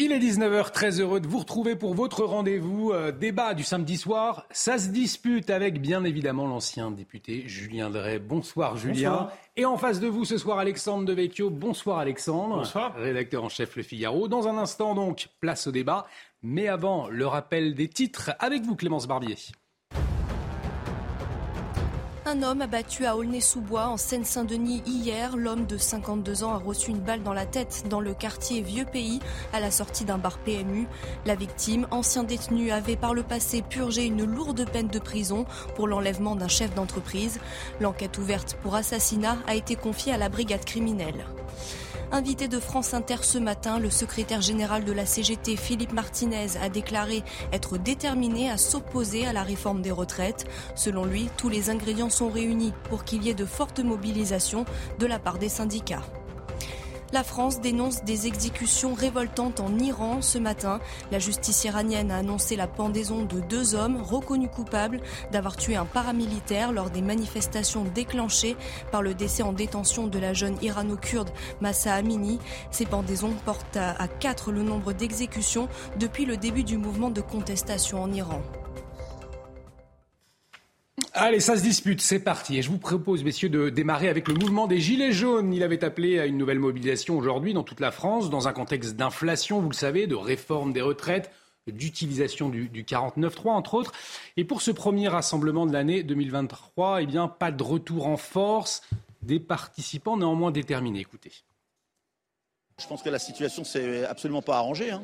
Il 0.00 0.12
est 0.12 0.20
19h, 0.20 0.70
très 0.70 1.00
heureux 1.00 1.18
de 1.18 1.26
vous 1.26 1.40
retrouver 1.40 1.74
pour 1.74 1.92
votre 1.92 2.22
rendez-vous 2.22 2.92
euh, 2.92 3.10
débat 3.10 3.54
du 3.54 3.64
samedi 3.64 3.96
soir. 3.96 4.46
Ça 4.52 4.78
se 4.78 4.90
dispute 4.90 5.50
avec 5.50 5.80
bien 5.80 6.04
évidemment 6.04 6.46
l'ancien 6.46 6.92
député 6.92 7.42
Julien 7.48 7.90
Drey. 7.90 8.20
Bonsoir 8.20 8.76
Julien. 8.76 9.10
Bonsoir. 9.10 9.32
Et 9.56 9.64
en 9.64 9.76
face 9.76 9.98
de 9.98 10.06
vous 10.06 10.24
ce 10.24 10.38
soir 10.38 10.60
Alexandre 10.60 11.04
Devecchio. 11.04 11.50
Bonsoir 11.50 11.98
Alexandre. 11.98 12.58
Bonsoir. 12.58 12.94
Rédacteur 12.94 13.42
en 13.42 13.48
chef 13.48 13.74
Le 13.74 13.82
Figaro. 13.82 14.28
Dans 14.28 14.46
un 14.46 14.56
instant 14.56 14.94
donc, 14.94 15.30
place 15.40 15.66
au 15.66 15.72
débat. 15.72 16.06
Mais 16.44 16.68
avant, 16.68 17.08
le 17.08 17.26
rappel 17.26 17.74
des 17.74 17.88
titres 17.88 18.30
avec 18.38 18.62
vous 18.62 18.76
Clémence 18.76 19.08
Barbier. 19.08 19.34
Un 22.30 22.42
homme 22.42 22.60
abattu 22.60 23.06
à 23.06 23.16
Aulnay-sous-Bois 23.16 23.86
en 23.86 23.96
Seine-Saint-Denis 23.96 24.82
hier. 24.84 25.34
L'homme 25.34 25.64
de 25.64 25.78
52 25.78 26.44
ans 26.44 26.52
a 26.52 26.58
reçu 26.58 26.90
une 26.90 26.98
balle 26.98 27.22
dans 27.22 27.32
la 27.32 27.46
tête 27.46 27.84
dans 27.88 28.00
le 28.00 28.12
quartier 28.12 28.60
Vieux 28.60 28.84
Pays 28.84 29.20
à 29.54 29.60
la 29.60 29.70
sortie 29.70 30.04
d'un 30.04 30.18
bar 30.18 30.36
PMU. 30.36 30.86
La 31.24 31.34
victime, 31.34 31.86
ancien 31.90 32.24
détenu, 32.24 32.70
avait 32.70 32.96
par 32.96 33.14
le 33.14 33.22
passé 33.22 33.62
purgé 33.62 34.04
une 34.04 34.24
lourde 34.24 34.70
peine 34.70 34.88
de 34.88 34.98
prison 34.98 35.46
pour 35.74 35.88
l'enlèvement 35.88 36.36
d'un 36.36 36.48
chef 36.48 36.74
d'entreprise. 36.74 37.40
L'enquête 37.80 38.18
ouverte 38.18 38.58
pour 38.62 38.74
assassinat 38.74 39.38
a 39.46 39.54
été 39.54 39.74
confiée 39.74 40.12
à 40.12 40.18
la 40.18 40.28
brigade 40.28 40.66
criminelle. 40.66 41.24
Invité 42.10 42.48
de 42.48 42.58
France 42.58 42.94
Inter 42.94 43.18
ce 43.20 43.36
matin, 43.36 43.78
le 43.78 43.90
secrétaire 43.90 44.40
général 44.40 44.84
de 44.84 44.92
la 44.92 45.04
CGT, 45.04 45.56
Philippe 45.56 45.92
Martinez, 45.92 46.56
a 46.58 46.70
déclaré 46.70 47.22
être 47.52 47.76
déterminé 47.76 48.50
à 48.50 48.56
s'opposer 48.56 49.26
à 49.26 49.34
la 49.34 49.42
réforme 49.42 49.82
des 49.82 49.90
retraites. 49.90 50.46
Selon 50.74 51.04
lui, 51.04 51.28
tous 51.36 51.50
les 51.50 51.68
ingrédients 51.68 52.08
sont 52.08 52.30
réunis 52.30 52.72
pour 52.88 53.04
qu'il 53.04 53.24
y 53.24 53.28
ait 53.28 53.34
de 53.34 53.44
fortes 53.44 53.80
mobilisations 53.80 54.64
de 54.98 55.06
la 55.06 55.18
part 55.18 55.38
des 55.38 55.50
syndicats. 55.50 56.02
La 57.10 57.24
France 57.24 57.62
dénonce 57.62 58.04
des 58.04 58.26
exécutions 58.26 58.92
révoltantes 58.92 59.60
en 59.60 59.78
Iran 59.78 60.20
ce 60.20 60.36
matin. 60.36 60.78
La 61.10 61.18
justice 61.18 61.64
iranienne 61.64 62.10
a 62.10 62.18
annoncé 62.18 62.54
la 62.54 62.66
pendaison 62.66 63.24
de 63.24 63.40
deux 63.40 63.74
hommes 63.74 64.02
reconnus 64.02 64.50
coupables 64.54 65.00
d'avoir 65.32 65.56
tué 65.56 65.74
un 65.76 65.86
paramilitaire 65.86 66.70
lors 66.70 66.90
des 66.90 67.00
manifestations 67.00 67.84
déclenchées 67.84 68.56
par 68.92 69.00
le 69.00 69.14
décès 69.14 69.42
en 69.42 69.54
détention 69.54 70.06
de 70.06 70.18
la 70.18 70.34
jeune 70.34 70.58
irano-kurde 70.60 71.30
Massa 71.62 71.94
Amini. 71.94 72.40
Ces 72.70 72.84
pendaisons 72.84 73.32
portent 73.46 73.78
à 73.78 74.06
quatre 74.06 74.52
le 74.52 74.62
nombre 74.62 74.92
d'exécutions 74.92 75.68
depuis 75.98 76.26
le 76.26 76.36
début 76.36 76.62
du 76.62 76.76
mouvement 76.76 77.10
de 77.10 77.22
contestation 77.22 78.02
en 78.02 78.12
Iran. 78.12 78.42
Allez, 81.20 81.40
ça 81.40 81.56
se 81.56 81.62
dispute, 81.62 82.00
c'est 82.00 82.20
parti. 82.20 82.58
Et 82.58 82.62
je 82.62 82.70
vous 82.70 82.78
propose, 82.78 83.24
messieurs, 83.24 83.48
de 83.48 83.70
démarrer 83.70 84.08
avec 84.08 84.28
le 84.28 84.34
mouvement 84.34 84.68
des 84.68 84.78
Gilets 84.78 85.10
jaunes. 85.10 85.52
Il 85.52 85.64
avait 85.64 85.82
appelé 85.82 86.20
à 86.20 86.26
une 86.26 86.38
nouvelle 86.38 86.60
mobilisation 86.60 87.18
aujourd'hui 87.18 87.54
dans 87.54 87.64
toute 87.64 87.80
la 87.80 87.90
France, 87.90 88.30
dans 88.30 88.46
un 88.46 88.52
contexte 88.52 88.94
d'inflation, 88.94 89.60
vous 89.60 89.68
le 89.68 89.74
savez, 89.74 90.06
de 90.06 90.14
réforme 90.14 90.72
des 90.72 90.80
retraites, 90.80 91.32
d'utilisation 91.66 92.48
du, 92.48 92.68
du 92.68 92.84
49.3, 92.84 93.48
entre 93.48 93.74
autres. 93.74 93.90
Et 94.36 94.44
pour 94.44 94.62
ce 94.62 94.70
premier 94.70 95.08
rassemblement 95.08 95.66
de 95.66 95.72
l'année 95.72 96.04
2023, 96.04 97.02
eh 97.02 97.06
bien, 97.06 97.26
pas 97.26 97.50
de 97.50 97.64
retour 97.64 98.06
en 98.06 98.16
force, 98.16 98.82
des 99.22 99.40
participants 99.40 100.16
néanmoins 100.16 100.52
déterminés. 100.52 101.00
Écoutez. 101.00 101.32
Je 102.80 102.86
pense 102.86 103.02
que 103.02 103.10
la 103.10 103.18
situation 103.18 103.64
s'est 103.64 104.04
absolument 104.04 104.42
pas 104.42 104.58
arrangée. 104.58 104.92
hein. 104.92 105.02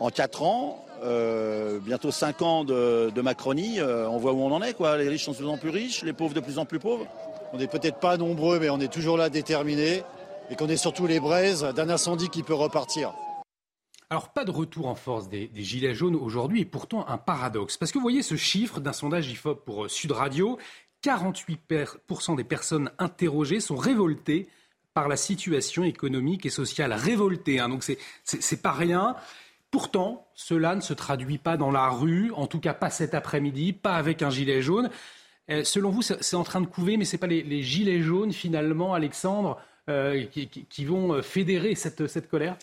En 0.00 0.10
quatre 0.10 0.42
ans, 0.42 0.83
euh, 1.02 1.78
bientôt 1.80 2.10
cinq 2.10 2.42
ans 2.42 2.64
de, 2.64 3.20
Macronie, 3.20 3.80
euh, 3.80 4.08
on 4.08 4.18
voit 4.18 4.32
où 4.32 4.40
on 4.40 4.52
en 4.52 4.62
est. 4.62 4.74
Quoi. 4.74 4.96
Les 4.98 5.08
riches 5.08 5.24
sont 5.24 5.32
de 5.32 5.36
plus 5.38 5.46
en 5.46 5.58
plus 5.58 5.70
riches, 5.70 6.02
les 6.02 6.12
pauvres 6.12 6.34
de 6.34 6.40
plus 6.40 6.58
en 6.58 6.64
plus 6.64 6.78
pauvres. 6.78 7.06
On 7.52 7.58
n'est 7.58 7.66
peut-être 7.66 7.98
pas 7.98 8.16
nombreux, 8.16 8.58
mais 8.58 8.70
on 8.70 8.80
est 8.80 8.92
toujours 8.92 9.16
là 9.16 9.30
déterminés 9.30 10.02
et 10.50 10.56
qu'on 10.56 10.68
est 10.68 10.76
surtout 10.76 11.06
les 11.06 11.20
braises 11.20 11.62
d'un 11.74 11.88
incendie 11.88 12.28
qui 12.28 12.42
peut 12.42 12.54
repartir. 12.54 13.14
Alors, 14.10 14.32
pas 14.32 14.44
de 14.44 14.50
retour 14.50 14.86
en 14.86 14.94
force 14.94 15.28
des, 15.28 15.50
Gilets 15.54 15.94
jaunes 15.94 16.14
aujourd'hui, 16.14 16.60
et 16.60 16.64
pourtant 16.64 17.06
un 17.08 17.18
paradoxe. 17.18 17.76
Parce 17.76 17.90
que 17.90 17.98
vous 17.98 18.02
voyez 18.02 18.22
ce 18.22 18.36
chiffre 18.36 18.80
d'un 18.80 18.92
sondage 18.92 19.28
IFOP 19.30 19.64
pour 19.64 19.84
euh, 19.84 19.88
Sud 19.88 20.12
Radio 20.12 20.58
48% 21.02 22.36
des 22.36 22.44
personnes 22.44 22.90
interrogées 22.98 23.60
sont 23.60 23.76
révoltées 23.76 24.48
par 24.94 25.08
la 25.08 25.16
situation 25.16 25.84
économique 25.84 26.46
et 26.46 26.50
sociale. 26.50 26.92
Révoltées, 26.92 27.58
hein, 27.58 27.68
donc 27.68 27.84
c'est 28.22 28.62
pas 28.62 28.72
rien. 28.72 29.16
Pourtant, 29.74 30.28
cela 30.36 30.76
ne 30.76 30.80
se 30.80 30.94
traduit 30.94 31.38
pas 31.38 31.56
dans 31.56 31.72
la 31.72 31.88
rue, 31.88 32.30
en 32.36 32.46
tout 32.46 32.60
cas 32.60 32.74
pas 32.74 32.90
cet 32.90 33.12
après-midi, 33.12 33.72
pas 33.72 33.96
avec 33.96 34.22
un 34.22 34.30
gilet 34.30 34.62
jaune. 34.62 34.88
Euh, 35.50 35.64
selon 35.64 35.90
vous, 35.90 36.00
c'est 36.00 36.36
en 36.36 36.44
train 36.44 36.60
de 36.60 36.66
couver, 36.66 36.96
mais 36.96 37.04
ce 37.04 37.16
n'est 37.16 37.18
pas 37.18 37.26
les, 37.26 37.42
les 37.42 37.64
gilets 37.64 38.00
jaunes, 38.00 38.32
finalement, 38.32 38.94
Alexandre, 38.94 39.60
euh, 39.90 40.26
qui, 40.26 40.84
vont 40.84 41.14
euh, 41.14 41.22
fédérer 41.22 41.74
cette, 41.74 42.06
cette 42.06 42.30
colère? 42.30 42.56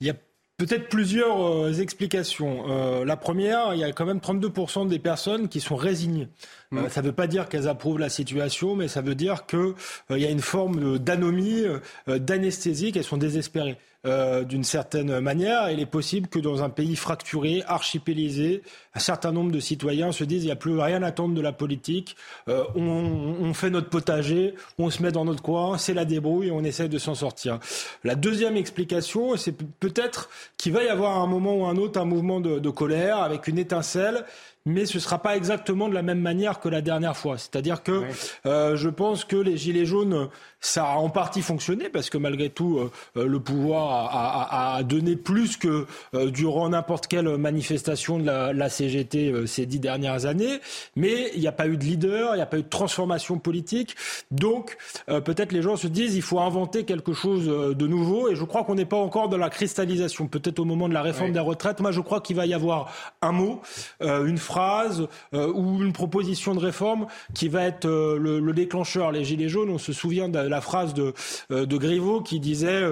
Il 0.00 0.08
y 0.08 0.10
a 0.10 0.16
peut-être 0.60 0.88
plusieurs 0.88 1.42
euh, 1.42 1.72
explications. 1.72 2.64
Euh, 2.68 3.04
la 3.04 3.16
première, 3.16 3.72
il 3.74 3.80
y 3.80 3.84
a 3.84 3.92
quand 3.92 4.04
même 4.04 4.18
32% 4.18 4.88
des 4.88 4.98
personnes 4.98 5.48
qui 5.48 5.60
sont 5.60 5.76
résignées. 5.76 6.28
Euh, 6.74 6.88
ça 6.88 7.00
ne 7.00 7.06
veut 7.06 7.12
pas 7.12 7.26
dire 7.26 7.48
qu'elles 7.48 7.68
approuvent 7.68 7.98
la 7.98 8.10
situation, 8.10 8.76
mais 8.76 8.86
ça 8.86 9.00
veut 9.00 9.14
dire 9.14 9.46
qu'il 9.46 9.74
y 10.10 10.26
a 10.26 10.30
une 10.30 10.40
forme 10.40 10.98
d'anomie, 10.98 11.64
d'anesthésie, 12.06 12.92
qu'elles 12.92 13.04
sont 13.04 13.16
désespérées. 13.16 13.78
Euh, 14.06 14.44
d'une 14.44 14.64
certaine 14.64 15.20
manière, 15.20 15.70
il 15.70 15.78
est 15.78 15.84
possible 15.84 16.26
que 16.28 16.38
dans 16.38 16.62
un 16.62 16.70
pays 16.70 16.96
fracturé, 16.96 17.62
archipélisé, 17.66 18.62
un 18.94 18.98
certain 18.98 19.30
nombre 19.30 19.52
de 19.52 19.60
citoyens 19.60 20.10
se 20.10 20.24
disent 20.24 20.42
il 20.42 20.46
n'y 20.46 20.52
a 20.52 20.56
plus 20.56 20.78
rien 20.78 21.02
à 21.02 21.08
attendre 21.08 21.34
de 21.34 21.40
la 21.42 21.52
politique, 21.52 22.16
euh, 22.48 22.64
on, 22.74 23.52
fait 23.52 23.68
notre 23.68 23.90
potager, 23.90 24.54
on 24.78 24.88
se 24.88 25.02
met 25.02 25.12
dans 25.12 25.26
notre 25.26 25.42
coin, 25.42 25.76
c'est 25.76 25.92
la 25.92 26.06
débrouille 26.06 26.50
on 26.50 26.64
essaie 26.64 26.88
de 26.88 26.96
s'en 26.96 27.14
sortir. 27.14 27.58
La 28.02 28.14
deuxième 28.14 28.56
explication, 28.56 29.36
c'est 29.36 29.52
pe- 29.52 29.64
peut-être 29.80 30.30
qu'il 30.56 30.72
va 30.72 30.82
y 30.82 30.88
avoir 30.88 31.18
à 31.18 31.20
un 31.20 31.26
moment 31.26 31.54
ou 31.56 31.66
un 31.66 31.76
autre 31.76 32.00
un 32.00 32.06
mouvement 32.06 32.40
de 32.40 32.70
colère 32.70 33.18
avec 33.18 33.48
une 33.48 33.58
étincelle. 33.58 34.24
Mais 34.66 34.84
ce 34.84 34.98
ne 34.98 35.00
sera 35.00 35.18
pas 35.18 35.36
exactement 35.36 35.88
de 35.88 35.94
la 35.94 36.02
même 36.02 36.20
manière 36.20 36.60
que 36.60 36.68
la 36.68 36.82
dernière 36.82 37.16
fois. 37.16 37.38
C'est-à-dire 37.38 37.82
que 37.82 38.02
euh, 38.44 38.76
je 38.76 38.88
pense 38.90 39.24
que 39.24 39.36
les 39.36 39.56
Gilets 39.56 39.86
jaunes, 39.86 40.28
ça 40.60 40.84
a 40.84 40.96
en 40.96 41.08
partie 41.08 41.40
fonctionné 41.40 41.88
parce 41.88 42.10
que 42.10 42.18
malgré 42.18 42.50
tout, 42.50 42.76
euh, 42.78 42.90
euh, 43.16 43.26
le 43.26 43.40
pouvoir 43.40 43.90
a, 44.14 44.42
a- 44.74 44.76
a 44.76 44.82
donné 44.82 45.16
plus 45.16 45.56
que 45.56 45.86
euh, 46.14 46.30
durant 46.30 46.68
n'importe 46.68 47.06
quelle 47.06 47.38
manifestation 47.38 48.18
de 48.18 48.26
la, 48.26 48.52
la 48.52 48.68
CGT 48.68 49.46
ces 49.46 49.64
dix 49.64 49.80
dernières 49.80 50.26
années. 50.26 50.60
Mais 50.94 51.30
il 51.34 51.40
n'y 51.40 51.46
a 51.48 51.52
pas 51.52 51.66
eu 51.66 51.78
de 51.78 51.84
leader, 51.84 52.34
il 52.34 52.36
n'y 52.36 52.42
a 52.42 52.46
pas 52.46 52.58
eu 52.58 52.62
de 52.62 52.68
transformation 52.68 53.38
politique. 53.38 53.96
Donc 54.30 54.76
peut-être 55.06 55.52
les 55.52 55.62
gens 55.62 55.76
se 55.76 55.86
disent 55.86 56.14
il 56.16 56.22
faut 56.22 56.38
inventer 56.40 56.84
quelque 56.84 57.14
chose 57.14 57.46
de 57.46 57.86
nouveau. 57.86 58.28
Et 58.28 58.36
je 58.36 58.44
crois 58.44 58.64
qu'on 58.64 58.74
n'est 58.74 58.84
pas 58.84 58.98
encore 58.98 59.30
dans 59.30 59.38
la 59.38 59.48
cristallisation. 59.48 60.28
Peut-être 60.28 60.58
au 60.58 60.66
moment 60.66 60.86
de 60.86 60.92
la 60.94 61.00
réforme 61.02 61.28
Oui. 61.28 61.32
des 61.32 61.40
retraites. 61.40 61.80
Moi, 61.80 61.92
je 61.92 62.00
crois 62.02 62.20
qu'il 62.20 62.36
va 62.36 62.44
y 62.44 62.52
avoir 62.52 62.92
un 63.22 63.32
mot, 63.32 63.62
une 64.02 64.36
phrase 64.36 64.49
euh, 64.58 65.52
ou 65.52 65.82
une 65.82 65.92
proposition 65.92 66.54
de 66.54 66.60
réforme 66.60 67.06
qui 67.34 67.48
va 67.48 67.64
être 67.64 67.86
euh, 67.86 68.18
le, 68.18 68.40
le 68.40 68.52
déclencheur. 68.52 69.12
Les 69.12 69.24
Gilets 69.24 69.48
jaunes, 69.48 69.70
on 69.70 69.78
se 69.78 69.92
souvient 69.92 70.28
de 70.28 70.38
la 70.38 70.60
phrase 70.60 70.94
de, 70.94 71.14
euh, 71.50 71.66
de 71.66 71.76
Griveaux 71.76 72.20
qui 72.20 72.40
disait 72.40 72.82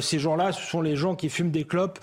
ces 0.00 0.18
gens-là, 0.18 0.52
ce 0.52 0.62
sont 0.62 0.80
les 0.80 0.96
gens 0.96 1.14
qui 1.14 1.28
fument 1.28 1.50
des 1.50 1.64
clopes 1.64 1.98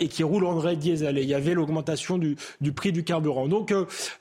et 0.00 0.08
qui 0.08 0.22
roulent 0.22 0.46
en 0.46 0.54
vrai 0.54 0.76
diesel. 0.76 1.18
Et 1.18 1.22
il 1.22 1.28
y 1.28 1.34
avait 1.34 1.54
l'augmentation 1.54 2.18
du, 2.18 2.36
du 2.60 2.72
prix 2.72 2.92
du 2.92 3.04
carburant. 3.04 3.48
Donc 3.48 3.72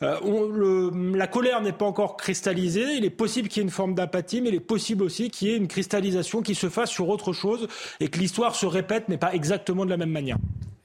la 0.01 1.27
colère 1.27 1.61
n'est 1.61 1.71
pas 1.71 1.85
encore 1.85 2.17
cristallisée. 2.17 2.95
Il 2.95 3.05
est 3.05 3.09
possible 3.09 3.47
qu'il 3.47 3.61
y 3.61 3.63
ait 3.63 3.67
une 3.67 3.71
forme 3.71 3.95
d'apathie, 3.95 4.41
mais 4.41 4.49
il 4.49 4.55
est 4.55 4.59
possible 4.59 5.03
aussi 5.03 5.29
qu'il 5.29 5.47
y 5.47 5.51
ait 5.51 5.57
une 5.57 5.67
cristallisation 5.67 6.41
qui 6.41 6.55
se 6.55 6.69
fasse 6.69 6.89
sur 6.89 7.09
autre 7.09 7.33
chose 7.33 7.67
et 7.99 8.07
que 8.09 8.19
l'histoire 8.19 8.55
se 8.55 8.65
répète, 8.65 9.05
mais 9.07 9.17
pas 9.17 9.33
exactement 9.33 9.85
de 9.85 9.89
la 9.89 9.97
même 9.97 10.11
manière. 10.11 10.37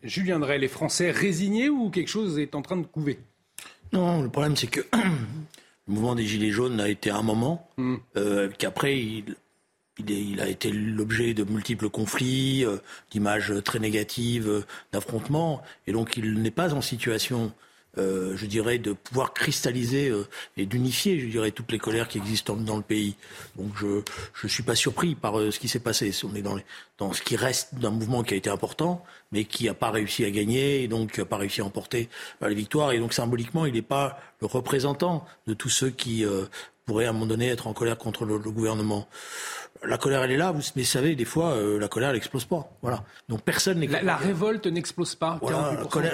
Julien 0.05 0.39
Drey, 0.39 0.59
les 0.59 0.69
Français 0.69 1.11
résignés 1.11 1.69
ou 1.69 1.91
quelque 1.91 2.09
chose 2.09 2.39
est 2.39 2.55
en 2.55 2.63
train 2.63 2.77
de 2.77 2.87
couver? 2.87 3.19
Non, 3.93 4.23
le 4.23 4.29
problème 4.29 4.55
c'est 4.57 4.67
que 4.67 4.81
le 4.93 5.93
mouvement 5.95 6.15
des 6.15 6.27
Gilets 6.27 6.51
jaunes 6.51 6.81
a 6.81 6.89
été 6.89 7.11
un 7.11 7.23
moment, 7.23 7.69
Mm. 7.77 7.97
euh, 8.17 8.49
qu'après 8.59 8.99
il, 8.99 9.35
il, 9.99 10.11
est- 10.13 10.25
il 10.25 10.41
a 10.41 10.49
été 10.49 10.71
l'objet 10.71 11.35
de 11.35 11.45
multiples 11.45 11.89
conflits, 11.91 12.65
euh, 12.65 12.79
d'images 13.11 13.53
très 13.65 13.79
négatives, 13.79 14.49
euh, 14.49 14.65
d'affrontements, 14.93 15.63
et 15.87 15.93
donc 15.93 16.17
il 16.17 16.35
n'est 16.43 16.51
pas 16.51 16.75
en 16.75 16.81
situation 16.81 17.53
euh, 17.99 18.37
je 18.37 18.47
dirais, 18.47 18.79
de 18.79 18.93
pouvoir 18.93 19.33
cristalliser 19.33 20.09
euh, 20.09 20.27
et 20.57 20.67
d'unifier, 20.67 21.19
je 21.21 21.27
dirais, 21.27 21.51
toutes 21.51 21.73
les 21.73 21.79
colères 21.79 22.09
qui 22.09 22.19
existent 22.19 22.57
dans, 22.57 22.77
le 22.77 22.83
pays. 22.83 23.15
Donc 23.57 23.73
je 23.77 24.03
ne 24.43 24.49
suis 24.49 24.63
pas 24.63 24.75
surpris 24.75 25.15
par 25.15 25.35
ce 25.35 25.59
qui 25.59 25.69
s'est 25.69 25.81
passé. 25.81 26.13
On 26.25 26.35
est 26.35 26.43
dans, 26.43 26.57
les, 26.57 26.65
dans 26.99 27.13
ce 27.13 27.23
qui 27.23 27.37
reste 27.37 27.75
d'un 27.75 27.91
mouvement 27.91 28.23
qui 28.23 28.35
a 28.35 28.37
été 28.37 28.51
important, 28.51 29.05
mais 29.33 29.45
qui 29.45 29.65
n'a 29.65 29.75
pas 29.75 29.91
réussi 29.91 30.25
à 30.25 30.31
gagner, 30.31 30.83
et 30.83 30.89
donc 30.89 31.19
n'a 31.19 31.25
pas 31.25 31.37
réussi 31.37 31.61
à 31.61 31.65
emporter 31.65 32.09
la 32.41 32.49
victoire. 32.49 32.93
Et 32.93 32.99
donc 32.99 33.13
symboliquement, 33.13 33.67
il 33.67 33.75
n'est 33.75 33.83
pas 33.83 34.19
le 34.41 34.47
représentant 34.47 35.25
de 35.47 35.55
tous 35.55 35.71
ceux 35.71 35.91
qui 35.91 36.25
pourraient 36.85 37.07
à 37.07 37.11
un 37.11 37.13
moment 37.13 37.27
donné 37.27 37.49
être 37.49 37.67
en 37.67 37.73
colère 37.73 37.99
contre 37.99 38.25
le 38.25 38.39
gouvernement 38.39 39.09
la 39.87 39.99
colère, 39.99 40.23
elle 40.23 40.31
est 40.31 40.37
là, 40.37 40.53
mais 40.53 40.61
vous 40.83 40.85
savez, 40.85 41.15
des 41.15 41.25
fois, 41.25 41.53
euh, 41.53 41.79
la 41.79 41.89
colère, 41.89 42.11
elle 42.11 42.17
n'explose 42.17 42.45
pas. 42.45 42.71
Voilà. 42.83 43.05
Donc 43.29 43.43
personne 43.43 43.79
n'est. 43.79 43.87
La, 43.87 44.17
révolte 44.17 44.67
n'explose 44.67 45.15
pas. 45.15 45.41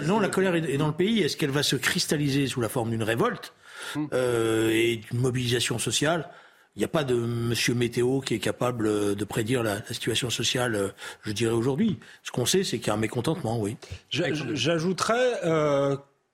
non, 0.04 0.20
la 0.20 0.28
colère 0.28 0.54
est 0.54 0.78
dans 0.78 0.88
le 0.88 0.94
pays. 0.94 1.20
Est-ce 1.20 1.36
qu'elle 1.36 1.50
va 1.50 1.62
se 1.62 1.76
cristalliser 1.76 2.46
sous 2.46 2.60
la 2.60 2.68
forme 2.68 2.90
d'une 2.90 3.02
révolte 3.02 3.52
hum. 3.96 4.08
euh, 4.12 4.70
et 4.70 4.96
d'une 4.96 5.20
mobilisation 5.20 5.78
sociale? 5.78 6.28
Il 6.76 6.78
n'y 6.78 6.84
a 6.84 6.88
pas 6.88 7.02
de 7.02 7.16
monsieur 7.16 7.74
météo 7.74 8.20
qui 8.20 8.34
est 8.34 8.38
capable 8.38 9.16
de 9.16 9.24
prédire 9.24 9.62
la, 9.62 9.84
situation 9.86 10.30
sociale, 10.30 10.76
euh, 10.76 10.88
je 11.22 11.32
dirais, 11.32 11.52
aujourd'hui. 11.52 11.98
Ce 12.22 12.30
qu'on 12.30 12.46
sait, 12.46 12.62
c'est 12.62 12.78
qu'il 12.78 12.88
y 12.88 12.90
a 12.90 12.94
un 12.94 12.96
mécontentement, 12.96 13.58
oui. 13.58 13.76
J'ajouterais 14.10 15.40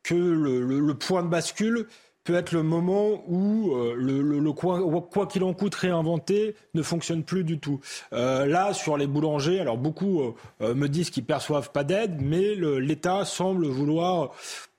que 0.02 0.14
le, 0.14 0.94
point 0.94 1.22
de 1.22 1.28
bascule, 1.28 1.86
peut 2.26 2.34
être 2.34 2.52
le 2.52 2.62
moment 2.62 3.22
où 3.28 3.72
euh, 3.74 3.94
le, 3.96 4.52
quoi 4.52 5.26
qu'il 5.26 5.44
en 5.44 5.54
coûte 5.54 5.74
réinventé 5.76 6.56
ne 6.74 6.82
fonctionne 6.82 7.22
plus 7.22 7.44
du 7.44 7.58
tout. 7.58 7.80
Euh, 8.12 8.44
là, 8.46 8.74
sur 8.74 8.96
les 8.96 9.06
boulangers, 9.06 9.60
alors 9.60 9.78
beaucoup 9.78 10.34
euh, 10.60 10.74
me 10.74 10.88
disent 10.88 11.10
qu'ils 11.10 11.24
perçoivent 11.24 11.70
pas 11.70 11.84
d'aide, 11.84 12.20
mais 12.20 12.54
l'État 12.56 13.24
semble 13.24 13.66
vouloir 13.66 14.32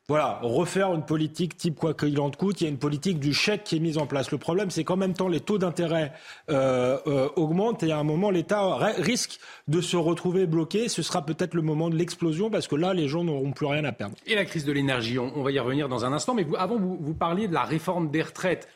voilà, 0.09 0.39
refaire 0.41 0.93
une 0.93 1.03
politique 1.05 1.57
type 1.57 1.75
quoi 1.75 1.93
qu'il 1.93 2.17
en 2.21 2.31
coûte. 2.31 2.61
Il 2.61 2.63
y 2.63 2.67
a 2.67 2.69
une 2.69 2.77
politique 2.77 3.19
du 3.19 3.33
chèque 3.33 3.65
qui 3.65 3.75
est 3.75 3.79
mise 3.79 3.97
en 3.97 4.07
place. 4.07 4.31
Le 4.31 4.37
problème, 4.37 4.71
c'est 4.71 4.85
qu'en 4.85 4.95
même 4.95 5.13
temps, 5.13 5.27
les 5.27 5.41
taux 5.41 5.57
d'intérêt 5.57 6.13
euh, 6.49 6.97
euh, 7.07 7.27
augmentent 7.35 7.83
et 7.83 7.91
à 7.91 7.97
un 7.97 8.05
moment, 8.05 8.31
l'État 8.31 8.77
risque 8.99 9.37
de 9.67 9.81
se 9.81 9.97
retrouver 9.97 10.45
bloqué. 10.45 10.87
Ce 10.87 11.01
sera 11.01 11.25
peut-être 11.25 11.55
le 11.55 11.61
moment 11.61 11.89
de 11.89 11.97
l'explosion 11.97 12.49
parce 12.49 12.69
que 12.69 12.77
là, 12.77 12.93
les 12.93 13.09
gens 13.09 13.25
n'auront 13.25 13.51
plus 13.51 13.65
rien 13.65 13.83
à 13.83 13.91
perdre. 13.91 14.15
Et 14.25 14.35
la 14.35 14.45
crise 14.45 14.63
de 14.63 14.71
l'énergie, 14.71 15.19
on, 15.19 15.43
va 15.43 15.51
y 15.51 15.59
revenir 15.59 15.89
dans 15.89 16.05
un 16.05 16.13
instant. 16.13 16.33
Mais 16.33 16.47
avant, 16.57 16.77
vous, 16.77 17.13
parliez 17.13 17.49
de 17.49 17.53
la 17.53 17.63
réforme 17.63 18.09
des 18.09 18.21
retraites. 18.21 18.69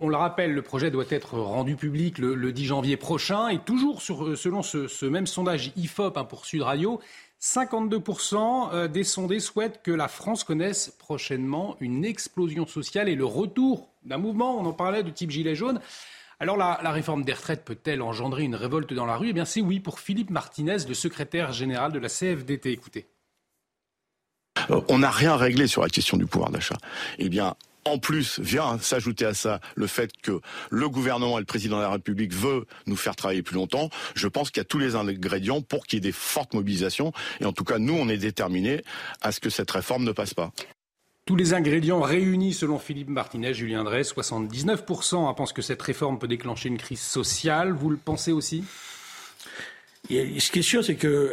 On 0.00 0.10
le 0.10 0.16
rappelle, 0.16 0.52
le 0.52 0.62
projet 0.62 0.90
doit 0.90 1.06
être 1.08 1.38
rendu 1.38 1.76
public 1.76 2.18
le, 2.18 2.52
10 2.52 2.66
janvier 2.66 2.98
prochain. 2.98 3.48
Et 3.48 3.58
toujours 3.58 4.02
sur, 4.02 4.36
selon 4.36 4.62
ce, 4.62 5.06
même 5.06 5.26
sondage 5.26 5.72
IFOP 5.76 6.18
hein, 6.18 6.24
pour 6.24 6.44
Sud 6.44 6.60
Radio, 6.60 7.00
52% 7.40 8.72
euh, 8.72 8.88
des 8.88 9.04
sondés 9.04 9.40
souhaitent 9.40 9.82
que 9.82 9.92
la 9.92 10.08
France 10.08 10.44
connaisse 10.44 10.92
prochainement 10.98 11.76
une 11.80 12.04
explosion 12.04 12.66
sociale 12.66 13.08
et 13.08 13.14
le 13.14 13.24
retour 13.24 13.90
d'un 14.04 14.18
mouvement, 14.18 14.58
on 14.58 14.66
en 14.66 14.72
parlait, 14.72 15.02
de 15.02 15.10
type 15.10 15.30
gilet 15.30 15.54
jaune. 15.54 15.80
Alors 16.40 16.56
la, 16.56 16.76
réforme 16.90 17.24
des 17.24 17.32
retraites 17.32 17.64
peut-elle 17.64 18.00
engendrer 18.00 18.44
une 18.44 18.54
révolte 18.54 18.92
dans 18.92 19.06
la 19.06 19.16
rue? 19.16 19.30
Eh 19.30 19.32
bien 19.32 19.44
c'est 19.44 19.60
oui 19.60 19.80
pour 19.80 19.98
Philippe 19.98 20.30
Martinez, 20.30 20.78
le 20.88 20.94
secrétaire 20.94 21.52
général 21.52 21.92
de 21.92 21.98
la 21.98 22.08
CFDT. 22.08 22.70
Écoutez. 22.70 23.06
Euh, 24.70 24.80
on 24.88 24.98
n'a 24.98 25.10
rien 25.10 25.36
réglé 25.36 25.66
sur 25.66 25.82
la 25.82 25.88
question 25.88 26.16
du 26.16 26.26
pouvoir 26.26 26.50
d'achat. 26.50 26.76
Eh 27.18 27.28
bien, 27.28 27.54
en 27.88 27.98
plus, 27.98 28.38
vient 28.40 28.78
s'ajouter 28.78 29.24
à 29.24 29.34
ça 29.34 29.60
le 29.74 29.86
fait 29.86 30.12
que 30.22 30.40
le 30.70 30.88
gouvernement 30.88 31.38
et 31.38 31.40
le 31.40 31.46
président 31.46 31.76
de 31.78 31.82
la 31.82 31.90
République 31.90 32.32
veut 32.32 32.66
nous 32.86 32.96
faire 32.96 33.16
travailler 33.16 33.42
plus 33.42 33.54
longtemps. 33.54 33.90
Je 34.14 34.28
pense 34.28 34.50
qu'il 34.50 34.60
y 34.60 34.62
a 34.62 34.64
tous 34.64 34.78
les 34.78 34.94
ingrédients 34.94 35.62
pour 35.62 35.86
qu'il 35.86 35.96
y 35.96 35.98
ait 35.98 36.00
des 36.00 36.12
fortes 36.12 36.54
mobilisations. 36.54 37.12
Et 37.40 37.44
en 37.44 37.52
tout 37.52 37.64
cas, 37.64 37.78
nous, 37.78 37.94
on 37.94 38.08
est 38.08 38.18
déterminés 38.18 38.82
à 39.20 39.32
ce 39.32 39.40
que 39.40 39.50
cette 39.50 39.70
réforme 39.70 40.04
ne 40.04 40.12
passe 40.12 40.34
pas. 40.34 40.52
Tous 41.26 41.36
les 41.36 41.52
ingrédients 41.52 42.00
réunis 42.00 42.54
selon 42.54 42.78
Philippe 42.78 43.10
Martinez, 43.10 43.52
Julien 43.52 43.84
Drey, 43.84 44.00
79% 44.00 45.34
pensent 45.34 45.52
que 45.52 45.60
cette 45.60 45.82
réforme 45.82 46.18
peut 46.18 46.28
déclencher 46.28 46.70
une 46.70 46.78
crise 46.78 47.02
sociale. 47.02 47.72
Vous 47.72 47.90
le 47.90 47.98
pensez 47.98 48.32
aussi? 48.32 48.64
Ce 50.08 50.50
qui 50.50 50.60
est 50.60 50.62
sûr, 50.62 50.82
c'est 50.82 50.94
que 50.94 51.32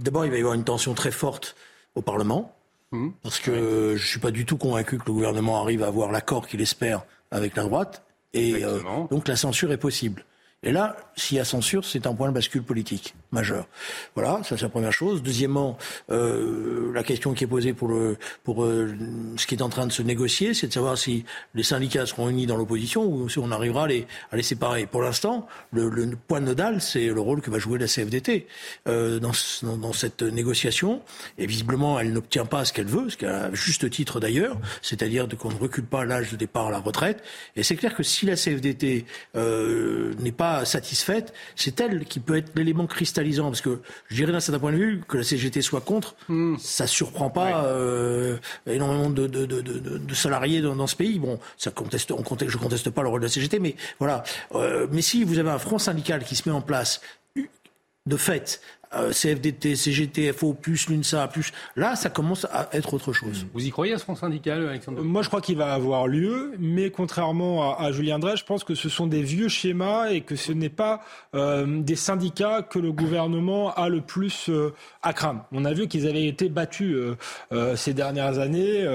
d'abord, 0.00 0.24
il 0.24 0.30
va 0.30 0.36
y 0.36 0.40
avoir 0.40 0.54
une 0.54 0.64
tension 0.64 0.94
très 0.94 1.10
forte 1.10 1.56
au 1.94 2.00
Parlement. 2.00 2.57
Mmh. 2.90 3.08
Parce 3.22 3.38
que 3.38 3.94
je 3.96 4.02
ne 4.02 4.08
suis 4.08 4.20
pas 4.20 4.30
du 4.30 4.46
tout 4.46 4.56
convaincu 4.56 4.98
que 4.98 5.04
le 5.06 5.12
gouvernement 5.12 5.60
arrive 5.60 5.82
à 5.82 5.88
avoir 5.88 6.10
l'accord 6.10 6.46
qu'il 6.46 6.60
espère 6.60 7.04
avec 7.30 7.56
la 7.56 7.64
droite. 7.64 8.04
Et 8.34 8.64
euh, 8.64 8.80
donc 9.10 9.28
la 9.28 9.36
censure 9.36 9.72
est 9.72 9.78
possible. 9.78 10.24
Et 10.62 10.72
là, 10.72 10.96
s'il 11.16 11.36
y 11.36 11.40
a 11.40 11.44
censure, 11.44 11.84
c'est 11.84 12.06
un 12.06 12.14
point 12.14 12.28
de 12.28 12.34
bascule 12.34 12.62
politique 12.62 13.14
majeur. 13.30 13.66
Voilà, 14.14 14.40
ça 14.42 14.56
c'est 14.56 14.62
la 14.62 14.68
première 14.68 14.92
chose. 14.92 15.22
Deuxièmement, 15.22 15.76
euh, 16.10 16.92
la 16.94 17.02
question 17.02 17.34
qui 17.34 17.44
est 17.44 17.48
posée 17.48 17.74
pour, 17.74 17.88
le, 17.88 18.16
pour 18.42 18.64
euh, 18.64 18.94
ce 19.36 19.46
qui 19.46 19.54
est 19.54 19.62
en 19.62 19.68
train 19.68 19.86
de 19.86 19.92
se 19.92 20.02
négocier, 20.02 20.54
c'est 20.54 20.68
de 20.68 20.72
savoir 20.72 20.96
si 20.96 21.24
les 21.54 21.62
syndicats 21.62 22.06
seront 22.06 22.28
unis 22.28 22.46
dans 22.46 22.56
l'opposition 22.56 23.04
ou 23.04 23.28
si 23.28 23.38
on 23.38 23.50
arrivera 23.50 23.84
à 23.84 23.86
les, 23.88 24.06
à 24.32 24.36
les 24.36 24.42
séparer. 24.42 24.86
Pour 24.86 25.02
l'instant, 25.02 25.46
le, 25.72 26.16
point 26.26 26.40
nodal, 26.40 26.80
c'est 26.80 27.06
le 27.06 27.20
rôle 27.20 27.40
que 27.40 27.50
va 27.50 27.58
jouer 27.58 27.78
la 27.78 27.86
CFDT 27.86 28.46
euh, 28.88 29.18
dans, 29.18 29.32
dans, 29.62 29.76
dans, 29.76 29.92
cette 29.92 30.22
négociation. 30.22 31.02
Et 31.36 31.46
visiblement, 31.46 32.00
elle 32.00 32.12
n'obtient 32.12 32.46
pas 32.46 32.64
ce 32.64 32.72
qu'elle 32.72 32.86
veut, 32.86 33.08
ce 33.10 33.26
a 33.26 33.52
juste 33.52 33.88
titre 33.90 34.20
d'ailleurs, 34.20 34.56
c'est-à-dire 34.80 35.28
qu'on 35.38 35.50
ne 35.50 35.58
recule 35.58 35.84
pas 35.84 36.04
l'âge 36.04 36.30
de 36.30 36.36
départ 36.36 36.68
à 36.68 36.70
la 36.70 36.78
retraite. 36.78 37.22
Et 37.56 37.62
c'est 37.62 37.76
clair 37.76 37.94
que 37.94 38.02
si 38.02 38.24
la 38.26 38.36
CFDT 38.36 39.04
n'est 39.34 40.32
pas 40.32 40.64
satisfaite, 40.64 41.34
c'est 41.56 41.80
elle 41.80 42.04
qui 42.04 42.20
peut 42.20 42.36
être 42.36 42.52
l'élément 42.56 42.86
cristallisant. 43.18 43.50
Parce 43.50 43.60
que 43.60 43.80
je 44.08 44.16
dirais 44.16 44.32
d'un 44.32 44.40
certain 44.40 44.58
point 44.58 44.72
de 44.72 44.76
vue 44.76 45.00
que 45.06 45.18
la 45.18 45.22
CGT 45.22 45.62
soit 45.62 45.80
contre, 45.80 46.14
hmm. 46.28 46.56
ça 46.58 46.86
surprend 46.86 47.30
pas 47.30 47.64
euh, 47.64 48.36
énormément 48.66 49.10
de, 49.10 49.26
de, 49.26 50.14
salariés 50.14 50.60
dans, 50.62 50.86
ce 50.86 50.96
pays. 50.96 51.18
Bon, 51.18 51.38
ça 51.56 51.70
conteste, 51.70 52.12
on 52.12 52.22
conteste, 52.22 52.50
je 52.50 52.58
conteste 52.58 52.90
pas 52.90 53.02
le 53.02 53.08
rôle 53.08 53.20
de 53.20 53.26
la 53.26 53.30
CGT, 53.30 53.58
mais 53.58 53.74
voilà. 53.98 54.22
Euh, 54.54 54.86
mais 54.90 55.02
si 55.02 55.24
vous 55.24 55.38
avez 55.38 55.50
un 55.50 55.58
front 55.58 55.78
syndical 55.78 56.24
qui 56.24 56.36
se 56.36 56.48
met 56.48 56.54
en 56.54 56.60
place 56.60 57.00
de 58.06 58.16
fait 58.16 58.60
euh, 58.94 59.12
CFDT, 59.12 59.76
CGT, 59.76 60.32
FO, 60.32 60.54
plus 60.54 60.88
l'UNSA, 60.88 61.28
plus. 61.28 61.52
Là, 61.76 61.96
ça 61.96 62.10
commence 62.10 62.46
à 62.46 62.68
être 62.72 62.94
autre 62.94 63.12
chose. 63.12 63.46
Vous 63.52 63.66
y 63.66 63.70
croyez 63.70 63.92
à 63.94 63.98
ce 63.98 64.04
front 64.04 64.14
syndical, 64.14 64.66
Alexandre 64.68 65.02
Moi, 65.02 65.22
je 65.22 65.28
crois 65.28 65.40
qu'il 65.40 65.56
va 65.56 65.72
avoir 65.72 66.06
lieu, 66.06 66.52
mais 66.58 66.90
contrairement 66.90 67.78
à, 67.78 67.92
Julien 67.92 68.18
Drey, 68.18 68.36
je 68.36 68.44
pense 68.44 68.64
que 68.64 68.74
ce 68.74 68.88
sont 68.88 69.06
des 69.06 69.22
vieux 69.22 69.48
schémas 69.48 70.10
et 70.10 70.20
que 70.22 70.36
ce 70.36 70.52
n'est 70.52 70.68
pas 70.68 71.00
euh, 71.34 71.80
des 71.82 71.96
syndicats 71.96 72.62
que 72.62 72.78
le 72.78 72.92
gouvernement 72.92 73.72
a 73.74 73.88
le 73.88 74.00
plus 74.00 74.48
euh, 74.48 74.74
à 75.02 75.12
craindre. 75.12 75.44
On 75.52 75.64
a 75.64 75.72
vu 75.72 75.88
qu'ils 75.88 76.06
avaient 76.06 76.26
été 76.26 76.48
battus 76.48 76.96
ces 77.76 77.94
dernières 77.94 78.38
années, 78.38 78.86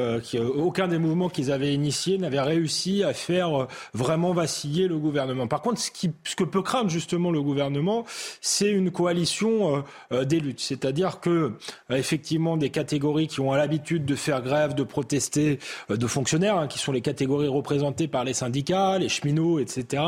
aucun 0.56 0.88
des 0.88 0.98
mouvements 0.98 1.30
qu'ils 1.30 1.51
avaient 1.51 1.74
initiés 1.74 2.18
n'avait 2.18 2.42
réussi 2.42 3.04
à 3.04 3.13
faire 3.13 3.68
vraiment 3.94 4.34
vaciller 4.34 4.88
le 4.88 4.98
gouvernement. 4.98 5.48
Par 5.48 5.62
contre, 5.62 5.80
ce, 5.80 5.92
qui, 5.92 6.12
ce 6.24 6.36
que 6.36 6.44
peut 6.44 6.62
craindre 6.62 6.89
justement 6.89 7.31
le 7.31 7.42
gouvernement, 7.42 8.06
c'est 8.42 8.72
une 8.72 8.92
coalition 8.92 9.77
euh, 9.77 9.82
des 10.12 10.40
luttes. 10.40 10.60
C'est-à-dire 10.60 11.20
que 11.20 11.30
euh, 11.30 11.96
effectivement 11.96 12.58
des 12.58 12.70
catégories 12.70 13.28
qui 13.28 13.40
ont 13.40 13.54
l'habitude 13.54 14.06
de 14.06 14.16
faire 14.16 14.42
grève, 14.42 14.74
de 14.74 14.84
protester, 14.84 15.60
euh, 15.90 15.98
de 15.98 16.08
fonctionnaires, 16.08 16.58
hein, 16.58 16.68
qui 16.68 16.80
sont 16.80 16.92
les 16.92 17.02
catégories 17.02 17.48
représentées 17.48 18.08
par 18.08 18.24
les 18.24 18.34
syndicats, 18.34 18.98
les 18.98 19.10
cheminots, 19.10 19.60
etc., 19.60 20.04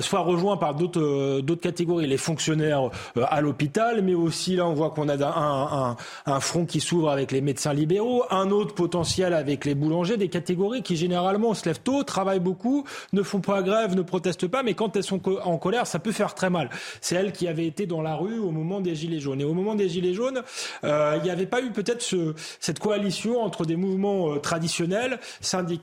soient 0.00 0.20
rejoints 0.20 0.56
par 0.56 0.74
d'autres 0.74 1.40
d'autres 1.40 1.60
catégories, 1.60 2.06
les 2.06 2.16
fonctionnaires 2.16 2.90
à 3.20 3.40
l'hôpital, 3.40 4.02
mais 4.02 4.14
aussi 4.14 4.56
là 4.56 4.66
on 4.66 4.74
voit 4.74 4.90
qu'on 4.90 5.08
a 5.08 5.16
un, 5.16 5.90
un, 5.90 5.96
un 6.26 6.40
front 6.40 6.66
qui 6.66 6.80
s'ouvre 6.80 7.10
avec 7.10 7.32
les 7.32 7.40
médecins 7.40 7.72
libéraux, 7.72 8.24
un 8.30 8.50
autre 8.50 8.74
potentiel 8.74 9.32
avec 9.34 9.64
les 9.64 9.74
boulangers, 9.74 10.16
des 10.16 10.28
catégories 10.28 10.82
qui 10.82 10.96
généralement 10.96 11.54
se 11.54 11.64
lèvent 11.66 11.80
tôt, 11.80 12.02
travaillent 12.02 12.40
beaucoup, 12.40 12.84
ne 13.12 13.22
font 13.22 13.40
pas 13.40 13.62
grève, 13.62 13.94
ne 13.94 14.02
protestent 14.02 14.48
pas, 14.48 14.62
mais 14.62 14.74
quand 14.74 14.96
elles 14.96 15.04
sont 15.04 15.20
en 15.44 15.58
colère, 15.58 15.86
ça 15.86 15.98
peut 15.98 16.12
faire 16.12 16.34
très 16.34 16.50
mal. 16.50 16.70
C'est 17.00 17.14
elles 17.16 17.32
qui 17.32 17.48
avaient 17.48 17.66
été 17.66 17.86
dans 17.86 18.02
la 18.02 18.14
rue 18.14 18.38
au 18.38 18.50
moment 18.50 18.80
des 18.80 18.97
Gilets 18.98 19.20
jaunes. 19.20 19.40
Et 19.40 19.44
au 19.44 19.54
moment 19.54 19.74
des 19.74 19.88
Gilets 19.88 20.14
jaunes, 20.14 20.42
euh, 20.84 21.14
il 21.16 21.22
n'y 21.22 21.30
avait 21.30 21.46
pas 21.46 21.62
eu 21.62 21.70
peut-être 21.70 22.02
ce, 22.02 22.34
cette 22.60 22.78
coalition 22.78 23.40
entre 23.42 23.64
des 23.64 23.76
mouvements 23.76 24.34
euh, 24.34 24.38
traditionnels, 24.38 25.18
syndicaux, 25.40 25.78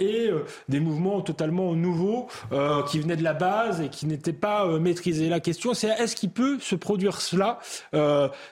et 0.00 0.28
euh, 0.28 0.44
des 0.68 0.80
mouvements 0.80 1.20
totalement 1.20 1.74
nouveaux 1.74 2.26
qui 2.88 2.98
venaient 2.98 3.16
de 3.16 3.22
la 3.22 3.32
base 3.32 3.80
et 3.80 3.88
qui 3.88 4.06
n'étaient 4.06 4.32
pas 4.32 4.66
maîtrisés. 4.78 5.28
La 5.28 5.40
question, 5.40 5.72
c'est 5.72 5.88
est-ce 5.88 6.16
qu'il 6.16 6.30
peut 6.30 6.58
se 6.60 6.74
produire 6.74 7.20
cela 7.20 7.58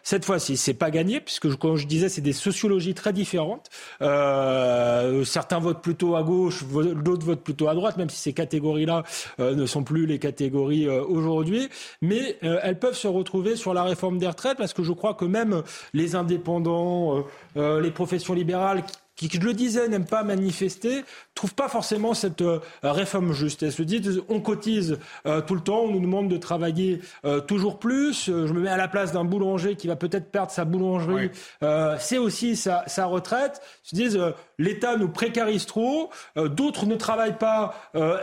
cette 0.02 0.24
fois-ci? 0.24 0.56
C'est 0.56 0.74
pas 0.74 0.90
gagné, 0.90 1.20
puisque 1.20 1.54
comme 1.56 1.76
je 1.76 1.86
disais, 1.86 2.08
c'est 2.08 2.20
des 2.20 2.32
sociologies 2.32 2.94
très 2.94 3.12
différentes. 3.12 3.70
certains 4.00 5.58
votent 5.58 5.82
plutôt 5.82 6.14
à 6.14 6.22
gauche, 6.22 6.64
d'autres 6.64 7.26
votent 7.26 7.42
plutôt 7.42 7.68
à 7.68 7.74
droite, 7.74 7.96
même 7.96 8.10
si 8.10 8.18
ces 8.18 8.32
catégories-là 8.32 9.02
ne 9.38 9.66
sont 9.66 9.82
plus 9.82 10.06
les 10.06 10.18
catégories 10.18 10.88
aujourd'hui. 10.88 11.68
Mais 12.02 12.38
elles 12.42 12.78
peuvent 12.78 12.96
se 12.96 13.08
retrouver 13.08 13.56
sur 13.56 13.74
la 13.74 13.82
réforme 13.82 14.03
des 14.12 14.26
retraites, 14.26 14.58
parce 14.58 14.72
que 14.72 14.82
je 14.82 14.92
crois 14.92 15.14
que 15.14 15.24
même 15.24 15.62
les 15.92 16.14
indépendants, 16.14 17.18
euh, 17.18 17.22
euh, 17.56 17.80
les 17.80 17.90
professions 17.90 18.34
libérales 18.34 18.82
qui, 19.16 19.30
je 19.32 19.40
le 19.40 19.52
disais, 19.52 19.88
n'aiment 19.88 20.06
pas 20.06 20.24
manifester, 20.24 21.04
trouvent 21.34 21.54
pas 21.54 21.68
forcément 21.68 22.14
cette 22.14 22.42
euh, 22.42 22.60
réforme 22.82 23.32
juste. 23.32 23.62
Elles 23.62 23.72
se 23.72 23.82
disent, 23.82 24.22
on 24.28 24.40
cotise 24.40 24.98
euh, 25.26 25.40
tout 25.40 25.54
le 25.54 25.60
temps, 25.60 25.82
on 25.82 25.90
nous 25.90 26.00
demande 26.00 26.28
de 26.28 26.36
travailler 26.36 27.00
euh, 27.24 27.40
toujours 27.40 27.78
plus. 27.78 28.24
je 28.26 28.52
me 28.52 28.60
mets 28.60 28.70
à 28.70 28.76
la 28.76 28.88
place 28.88 29.12
d'un 29.12 29.24
boulanger 29.24 29.76
qui 29.76 29.86
va 29.86 29.96
peut-être 29.96 30.30
perdre 30.30 30.50
sa 30.50 30.64
boulangerie. 30.64 31.30
c'est 31.98 32.18
aussi 32.18 32.56
sa, 32.56 32.84
sa, 32.86 33.06
retraite. 33.06 33.60
Ils 33.84 33.88
se 33.88 33.94
disent, 33.94 34.20
l'État 34.58 34.96
nous 34.96 35.08
précarise 35.08 35.66
trop, 35.66 36.10
d'autres 36.36 36.86
ne 36.86 36.96
travaillent 36.96 37.38
pas 37.38 37.74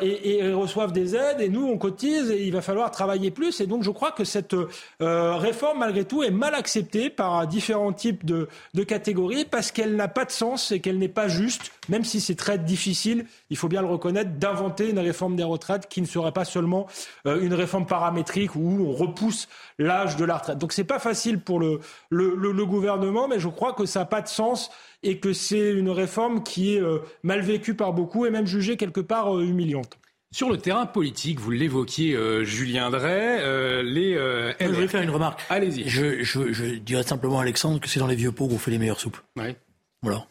et, 0.01 0.39
et, 0.39 0.53
reçoivent 0.53 0.91
des 0.91 1.15
aides, 1.15 1.39
et 1.39 1.49
nous, 1.49 1.65
on 1.65 1.77
cotise 1.77 2.31
et 2.31 2.45
il 2.45 2.51
va 2.51 2.61
falloir 2.61 2.91
travailler 2.91 3.31
plus. 3.31 3.61
Et 3.61 3.67
donc, 3.67 3.83
je 3.83 3.91
crois 3.91 4.11
que 4.11 4.23
cette 4.23 4.55
réforme, 4.99 5.79
malgré 5.79 6.05
tout, 6.05 6.23
est 6.23 6.31
mal 6.31 6.55
acceptée 6.55 7.09
par 7.09 7.47
différents 7.47 7.93
types 7.93 8.25
de, 8.25 8.47
de 8.73 8.83
catégories 8.83 9.45
parce 9.45 9.71
qu'elle 9.71 9.95
n'a 9.95 10.07
pas 10.07 10.25
de 10.25 10.31
sens 10.31 10.71
et 10.71 10.80
qu'elle 10.81 10.97
n'est 10.97 11.07
pas 11.07 11.27
juste, 11.27 11.71
même 11.89 12.03
si 12.03 12.19
c'est 12.19 12.35
très 12.35 12.57
difficile, 12.57 13.25
il 13.49 13.57
faut 13.57 13.67
bien 13.67 13.81
le 13.81 13.87
reconnaître, 13.87 14.31
d'inventer 14.31 14.89
une 14.89 14.99
réforme 14.99 15.35
des 15.35 15.43
retraites 15.43 15.87
qui 15.87 16.01
ne 16.01 16.05
serait 16.05 16.31
pas 16.31 16.45
seulement 16.45 16.87
euh, 17.27 17.41
une 17.41 17.53
réforme 17.53 17.85
paramétrique 17.85 18.55
où 18.55 18.85
on 18.87 18.91
repousse 18.91 19.47
l'âge 19.79 20.15
de 20.17 20.25
la 20.25 20.37
retraite. 20.37 20.57
Donc 20.57 20.73
c'est 20.73 20.83
pas 20.83 20.99
facile 20.99 21.39
pour 21.39 21.59
le, 21.59 21.79
le, 22.09 22.65
gouvernement, 22.65 23.27
mais 23.27 23.39
je 23.39 23.47
crois 23.47 23.73
que 23.73 23.85
ça 23.85 23.99
n'a 23.99 24.05
pas 24.05 24.21
de 24.21 24.27
sens 24.27 24.71
et 25.03 25.19
que 25.19 25.33
c'est 25.33 25.71
une 25.71 25.89
réforme 25.89 26.43
qui 26.43 26.75
est 26.75 26.81
euh, 26.81 26.99
mal 27.23 27.41
vécue 27.41 27.73
par 27.73 27.93
beaucoup 27.93 28.25
et 28.25 28.29
même 28.29 28.45
jugée 28.45 28.77
quelque 28.77 29.01
part 29.01 29.35
euh, 29.35 29.43
humiliante. 29.43 29.97
Sur 30.33 30.49
le 30.49 30.57
terrain 30.57 30.85
politique, 30.85 31.41
vous 31.41 31.51
l'évoquiez, 31.51 32.17
Julien 32.45 32.89
Drey, 32.89 33.83
les. 33.83 34.13
je 34.13 34.65
voudrais 34.65 34.87
faire 34.87 35.01
une 35.01 35.09
remarque. 35.09 35.41
Allez-y. 35.49 35.89
Je, 35.89 36.23
je, 36.23 36.53
je, 36.53 36.65
dirais 36.75 37.03
simplement 37.03 37.39
à 37.39 37.41
Alexandre 37.41 37.81
que 37.81 37.89
c'est 37.89 37.99
dans 37.99 38.07
les 38.07 38.15
vieux 38.15 38.31
pots 38.31 38.47
qu'on 38.47 38.57
fait 38.57 38.71
les 38.71 38.77
meilleures 38.77 39.01
soupes. 39.01 39.17
Oui. 39.35 39.53
Voilà. 40.01 40.25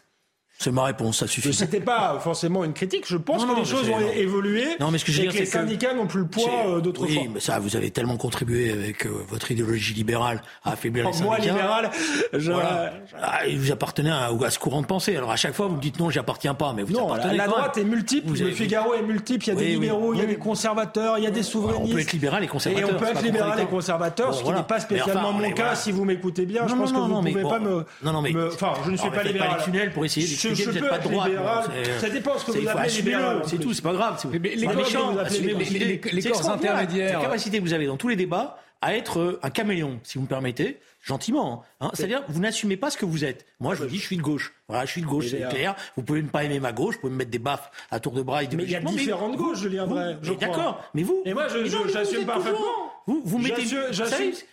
C'est 0.60 0.72
ma 0.72 0.84
réponse, 0.84 1.20
ça 1.20 1.26
suffit. 1.26 1.54
C'était 1.54 1.80
pas 1.80 2.20
forcément 2.22 2.64
une 2.64 2.74
critique. 2.74 3.04
Je 3.08 3.16
pense 3.16 3.46
que 3.46 3.56
les 3.56 3.64
choses 3.64 3.88
ont 3.88 4.12
évolué. 4.14 4.66
Non, 4.78 4.90
mais 4.90 4.98
ce 4.98 5.06
que 5.06 5.10
je 5.10 5.16
veux 5.16 5.28
dire, 5.28 5.32
que 5.32 5.38
les 5.38 5.46
syndicats 5.46 5.94
n'ont 5.94 6.06
plus 6.06 6.20
le 6.20 6.26
poids 6.26 6.66
euh, 6.66 6.80
d'autrefois. 6.80 7.16
Oui, 7.16 7.30
mais 7.32 7.40
ça, 7.40 7.58
vous 7.58 7.76
avez 7.76 7.90
tellement 7.90 8.18
contribué 8.18 8.70
avec 8.70 9.06
euh, 9.06 9.24
votre 9.26 9.50
idéologie 9.50 9.94
libérale 9.94 10.42
à 10.62 10.72
affaiblir 10.72 11.06
les 11.06 11.14
syndicats. 11.14 11.28
Moi, 11.28 11.38
libéral, 11.38 11.90
je... 12.34 12.52
Ah, 12.52 13.38
vous 13.56 13.72
appartenez 13.72 14.10
à, 14.10 14.26
à, 14.26 14.50
ce 14.50 14.58
courant 14.58 14.82
de 14.82 14.86
pensée. 14.86 15.16
Alors 15.16 15.30
à 15.30 15.36
chaque 15.36 15.54
fois, 15.54 15.66
vous 15.66 15.76
me 15.76 15.80
dites 15.80 15.98
non, 15.98 16.10
j'appartiens 16.10 16.52
pas, 16.52 16.74
mais 16.74 16.82
vous 16.82 16.92
non, 16.92 17.06
appartenez 17.06 17.38
la, 17.38 17.46
droite 17.46 17.78
est 17.78 17.84
multiple. 17.84 18.38
le 18.38 18.50
Figaro 18.50 18.92
est 18.92 19.02
multiple. 19.02 19.46
Il 19.46 19.48
y 19.48 19.52
a 19.52 19.54
des 19.54 19.68
libéraux, 19.68 20.12
il 20.12 20.20
y 20.20 20.22
a 20.22 20.26
des 20.26 20.36
conservateurs, 20.36 21.16
il 21.16 21.24
y 21.24 21.26
a 21.26 21.30
des 21.30 21.42
souverainistes. 21.42 21.90
On 21.90 21.94
peut 21.94 22.02
être 22.02 22.12
libéral 22.12 22.44
et 22.44 22.48
conservateur. 22.48 22.90
Et 22.90 22.92
on 22.92 22.98
peut 22.98 23.06
être 23.06 23.22
libéral 23.22 23.60
et 23.60 23.64
conservateur, 23.64 24.34
ce 24.34 24.42
qui 24.42 24.50
n'est 24.50 24.62
pas 24.62 24.80
spécialement 24.80 25.32
mon 25.32 25.50
cas. 25.52 25.74
Si 25.74 25.90
vous 25.90 26.04
m'écoutez 26.04 26.44
bien, 26.44 26.68
je 26.68 26.74
pense 26.74 26.92
que 26.92 26.98
vous 26.98 27.22
ne 27.22 27.30
pouvez 27.30 27.42
pas 27.44 27.60
me. 27.60 27.86
Non, 28.02 28.12
non, 28.12 28.20
mais. 28.20 28.34
Enfin, 28.52 28.74
je 28.84 28.90
ne 28.90 28.96
suis 28.98 29.08
pas 29.08 29.22
libéral. 29.22 29.56
les 29.56 29.64
tunnels 29.64 29.92
pour 29.92 30.04
essayer 30.04 30.26
que 30.54 30.62
vous 30.62 30.72
n'êtes 30.72 30.88
pas 30.88 30.98
de 30.98 31.08
droite 31.08 31.70
ça 32.00 32.08
dépend 32.08 32.38
ce 32.38 32.44
que 32.44 32.52
vous 32.52 32.68
appelez 32.68 32.90
libéral. 32.90 33.42
C'est 33.46 33.58
tout, 33.58 33.72
c'est 33.72 33.82
pas 33.82 33.92
grave. 33.92 34.20
Les, 34.32 34.56
les, 34.56 36.30
corps 36.30 36.50
intermédiaires. 36.50 37.18
La 37.18 37.24
capacité 37.24 37.58
que 37.58 37.62
vous 37.62 37.72
avez 37.72 37.86
dans 37.86 37.96
tous 37.96 38.08
les 38.08 38.16
débats 38.16 38.58
à 38.82 38.96
être 38.96 39.18
euh, 39.18 39.40
un 39.42 39.50
caméléon, 39.50 40.00
si 40.02 40.18
vous 40.18 40.24
me 40.24 40.28
permettez, 40.28 40.80
gentiment. 41.02 41.64
Hein. 41.80 41.90
C'est-à-dire, 41.94 42.22
vous 42.28 42.40
n'assumez 42.40 42.76
pas 42.76 42.90
ce 42.90 42.96
que 42.96 43.04
vous 43.04 43.24
êtes. 43.24 43.46
Moi, 43.58 43.74
je 43.74 43.82
vous 43.82 43.88
dis, 43.88 43.98
je 43.98 44.04
suis 44.04 44.16
de 44.16 44.22
gauche. 44.22 44.52
Voilà, 44.68 44.84
je 44.86 44.90
suis 44.92 45.02
de 45.02 45.06
gauche, 45.06 45.28
c'est 45.28 45.48
clair. 45.48 45.74
Vous 45.96 46.02
pouvez 46.02 46.22
ne 46.22 46.28
pas 46.28 46.44
aimer 46.44 46.60
ma 46.60 46.72
gauche, 46.72 46.94
vous 46.96 47.00
pouvez 47.02 47.12
me 47.12 47.18
mettre 47.18 47.30
des 47.30 47.38
baffes 47.38 47.70
à 47.90 48.00
tour 48.00 48.12
de 48.12 48.22
bras. 48.22 48.42
Mais 48.42 48.64
il 48.64 48.70
y 48.70 48.76
a 48.76 48.80
différentes 48.80 49.36
gauches, 49.36 49.60
Julien 49.60 49.86
Drey. 49.86 50.16
D'accord, 50.38 50.82
mais 50.94 51.02
vous. 51.02 51.22
Et 51.24 51.34
moi, 51.34 51.46
j'assume 51.48 52.26
parfaitement. 52.26 52.90
Vous, 53.06 53.22
vous 53.24 53.38
mettez, 53.38 53.64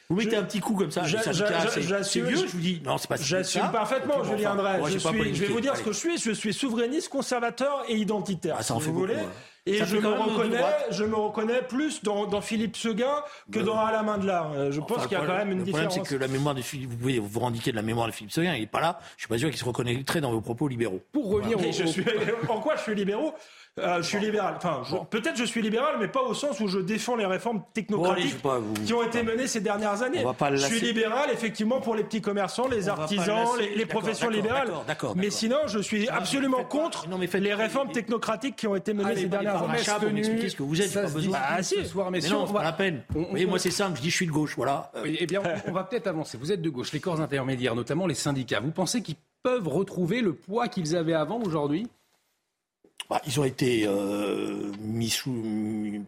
vous 0.09 0.15
mettez 0.15 0.35
un 0.35 0.43
petit 0.43 0.59
coup 0.59 0.73
comme 0.73 0.89
ça. 0.91 1.03
C'est 1.03 2.21
vieux, 2.21 2.47
je 2.47 2.51
vous 2.51 2.59
dis. 2.59 2.81
Non, 2.83 2.97
c'est 2.97 3.07
pas 3.07 3.17
J'assume 3.17 3.71
parfaitement, 3.71 4.23
Julien 4.23 4.55
Drey. 4.55 4.79
Je 4.91 5.45
vais 5.45 5.47
vous 5.47 5.61
dire 5.61 5.75
ce 5.75 5.83
que 5.83 5.91
je 5.91 5.97
suis. 5.97 6.17
Je 6.17 6.31
suis 6.31 6.53
souverainiste, 6.53 7.09
conservateur 7.09 7.83
et 7.87 7.95
identitaire. 7.95 8.55
Ah, 8.59 8.63
ça 8.63 8.73
en 8.73 8.79
fait 8.79 8.91
voulez. 8.91 9.15
Et 9.67 9.85
je 9.85 9.97
me, 9.97 10.07
reconnais, 10.07 10.61
je 10.91 11.03
me 11.03 11.15
reconnais 11.15 11.61
plus 11.61 12.01
dans, 12.01 12.25
dans 12.25 12.41
Philippe 12.41 12.77
Seguin 12.77 13.23
que 13.51 13.59
dans 13.59 13.77
Alain 13.77 14.03
Mandelard. 14.03 14.53
Euh, 14.53 14.71
je 14.71 14.79
pense 14.79 15.05
qu'il 15.07 15.17
y 15.17 15.21
a 15.21 15.25
quand 15.25 15.37
même 15.37 15.51
une 15.51 15.63
différence. 15.63 15.83
Le 15.83 15.89
problème, 15.89 16.05
c'est 16.05 16.15
que 16.15 16.21
la 16.21 16.27
mémoire 16.27 16.55
de 16.55 16.61
Philippe, 16.61 16.89
vous 16.91 16.97
pouvez 16.97 17.19
vous 17.19 17.45
indiquer 17.45 17.71
de 17.71 17.75
la 17.75 17.81
mémoire 17.81 18.07
de 18.07 18.13
Philippe 18.13 18.31
Seguin, 18.31 18.53
il 18.55 18.61
n'est 18.61 18.67
pas 18.67 18.79
là. 18.79 18.99
Je 19.17 19.23
suis 19.23 19.27
pas 19.27 19.37
sûr 19.37 19.49
qu'il 19.49 19.59
se 19.59 19.65
reconnaîtrait 19.65 20.21
dans 20.21 20.31
vos 20.31 20.41
propos 20.41 20.67
libéraux. 20.67 21.01
Pour 21.11 21.29
revenir 21.29 21.59
au, 21.59 21.71
je 21.71 21.85
suis, 21.85 22.03
en 22.49 22.59
quoi 22.59 22.75
je 22.77 22.81
suis 22.81 22.95
libéraux? 22.95 23.33
Euh, 23.79 24.01
je 24.01 24.07
suis 24.07 24.19
libéral. 24.19 24.55
Enfin, 24.57 24.81
peut-être 25.09 25.37
je 25.37 25.43
suis 25.43 25.61
libéral, 25.61 25.95
mais 25.99 26.07
pas 26.07 26.21
au 26.21 26.33
sens 26.33 26.59
où 26.59 26.67
je 26.67 26.79
défends 26.79 27.15
les 27.15 27.25
réformes 27.25 27.61
technocratiques 27.73 28.37
qui 28.85 28.93
ont 28.93 29.03
été 29.03 29.23
menées 29.23 29.47
ces 29.47 29.61
dernières 29.61 30.01
années. 30.01 30.23
je 30.51 30.57
suis 30.57 30.81
libéral, 30.81 31.29
effectivement, 31.31 31.79
pour 31.79 31.95
les 31.95 32.03
petits 32.03 32.21
commerçants, 32.21 32.67
les 32.67 32.89
artisans, 32.89 33.47
les, 33.75 33.85
professions 33.85 34.29
libérales. 34.29 34.71
Mais 35.15 35.29
sinon, 35.29 35.57
je 35.67 35.79
suis 35.79 36.07
absolument 36.09 36.63
contre 36.63 37.07
les 37.37 37.53
réformes 37.53 37.91
technocratiques 37.91 38.55
qui 38.55 38.67
ont 38.67 38.75
été 38.75 38.93
menées 38.93 39.15
ces 39.15 39.27
dernières 39.27 39.63
années. 39.63 40.23
ce 40.23 40.55
que 40.55 40.63
vous 40.63 40.81
êtes. 40.81 40.93
Pas 40.93 41.07
besoin. 41.07 41.37
Ah, 41.49 41.63
si. 41.63 41.85
Soir, 41.85 42.11
mais 42.11 42.19
non, 42.21 42.47
pas 42.47 42.63
la 42.63 42.73
peine. 42.73 43.03
moi, 43.13 43.59
c'est 43.59 43.71
simple. 43.71 43.97
Je 43.97 44.01
dis, 44.01 44.09
je 44.09 44.15
suis 44.15 44.27
de 44.27 44.31
gauche. 44.31 44.55
Voilà. 44.55 44.91
Eh 45.05 45.25
bien, 45.25 45.41
on 45.67 45.71
va 45.71 45.83
peut-être 45.83 46.07
avancer. 46.07 46.37
Vous 46.37 46.51
êtes 46.51 46.61
de 46.61 46.69
gauche. 46.69 46.91
Les 46.91 46.99
corps 46.99 47.21
intermédiaires, 47.21 47.75
notamment 47.75 48.07
les 48.07 48.15
syndicats. 48.15 48.59
Vous 48.59 48.71
pensez 48.71 49.01
qu'ils 49.01 49.15
peuvent 49.43 49.67
retrouver 49.67 50.21
le 50.21 50.33
poids 50.33 50.67
qu'ils 50.67 50.95
avaient 50.95 51.13
avant 51.13 51.39
aujourd'hui? 51.41 51.87
Bah, 53.09 53.21
ils 53.25 53.39
ont 53.39 53.43
été 53.43 53.85
euh, 53.87 54.71
mis 54.79 55.09
sous, 55.09 56.05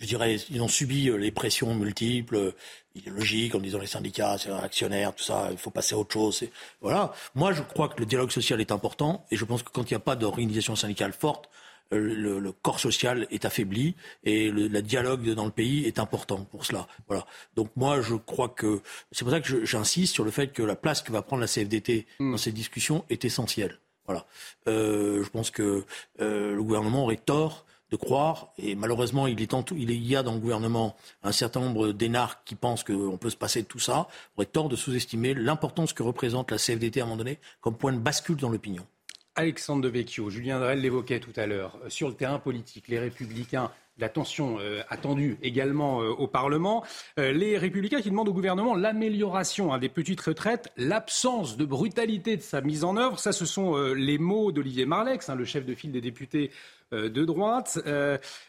je 0.00 0.06
dirais, 0.06 0.36
ils 0.50 0.62
ont 0.62 0.68
subi 0.68 1.08
euh, 1.08 1.16
les 1.16 1.30
pressions 1.30 1.74
multiples, 1.74 2.36
euh, 2.36 2.52
idéologiques, 2.94 3.54
en 3.54 3.60
disant 3.60 3.78
les 3.78 3.86
syndicats, 3.86 4.36
c'est 4.38 4.50
actionnaires, 4.50 5.14
tout 5.14 5.22
ça, 5.22 5.48
il 5.52 5.58
faut 5.58 5.70
passer 5.70 5.94
à 5.94 5.98
autre 5.98 6.12
chose. 6.12 6.42
Voilà. 6.80 7.12
Moi, 7.34 7.52
je 7.52 7.62
crois 7.62 7.88
que 7.88 8.00
le 8.00 8.06
dialogue 8.06 8.30
social 8.30 8.60
est 8.60 8.72
important, 8.72 9.24
et 9.30 9.36
je 9.36 9.44
pense 9.44 9.62
que 9.62 9.70
quand 9.70 9.88
il 9.88 9.94
n'y 9.94 9.96
a 9.96 10.00
pas 10.00 10.16
d'organisation 10.16 10.74
syndicale 10.74 11.12
forte, 11.12 11.48
le, 11.92 12.38
le, 12.38 12.52
corps 12.52 12.78
social 12.78 13.26
est 13.32 13.44
affaibli 13.44 13.96
et 14.22 14.52
le 14.52 14.68
dialogue 14.80 15.28
dans 15.34 15.44
le 15.44 15.50
pays 15.50 15.86
est 15.86 15.98
important 15.98 16.44
pour 16.44 16.64
cela. 16.64 16.86
Voilà. 17.08 17.26
Donc 17.56 17.70
moi, 17.74 18.00
je 18.00 18.14
crois 18.14 18.48
que 18.48 18.80
c'est 19.10 19.24
pour 19.24 19.32
ça 19.32 19.40
que 19.40 19.64
j'insiste 19.64 20.14
sur 20.14 20.22
le 20.22 20.30
fait 20.30 20.52
que 20.52 20.62
la 20.62 20.76
place 20.76 21.02
que 21.02 21.10
va 21.10 21.22
prendre 21.22 21.40
la 21.40 21.48
CFDT 21.48 22.06
hmm. 22.20 22.30
dans 22.30 22.38
cette 22.38 22.54
discussion 22.54 23.04
est 23.10 23.24
essentielle. 23.24 23.80
Voilà. 24.06 24.26
Euh, 24.68 25.22
je 25.22 25.28
pense 25.30 25.50
que 25.50 25.84
euh, 26.20 26.54
le 26.54 26.62
gouvernement 26.62 27.04
aurait 27.04 27.16
tort 27.16 27.64
de 27.90 27.96
croire, 27.96 28.52
et 28.56 28.76
malheureusement, 28.76 29.26
il, 29.26 29.40
y 29.40 30.16
a 30.16 30.22
dans 30.22 30.34
le 30.34 30.38
gouvernement 30.38 30.96
un 31.24 31.32
certain 31.32 31.60
nombre 31.60 31.90
d'énarques 31.90 32.40
qui 32.44 32.54
pensent 32.54 32.84
qu'on 32.84 33.18
peut 33.18 33.30
se 33.30 33.36
passer 33.36 33.62
de 33.62 33.66
tout 33.66 33.80
ça, 33.80 34.06
aurait 34.36 34.46
tort 34.46 34.68
de 34.68 34.76
sous-estimer 34.76 35.34
l'importance 35.34 35.92
que 35.92 36.04
représente 36.04 36.52
la 36.52 36.58
CFDT 36.58 37.00
à 37.00 37.02
un 37.02 37.06
moment 37.06 37.16
donné 37.16 37.38
comme 37.60 37.76
point 37.76 37.92
de 37.92 37.98
bascule 37.98 38.36
dans 38.36 38.48
l'opinion. 38.48 38.86
Alexandre 39.34 39.82
Devecchio, 39.82 40.28
Julien 40.28 40.60
Drel 40.60 40.80
l'évoquait 40.80 41.20
tout 41.20 41.32
à 41.36 41.46
l'heure, 41.46 41.78
euh, 41.84 41.88
sur 41.88 42.08
le 42.08 42.14
terrain 42.14 42.38
politique, 42.38 42.88
les 42.88 42.98
républicains 42.98 43.70
tension 44.08 44.58
euh, 44.60 44.82
attendue 44.88 45.38
également 45.42 46.02
euh, 46.02 46.08
au 46.08 46.26
Parlement. 46.26 46.84
Euh, 47.18 47.32
les 47.32 47.58
républicains 47.58 48.00
qui 48.00 48.10
demandent 48.10 48.28
au 48.28 48.32
gouvernement 48.32 48.74
l'amélioration 48.74 49.72
hein, 49.72 49.78
des 49.78 49.88
petites 49.88 50.20
retraites, 50.20 50.70
l'absence 50.76 51.56
de 51.56 51.64
brutalité 51.64 52.36
de 52.36 52.42
sa 52.42 52.60
mise 52.60 52.84
en 52.84 52.96
œuvre. 52.96 53.18
Ça, 53.18 53.32
ce 53.32 53.46
sont 53.46 53.76
les 53.94 54.18
mots 54.18 54.52
d'Olivier 54.52 54.86
Marlex, 54.86 55.28
hein, 55.28 55.34
le 55.34 55.44
chef 55.44 55.64
de 55.64 55.74
file 55.74 55.92
des 55.92 56.00
députés 56.00 56.50
de 56.92 57.24
droite. 57.24 57.78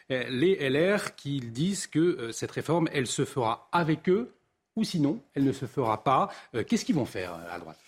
les 0.08 0.70
LR 0.70 1.14
qui 1.14 1.40
disent 1.40 1.86
que 1.86 2.30
cette 2.32 2.50
réforme, 2.50 2.88
elle 2.92 3.06
se 3.06 3.24
fera 3.24 3.68
avec 3.72 4.08
eux 4.08 4.32
ou 4.74 4.84
sinon, 4.84 5.20
elle 5.34 5.44
ne 5.44 5.52
se 5.52 5.66
fera 5.66 6.02
pas. 6.02 6.28
Qu'est-ce 6.66 6.84
qu'ils 6.84 6.94
vont 6.94 7.04
faire 7.04 7.38
à 7.50 7.58
droite? 7.58 7.78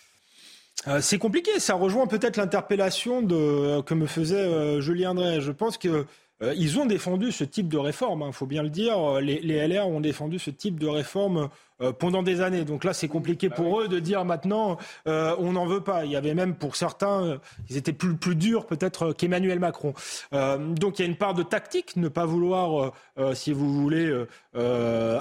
C'est 1.00 1.18
compliqué, 1.18 1.58
ça 1.58 1.74
rejoint 1.74 2.06
peut-être 2.06 2.36
l'interpellation 2.36 3.26
que 3.26 3.94
me 3.94 4.06
faisait 4.06 4.80
Julien 4.80 5.14
Drey. 5.14 5.40
Je 5.40 5.52
pense 5.52 5.78
que 5.78 6.06
euh, 6.44 6.54
ils 6.56 6.78
ont 6.78 6.86
défendu 6.86 7.32
ce 7.32 7.44
type 7.44 7.68
de 7.68 7.78
réforme, 7.78 8.20
il 8.20 8.28
hein, 8.28 8.32
faut 8.32 8.46
bien 8.46 8.62
le 8.62 8.70
dire. 8.70 9.20
Les, 9.20 9.40
les, 9.40 9.66
LR 9.66 9.88
ont 9.88 10.00
défendu 10.00 10.38
ce 10.38 10.50
type 10.50 10.78
de 10.78 10.86
réforme 10.86 11.38
euh, 11.38 11.48
pendant 11.98 12.22
des 12.22 12.40
années. 12.40 12.64
Donc 12.64 12.84
là, 12.84 12.92
c'est 12.92 13.08
compliqué 13.08 13.50
pour 13.50 13.80
eux 13.80 13.88
de 13.88 13.98
dire 13.98 14.24
maintenant 14.24 14.78
euh, 15.06 15.34
on 15.38 15.52
n'en 15.52 15.66
veut 15.66 15.80
pas. 15.80 16.04
Il 16.04 16.10
y 16.10 16.16
avait 16.16 16.34
même 16.34 16.54
pour 16.54 16.76
certains, 16.76 17.22
euh, 17.22 17.38
ils 17.68 17.76
étaient 17.76 17.92
plus 17.92 18.14
plus 18.14 18.36
durs 18.36 18.66
peut-être 18.66 19.12
qu'Emmanuel 19.12 19.58
Macron. 19.58 19.94
donc 20.32 20.98
il 20.98 21.02
y 21.02 21.04
a 21.04 21.08
une 21.08 21.16
part 21.16 21.34
de 21.34 21.42
tactique, 21.42 21.96
ne 21.96 22.08
pas 22.08 22.26
vouloir, 22.26 22.92
si 23.34 23.52
vous 23.52 23.72
voulez, 23.72 24.12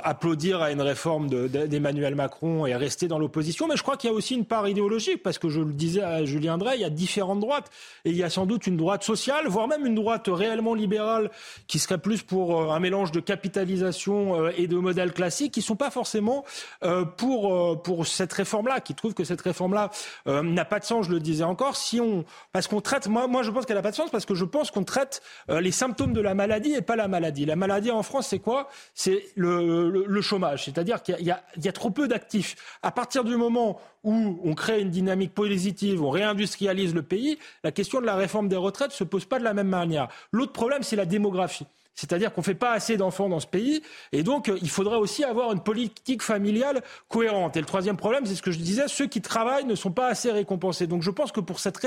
applaudir 0.03 0.61
à 0.61 0.71
une 0.71 0.81
réforme 0.81 1.29
d'Emmanuel 1.29 2.15
Macron 2.15 2.65
et 2.65 2.75
rester 2.75 3.07
dans 3.07 3.19
l'opposition. 3.19 3.67
Mais 3.67 3.75
je 3.75 3.83
crois 3.83 3.97
qu'il 3.97 4.09
y 4.09 4.13
a 4.13 4.15
aussi 4.15 4.35
une 4.35 4.45
part 4.45 4.67
idéologique 4.67 5.23
parce 5.23 5.37
que 5.37 5.49
je 5.49 5.59
le 5.59 5.73
disais 5.73 6.01
à 6.01 6.23
Julien 6.25 6.57
Drey, 6.57 6.75
il 6.75 6.81
y 6.81 6.85
a 6.85 6.89
différentes 6.89 7.39
droites 7.39 7.69
et 8.05 8.11
il 8.11 8.17
y 8.17 8.23
a 8.23 8.29
sans 8.29 8.45
doute 8.45 8.67
une 8.67 8.77
droite 8.77 9.03
sociale, 9.03 9.47
voire 9.47 9.67
même 9.67 9.85
une 9.85 9.95
droite 9.95 10.29
réellement 10.31 10.73
libérale 10.73 11.31
qui 11.67 11.79
serait 11.79 11.97
plus 11.97 12.21
pour 12.21 12.73
un 12.73 12.79
mélange 12.79 13.11
de 13.11 13.19
capitalisation 13.19 14.49
et 14.49 14.67
de 14.67 14.77
modèles 14.77 15.13
classiques 15.13 15.53
qui 15.53 15.61
sont 15.61 15.75
pas 15.75 15.91
forcément 15.91 16.42
euh, 16.83 17.05
pour, 17.05 17.53
euh, 17.53 17.75
pour 17.75 18.05
cette 18.05 18.33
réforme-là, 18.33 18.81
qui 18.81 18.95
trouve 18.95 19.13
que 19.13 19.23
cette 19.23 19.41
réforme-là 19.41 19.91
euh, 20.27 20.41
n'a 20.43 20.65
pas 20.65 20.79
de 20.79 20.85
sens, 20.85 21.05
je 21.05 21.11
le 21.11 21.19
disais 21.19 21.43
encore, 21.43 21.77
si 21.77 22.01
on, 22.01 22.25
parce 22.51 22.67
qu'on 22.67 22.81
traite, 22.81 23.07
moi, 23.07 23.27
moi 23.27 23.43
je 23.43 23.51
pense 23.51 23.65
qu'elle 23.65 23.77
n'a 23.77 23.81
pas 23.81 23.91
de 23.91 23.95
sens 23.95 24.09
parce 24.09 24.25
que 24.25 24.35
je 24.35 24.45
pense 24.45 24.71
qu'on 24.71 24.83
traite 24.83 25.21
les 25.47 25.71
symptômes 25.71 26.13
de 26.13 26.21
la 26.21 26.33
maladie 26.33 26.73
et 26.73 26.81
pas 26.81 26.95
la 26.95 27.07
maladie. 27.07 27.45
La 27.45 27.55
maladie 27.55 27.91
en 27.91 28.03
France, 28.03 28.27
c'est 28.27 28.39
quoi? 28.39 28.67
C'est 28.93 29.13
c'est 29.13 29.25
le, 29.35 30.21
chômage. 30.21 30.65
C'est-à-dire 30.65 31.03
qu'il 31.03 31.19
y, 31.19 31.25
y, 31.25 31.67
a 31.67 31.71
trop 31.71 31.89
peu 31.89 32.07
d'actifs. 32.07 32.55
À 32.81 32.91
partir 32.91 33.23
du 33.23 33.35
moment 33.35 33.79
où 34.03 34.39
on 34.43 34.53
crée 34.53 34.81
une 34.81 34.89
dynamique 34.89 35.33
positive, 35.33 36.01
on 36.03 36.09
réindustrialise 36.09 36.93
le 36.93 37.03
pays, 37.03 37.37
la 37.63 37.71
question 37.71 38.01
de 38.01 38.05
la 38.05 38.15
réforme 38.15 38.47
des 38.47 38.55
retraites 38.55 38.91
se 38.91 39.03
pose 39.03 39.25
pas 39.25 39.39
de 39.39 39.43
la 39.43 39.53
même 39.53 39.67
manière. 39.67 40.07
L'autre 40.31 40.53
problème, 40.53 40.83
c'est 40.83 40.95
la 40.95 41.05
démographie. 41.05 41.67
C'est-à-dire 41.95 42.33
qu'on 42.33 42.41
ne 42.41 42.45
fait 42.45 42.55
pas 42.55 42.71
assez 42.71 42.97
d'enfants 42.97 43.29
dans 43.29 43.39
ce 43.39 43.47
pays. 43.47 43.81
Et 44.11 44.23
donc, 44.23 44.51
il 44.61 44.69
faudrait 44.69 44.97
aussi 44.97 45.23
avoir 45.23 45.51
une 45.51 45.61
politique 45.61 46.21
familiale 46.21 46.81
cohérente. 47.07 47.55
Et 47.55 47.59
le 47.59 47.65
troisième 47.65 47.97
problème, 47.97 48.25
c'est 48.25 48.35
ce 48.35 48.41
que 48.41 48.51
je 48.51 48.59
disais, 48.59 48.87
ceux 48.87 49.07
qui 49.07 49.21
travaillent 49.21 49.65
ne 49.65 49.75
sont 49.75 49.91
pas 49.91 50.07
assez 50.07 50.31
récompensés. 50.31 50.87
Donc, 50.87 51.03
je 51.03 51.11
pense 51.11 51.31
que 51.31 51.39
pour, 51.39 51.59
cette 51.59 51.79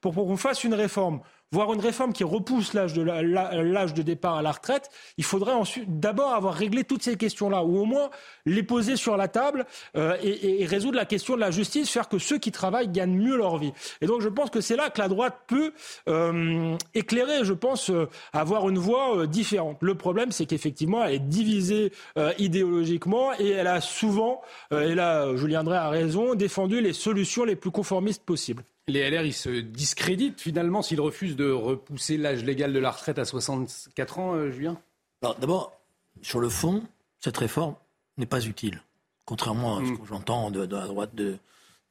pour 0.00 0.14
qu'on 0.14 0.36
fasse 0.36 0.64
une 0.64 0.74
réforme 0.74 1.20
voire 1.52 1.72
une 1.72 1.80
réforme 1.80 2.12
qui 2.12 2.24
repousse 2.24 2.74
l'âge 2.74 2.92
de, 2.94 4.02
départ 4.02 4.36
à 4.36 4.42
la 4.42 4.52
retraite, 4.52 4.90
il 5.16 5.24
faudrait 5.24 5.52
ensuite 5.52 6.00
d'abord 6.00 6.34
avoir 6.34 6.54
réglé 6.54 6.84
toutes 6.84 7.02
ces 7.02 7.16
questions-là, 7.16 7.64
ou 7.64 7.78
au 7.78 7.84
moins 7.84 8.10
les 8.46 8.62
poser 8.62 8.96
sur 8.96 9.16
la 9.16 9.28
table 9.28 9.66
euh, 9.96 10.16
et, 10.22 10.66
résoudre 10.66 10.96
la 10.96 11.04
question 11.04 11.34
de 11.34 11.40
la 11.40 11.50
justice, 11.50 11.90
faire 11.90 12.08
que 12.08 12.18
ceux 12.18 12.38
qui 12.38 12.50
travaillent 12.52 12.88
gagnent 12.88 13.16
mieux 13.16 13.36
leur 13.36 13.58
vie. 13.58 13.72
Et 14.00 14.06
donc 14.06 14.20
je 14.20 14.28
pense 14.28 14.50
que 14.50 14.60
c'est 14.60 14.76
là 14.76 14.90
que 14.90 15.00
la 15.00 15.08
droite 15.08 15.38
peut 15.46 15.72
euh, 16.08 16.76
éclairer, 16.94 17.44
je 17.44 17.52
pense, 17.52 17.90
euh, 17.90 18.08
avoir 18.32 18.68
une 18.68 18.78
voix 18.78 19.26
différente. 19.26 19.78
Le 19.80 19.94
problème, 19.94 20.32
c'est 20.32 20.46
qu'effectivement, 20.46 21.04
elle 21.04 21.14
est 21.14 21.18
divisée 21.18 21.92
idéologiquement 22.38 23.32
et 23.38 23.50
elle 23.50 23.66
a 23.66 23.80
souvent, 23.80 24.40
et 24.70 24.94
là 24.94 25.34
Julien 25.36 25.64
Drey 25.64 25.76
a 25.76 25.88
raison, 25.88 26.34
défendu 26.34 26.80
les 26.80 26.92
solutions 26.92 27.44
les 27.44 27.56
plus 27.56 27.70
conformistes 27.70 28.24
possibles. 28.24 28.64
Les 28.88 29.10
LR, 29.10 29.24
ils 29.24 29.34
se 29.34 29.48
discréditent 29.48 30.40
finalement 30.40 30.80
s'ils 30.80 31.00
refusent 31.00 31.34
de 31.34 31.50
repousser 31.50 32.16
l'âge 32.16 32.44
légal 32.44 32.72
de 32.72 32.78
la 32.78 32.92
retraite 32.92 33.18
à 33.18 33.24
64 33.24 34.18
ans, 34.20 34.34
euh, 34.34 34.52
Julien? 34.52 34.78
D'abord, 35.22 35.76
sur 36.22 36.38
le 36.38 36.48
fond, 36.48 36.84
cette 37.18 37.36
réforme 37.36 37.74
n'est 38.16 38.26
pas 38.26 38.46
utile. 38.46 38.80
Contrairement 39.24 39.78
à 39.78 39.80
ce 39.80 39.90
mm. 39.90 39.98
que 39.98 40.06
j'entends 40.06 40.52
de, 40.52 40.60
la 40.60 40.86
droite 40.86 41.16
de 41.16 41.36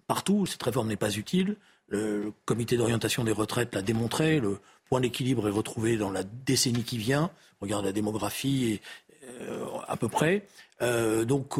partout, 0.07 0.45
cette 0.45 0.63
réforme 0.63 0.87
n'est 0.87 0.95
pas 0.95 1.13
utile. 1.13 1.57
Le, 1.89 2.31
comité 2.45 2.77
d'orientation 2.77 3.25
des 3.25 3.33
retraites 3.33 3.75
l'a 3.75 3.81
démontré. 3.81 4.39
Le 4.39 4.59
point 4.87 5.01
d'équilibre 5.01 5.49
est 5.49 5.51
retrouvé 5.51 5.97
dans 5.97 6.11
la 6.11 6.23
décennie 6.23 6.83
qui 6.83 6.97
vient. 6.97 7.29
Regarde 7.59 7.83
la 7.83 7.91
démographie 7.91 8.71
et, 8.71 8.81
euh, 9.41 9.65
à 9.89 9.97
peu 9.97 10.07
près. 10.07 10.47
Euh, 10.81 11.25
donc, 11.25 11.55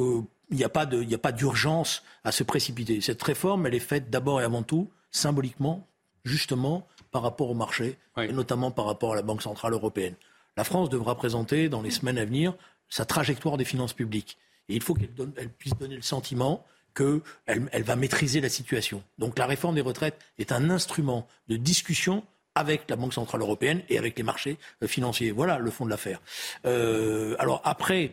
il 0.49 0.55
n'y 0.55 0.63
a 0.63 0.69
pas 0.69 0.85
d'urgence 0.85 2.03
à 2.23 2.31
se 2.31 2.43
précipiter. 2.43 3.01
Cette 3.01 3.21
réforme, 3.21 3.65
elle 3.65 3.75
est 3.75 3.79
faite 3.79 4.09
d'abord 4.09 4.39
et 4.39 4.45
avant 4.45 4.63
tout 4.63 4.89
symboliquement, 5.15 5.87
justement, 6.25 6.87
par 7.11 7.21
rapport 7.21 7.49
au 7.49 7.53
marché, 7.53 7.97
et 8.17 8.33
notamment 8.33 8.71
par 8.71 8.85
rapport 8.85 9.13
à 9.13 9.15
la 9.15 9.21
Banque 9.21 9.41
Centrale 9.41 9.73
Européenne. 9.73 10.15
La 10.57 10.63
France 10.63 10.89
devra 10.89 11.15
présenter 11.15 11.69
dans 11.69 11.81
les 11.81 11.91
semaines 11.91 12.17
à 12.17 12.25
venir 12.25 12.53
sa 12.89 13.05
trajectoire 13.05 13.57
des 13.57 13.65
finances 13.65 13.93
publiques. 13.93 14.37
Et 14.67 14.75
il 14.75 14.83
faut 14.83 14.93
qu'elle 14.93 15.49
puisse 15.57 15.75
donner 15.77 15.95
le 15.95 16.01
sentiment 16.01 16.65
qu'elle 16.93 17.21
elle 17.45 17.83
va 17.83 17.95
maîtriser 17.95 18.41
la 18.41 18.49
situation. 18.49 19.03
Donc 19.17 19.37
la 19.37 19.45
réforme 19.45 19.75
des 19.75 19.81
retraites 19.81 20.17
est 20.37 20.51
un 20.51 20.69
instrument 20.69 21.27
de 21.47 21.57
discussion 21.57 22.23
avec 22.55 22.89
la 22.89 22.95
Banque 22.95 23.13
Centrale 23.13 23.41
Européenne 23.41 23.81
et 23.89 23.97
avec 23.97 24.17
les 24.17 24.23
marchés 24.23 24.57
euh, 24.81 24.87
financiers. 24.87 25.31
Voilà 25.31 25.59
le 25.59 25.71
fond 25.71 25.85
de 25.85 25.89
l'affaire. 25.89 26.21
Euh, 26.65 27.35
alors 27.37 27.61
après, 27.65 28.11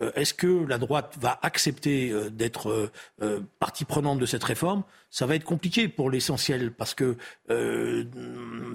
est-ce 0.00 0.34
que 0.34 0.66
la 0.66 0.78
droite 0.78 1.16
va 1.20 1.38
accepter 1.42 2.10
euh, 2.10 2.28
d'être 2.28 2.90
euh, 3.22 3.40
partie 3.60 3.84
prenante 3.84 4.18
de 4.18 4.26
cette 4.26 4.42
réforme? 4.42 4.82
Ça 5.10 5.26
va 5.26 5.36
être 5.36 5.44
compliqué 5.44 5.88
pour 5.88 6.10
l'essentiel, 6.10 6.72
parce 6.72 6.94
que 6.94 7.16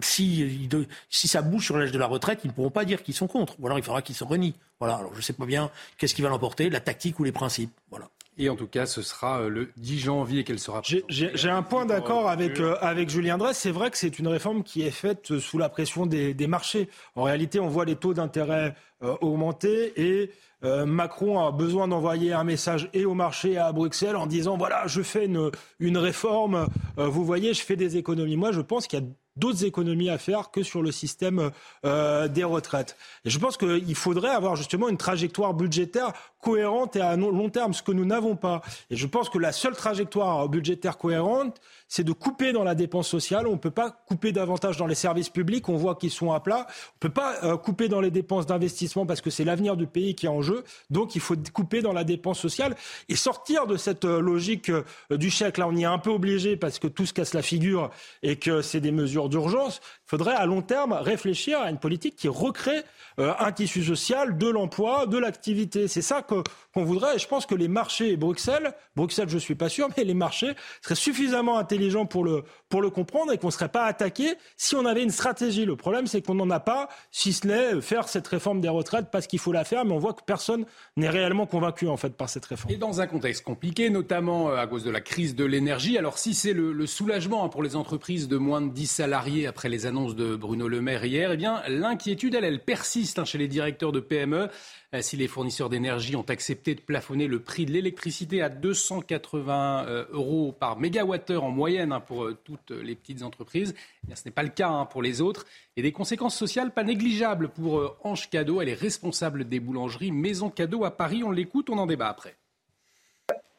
si, 0.02 0.70
si 1.10 1.28
ça 1.28 1.42
bouge 1.42 1.66
sur 1.66 1.78
l'âge 1.78 1.92
de 1.92 2.00
la 2.00 2.08
retraite, 2.08 2.40
ils 2.46 2.48
ne 2.48 2.54
pourront 2.54 2.70
pas 2.70 2.86
dire 2.86 3.04
qu'ils 3.04 3.14
sont 3.14 3.28
contre. 3.28 3.56
Ou 3.60 3.68
alors 3.68 3.78
il 3.78 3.84
faudra 3.84 4.02
qu'ils 4.02 4.16
se 4.16 4.24
renient. 4.24 4.56
Voilà. 4.80 4.96
Alors 4.96 5.12
je 5.12 5.18
ne 5.18 5.22
sais 5.22 5.34
pas 5.34 5.46
bien 5.46 5.70
qu'est-ce 5.98 6.16
qui 6.16 6.22
va 6.22 6.30
l'emporter, 6.30 6.70
la 6.70 6.80
tactique 6.80 7.20
ou 7.20 7.26
les 7.26 7.34
principes. 7.34 7.72
Voilà. 7.90 8.10
Et 8.38 8.48
en 8.48 8.56
tout 8.56 8.68
cas, 8.68 8.86
ce 8.86 9.02
sera 9.02 9.50
le 9.50 9.70
10 9.76 10.00
janvier 10.00 10.46
qu'elle 10.46 10.60
sera. 10.60 10.82
J'ai 10.86 11.50
un 11.50 11.62
point 11.62 11.86
d'accord 11.86 12.30
avec, 12.30 12.62
avec 12.80 13.10
Julien 13.10 13.38
Dress. 13.38 13.58
C'est 13.58 13.72
vrai 13.72 13.92
que 13.92 13.98
c'est 13.98 14.18
une 14.18 14.30
réforme 14.30 14.64
qui 14.64 14.82
est 14.82 14.92
faite 14.92 15.40
sous 15.40 15.58
la 15.58 15.68
pression 15.68 16.06
des, 16.06 16.34
des 16.34 16.48
marchés. 16.48 16.88
En 17.16 17.24
réalité, 17.24 17.60
on 17.60 17.68
voit 17.68 17.84
les 17.84 17.98
taux 17.98 18.14
d'intérêt 18.14 18.76
augmenter 19.01 19.94
et 19.96 20.32
euh, 20.63 20.86
Macron 20.86 21.39
a 21.46 21.51
besoin 21.51 21.88
d'envoyer 21.88 22.34
un 22.34 22.44
message 22.44 22.89
et 22.94 23.06
au 23.06 23.13
marché 23.13 23.53
et 23.53 23.58
à 23.58 23.72
Bruxelles 23.72 24.18
en 24.18 24.27
disant 24.27 24.58
voilà, 24.58 24.88
je 24.88 25.01
fais 25.01 25.25
une, 25.25 25.51
une 25.79 25.98
réforme, 25.98 26.68
euh, 26.98 27.08
vous 27.08 27.24
voyez, 27.24 27.53
je 27.53 27.62
fais 27.62 27.77
des 27.77 27.96
économies. 27.96 28.36
Moi, 28.36 28.51
je 28.51 28.60
pense 28.60 28.88
qu'il 28.88 29.00
y 29.00 29.01
a 29.01 29.06
d'autres 29.38 29.63
économies 29.63 30.10
à 30.10 30.18
faire 30.18 30.51
que 30.51 30.63
sur 30.63 30.82
le 30.82 30.91
système 30.91 31.51
euh, 31.86 32.27
des 32.27 32.44
retraites. 32.44 32.98
Et 33.24 33.29
je 33.29 33.39
pense 33.39 33.56
qu'il 33.56 33.96
faudrait 33.96 34.32
avoir 34.32 34.58
justement 34.58 34.89
une 34.89 34.98
trajectoire 34.98 35.53
budgétaire 35.53 36.12
cohérente 36.41 36.98
et 36.98 37.01
à 37.01 37.15
long 37.15 37.50
terme, 37.50 37.74
ce 37.74 37.82
que 37.82 37.94
nous 37.94 38.06
n'avons 38.06 38.36
pas. 38.36 38.62
Et 38.89 38.98
je 38.98 39.08
pense 39.08 39.29
que 39.29 39.38
la 39.38 39.53
seule 39.53 39.75
trajectoire 39.75 40.50
budgétaire 40.50 40.98
cohérente, 40.98 41.62
c'est 41.89 42.04
de 42.04 42.13
couper 42.13 42.54
dans 42.54 42.63
la 42.63 42.75
dépense 42.75 43.10
sociale. 43.10 43.47
On 43.47 43.54
ne 43.54 43.58
peut 43.58 43.71
pas 43.71 43.89
couper 44.08 44.32
davantage 44.32 44.78
dans 44.78 44.86
les 44.86 44.95
services 44.95 45.30
publics. 45.30 45.67
On 45.67 45.75
voit 45.75 45.95
qu'ils 45.95 46.12
sont 46.12 46.32
à 46.32 46.39
plat. 46.39 46.67
On 46.67 46.95
ne 46.95 46.99
peut 46.99 47.10
pas 47.10 47.43
euh, 47.43 47.58
couper 47.58 47.89
dans 47.89 47.99
les 47.99 48.12
dépenses 48.12 48.45
d'investissement 48.45 49.08
parce 49.08 49.21
que 49.21 49.32
c'est 49.32 49.43
l'avenir 49.43 49.75
du 49.75 49.88
pays 49.88 50.13
qui 50.13 50.28
est 50.28 50.30
en 50.30 50.43
jeu. 50.43 50.63
Donc 50.91 51.15
il 51.15 51.21
faut 51.21 51.36
couper 51.52 51.82
dans 51.82 51.91
la 51.91 52.04
dépense 52.04 52.39
sociale 52.39 52.75
et 53.10 53.15
sortir 53.15 53.65
de 53.65 53.75
cette 53.75 54.06
euh, 54.06 54.21
logique 54.21 54.69
euh, 54.69 54.84
du 55.10 55.32
chèque. 55.32 55.58
Là, 55.58 55.67
on 55.67 55.75
y 55.75 55.82
est 55.82 55.86
un 55.86 55.97
peu 55.97 56.12
obligé 56.12 56.56
parce 56.56 56.78
que 56.78 56.88
tout 56.88 57.08
se 57.08 57.13
casse 57.13 57.34
la 57.34 57.41
figure 57.41 57.89
et 58.21 58.36
que 58.36 58.62
c'est 58.62 58.82
des 58.82 58.91
mesures 58.91 59.28
d'urgence. 59.28 59.82
Il 60.10 60.17
faudrait 60.17 60.34
à 60.34 60.48
long 60.48 60.63
terme 60.63 60.93
réfléchir 60.93 61.62
à 61.62 61.69
une 61.69 61.78
politique 61.78 62.15
qui 62.15 62.28
recrée 62.28 62.82
un 63.19 63.52
tissu 63.52 63.84
social, 63.84 64.38
de 64.38 64.48
l'emploi, 64.48 65.06
de 65.06 65.17
l'activité. 65.17 65.88
C'est 65.88 66.02
ça 66.02 66.22
qu'on 66.22 66.84
voudrait. 66.84 67.17
Et 67.17 67.19
je 67.19 67.28
pense 67.28 67.45
que 67.45 67.54
les 67.54 67.67
marchés, 67.67 68.15
Bruxelles, 68.17 68.74
Bruxelles, 68.95 69.30
je 69.30 69.38
suis 69.38 69.56
pas 69.56 69.69
sûr, 69.69 69.88
mais 69.98 70.04
les 70.04 70.13
marchés 70.13 70.54
seraient 70.82 70.95
suffisamment 70.95 71.58
intelligents 71.58 72.06
pour 72.06 72.24
le, 72.24 72.43
pour 72.69 72.82
le 72.82 72.89
comprendre 72.89 73.32
et 73.32 73.38
qu'on 73.38 73.48
ne 73.48 73.52
serait 73.52 73.69
pas 73.69 73.86
attaqué 73.86 74.36
si 74.58 74.76
on 74.76 74.86
avait 74.86 75.04
une 75.04 75.10
stratégie. 75.10 75.65
Le 75.65 75.76
problème, 75.76 76.08
c'est 76.08 76.22
qu'on 76.22 76.36
n'en 76.36 76.50
a 76.50 76.60
pas, 76.60 76.89
si 77.12 77.34
ce 77.34 77.48
n'est 77.48 77.82
faire 77.82 78.08
cette 78.08 78.28
réforme 78.28 78.62
des 78.62 78.69
retraites 78.69 79.08
parce 79.12 79.28
qu'il 79.28 79.39
faut 79.39 79.52
la 79.52 79.63
faire, 79.63 79.86
mais 79.86 79.93
on 79.93 80.00
voit 80.00 80.13
que 80.13 80.24
personne 80.26 80.65
n'est 80.95 81.10
réellement 81.10 81.45
convaincu 81.45 81.88
en 81.88 81.98
fait 81.98 82.15
par 82.15 82.30
cette 82.30 82.45
réforme. 82.45 82.74
Et 82.74 82.78
dans 82.78 83.02
un 83.02 83.08
contexte 83.08 83.43
compliqué, 83.43 83.89
notamment 83.89 84.50
euh, 84.50 84.58
à 84.58 84.67
cause 84.67 84.84
de 84.84 84.91
la 84.91 85.02
crise 85.02 85.36
de 85.36 85.45
l'énergie, 85.45 85.98
alors 85.98 86.17
si 86.17 86.34
c'est 86.34 86.54
le, 86.54 86.88
soulagement 86.88 87.43
hein, 87.45 87.50
pour 87.50 87.62
les 87.62 87.76
entreprises 87.76 88.28
de 88.28 88.38
moins 88.38 88.62
de 88.62 88.69
10 88.69 88.88
salariés 88.88 89.45
après 89.45 89.69
les 89.69 89.86
annonces 89.86 89.99
de 90.08 90.36
Bruno 90.36 90.68
Le 90.68 90.82
Maire 90.82 91.04
hier, 91.06 91.32
eh 91.32 91.38
bien 91.38 91.62
l'inquiétude, 91.68 92.36
elle, 92.36 92.64
persiste 92.64 93.20
hein, 93.20 93.26
chez 93.26 93.38
les 93.38 93.48
directeurs 93.48 93.92
de 93.92 94.00
PME. 94.00 94.50
Euh, 94.96 95.02
si 95.02 95.18
les 95.18 95.28
fournisseurs 95.28 95.70
d'énergie 95.70 96.16
ont 96.16 96.26
accepté 96.30 96.74
de 96.74 96.82
plafonner 96.82 97.28
le 97.28 97.42
prix 97.42 97.66
de 97.66 97.72
l'électricité 97.72 98.42
à 98.42 98.50
280 98.50 99.86
euh, 99.88 100.06
euros 100.12 100.52
par 100.52 100.80
mégawattheure 100.80 101.44
en 101.44 101.52
moyenne 101.52 101.92
hein, 101.92 102.00
pour 102.00 102.24
euh, 102.24 102.38
toutes 102.44 102.72
les 102.72 102.96
petites 102.96 103.22
entreprises, 103.22 103.76
eh 104.10 104.16
ce 104.16 104.24
n'est 104.26 104.32
pas 104.32 104.44
le 104.44 104.50
cas 104.50 104.70
hein, 104.70 104.86
pour 104.86 105.02
les 105.02 105.22
autres. 105.22 105.46
Et 105.76 105.82
des 105.82 105.92
conséquences 105.92 106.38
sociales 106.38 106.74
pas 106.74 106.84
négligeables 106.84 107.50
pour 107.50 107.98
Ange 108.04 108.30
Cadeau. 108.30 108.62
Elle 108.62 108.70
est 108.70 108.74
responsable 108.74 109.48
des 109.48 109.60
boulangeries 109.60 110.12
Maison 110.12 110.50
Cadeau 110.50 110.86
à 110.86 110.96
Paris. 110.96 111.24
On 111.24 111.32
l'écoute, 111.32 111.70
on 111.70 111.78
en 111.78 111.86
débat 111.86 112.08
après. 112.08 112.38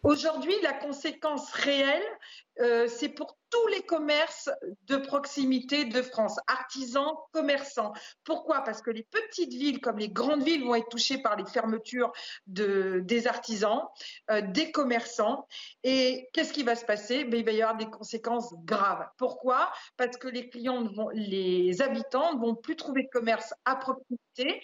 Aujourd'hui, 0.03 0.55
la 0.63 0.73
conséquence 0.73 1.53
réelle, 1.53 2.89
c'est 2.89 3.11
pour 3.11 3.37
tous 3.51 3.67
les 3.69 3.83
commerces 3.83 4.49
de 4.87 4.97
proximité 4.97 5.85
de 5.85 6.03
France, 6.03 6.39
artisans, 6.47 7.13
commerçants. 7.33 7.93
Pourquoi? 8.25 8.63
Parce 8.63 8.81
que 8.81 8.91
les 8.91 9.03
petites 9.03 9.53
villes 9.53 9.81
comme 9.81 9.99
les 9.99 10.09
grandes 10.09 10.43
villes 10.43 10.65
vont 10.65 10.75
être 10.75 10.89
touchées 10.89 11.19
par 11.19 11.37
les 11.37 11.45
fermetures 11.45 12.13
de, 12.47 13.01
des 13.05 13.27
artisans, 13.27 13.83
euh, 14.31 14.41
des 14.41 14.71
commerçants. 14.71 15.47
Et 15.83 16.29
qu'est-ce 16.33 16.53
qui 16.53 16.63
va 16.63 16.77
se 16.77 16.85
passer? 16.85 17.25
Ben, 17.25 17.41
Il 17.41 17.45
va 17.45 17.53
y 17.53 17.63
avoir 17.63 17.77
des 17.77 17.91
conséquences 17.91 18.55
graves. 18.65 19.07
Pourquoi? 19.19 19.73
Parce 19.97 20.17
que 20.17 20.29
les 20.29 20.49
clients, 20.49 20.89
les 21.13 21.83
habitants 21.83 22.35
ne 22.35 22.41
vont 22.41 22.55
plus 22.55 22.77
trouver 22.77 23.03
de 23.05 23.09
commerce 23.09 23.53
à 23.65 23.77
proximité. 23.77 24.63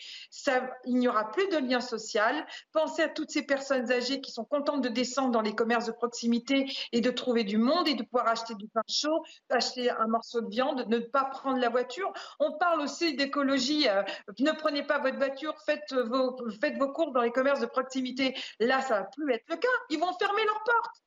Il 0.85 0.97
n'y 0.97 1.09
aura 1.09 1.31
plus 1.31 1.49
de 1.49 1.59
lien 1.59 1.81
social. 1.81 2.47
Pensez 2.73 3.03
à 3.03 3.09
toutes 3.09 3.31
ces 3.31 3.43
personnes 3.43 3.91
âgées 3.91 4.21
qui 4.21 4.31
sont 4.31 4.45
contentes 4.45 4.83
de 4.83 4.89
descendre 4.89 5.31
dans 5.31 5.43
les 5.43 5.55
commerces 5.55 5.87
de 5.87 5.93
proximité 5.93 6.67
et 6.93 7.01
de 7.01 7.11
trouver 7.11 7.45
du 7.45 7.59
monde 7.59 7.89
et 7.89 7.95
de 7.95 8.03
pouvoir 8.03 8.29
acheter 8.29 8.55
du 8.55 8.69
chaud, 8.89 9.23
acheter 9.51 9.91
un 9.91 10.07
morceau 10.07 10.41
de 10.41 10.49
viande, 10.49 10.87
ne 10.89 10.99
pas 10.99 11.25
prendre 11.25 11.59
la 11.59 11.69
voiture. 11.69 12.13
On 12.41 12.53
parle 12.53 12.81
aussi 12.81 13.17
d'écologie. 13.17 13.89
Euh, 13.89 14.03
ne 14.39 14.53
prenez 14.53 14.83
pas 14.83 14.99
votre 14.99 15.17
voiture, 15.17 15.55
faites 15.65 15.93
vos, 15.93 16.37
faites 16.61 16.79
vos 16.79 16.93
courses 16.93 17.13
dans 17.13 17.23
les 17.23 17.33
commerces 17.33 17.61
de 17.61 17.67
proximité. 17.67 18.35
Là, 18.61 18.81
ça 18.81 19.01
va 19.01 19.05
plus 19.05 19.33
être 19.33 19.45
le 19.49 19.57
cas. 19.57 19.69
Ils 19.91 19.99
vont 19.99 20.13
fermer 20.19 20.45
leurs 20.45 20.63
portes. 20.65 21.03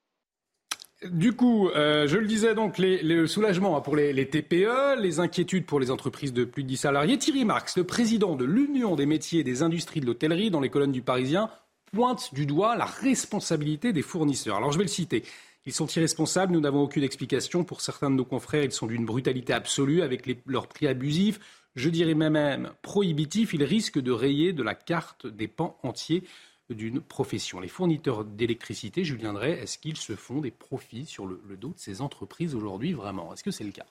Du 1.11 1.33
coup, 1.33 1.69
euh, 1.69 2.07
je 2.07 2.17
le 2.17 2.27
disais 2.27 2.55
donc, 2.55 2.77
les, 2.77 3.01
le 3.01 3.25
soulagement 3.25 3.77
hein, 3.77 3.81
pour 3.81 3.95
les, 3.95 4.11
les, 4.11 4.27
TPE, 4.27 4.99
les 4.99 5.21
inquiétudes 5.21 5.65
pour 5.65 5.79
les 5.79 5.91
entreprises 5.91 6.33
de 6.33 6.43
plus 6.43 6.63
de 6.63 6.67
10 6.67 6.77
salariés. 6.77 7.17
Thierry 7.17 7.45
Marx, 7.45 7.77
le 7.77 7.85
président 7.85 8.35
de 8.35 8.43
l'Union 8.43 8.97
des 8.97 9.05
métiers 9.05 9.39
et 9.39 9.43
des 9.45 9.63
industries 9.63 10.01
de 10.01 10.05
l'hôtellerie, 10.05 10.51
dans 10.51 10.59
les 10.59 10.69
colonnes 10.69 10.91
du 10.91 11.01
Parisien, 11.01 11.49
pointe 11.93 12.33
du 12.33 12.45
doigt 12.45 12.75
la 12.75 12.85
responsabilité 12.85 13.93
des 13.93 14.01
fournisseurs. 14.01 14.57
Alors 14.57 14.73
je 14.73 14.77
vais 14.77 14.83
le 14.83 14.89
citer. 14.89 15.23
Ils 15.65 15.73
sont 15.73 15.87
irresponsables, 15.87 16.53
nous 16.53 16.61
n'avons 16.61 16.81
aucune 16.81 17.03
explication. 17.03 17.63
Pour 17.63 17.81
certains 17.81 18.09
de 18.09 18.15
nos 18.15 18.25
confrères, 18.25 18.63
ils 18.63 18.71
sont 18.71 18.87
d'une 18.87 19.05
brutalité 19.05 19.53
absolue 19.53 20.01
avec 20.01 20.27
leurs 20.45 20.67
prix 20.67 20.87
abusifs. 20.87 21.39
Je 21.75 21.89
dirais 21.89 22.15
même, 22.15 22.71
prohibitifs. 22.81 23.53
Ils 23.53 23.63
risquent 23.63 23.99
de 23.99 24.11
rayer 24.11 24.53
de 24.53 24.63
la 24.63 24.75
carte 24.75 25.27
des 25.27 25.47
pans 25.47 25.77
entiers 25.83 26.23
d'une 26.69 27.01
profession. 27.01 27.59
Les 27.59 27.67
fournisseurs 27.67 28.25
d'électricité, 28.25 29.03
Julien 29.03 29.33
Drey, 29.33 29.51
est-ce 29.51 29.77
qu'ils 29.77 29.97
se 29.97 30.15
font 30.15 30.39
des 30.39 30.51
profits 30.51 31.05
sur 31.05 31.25
le, 31.25 31.39
dos 31.57 31.69
de 31.69 31.79
ces 31.79 32.01
entreprises 32.01 32.55
aujourd'hui 32.55 32.93
vraiment? 32.93 33.33
Est-ce 33.33 33.43
que 33.43 33.51
c'est 33.51 33.63
le 33.63 33.71
cas? 33.71 33.85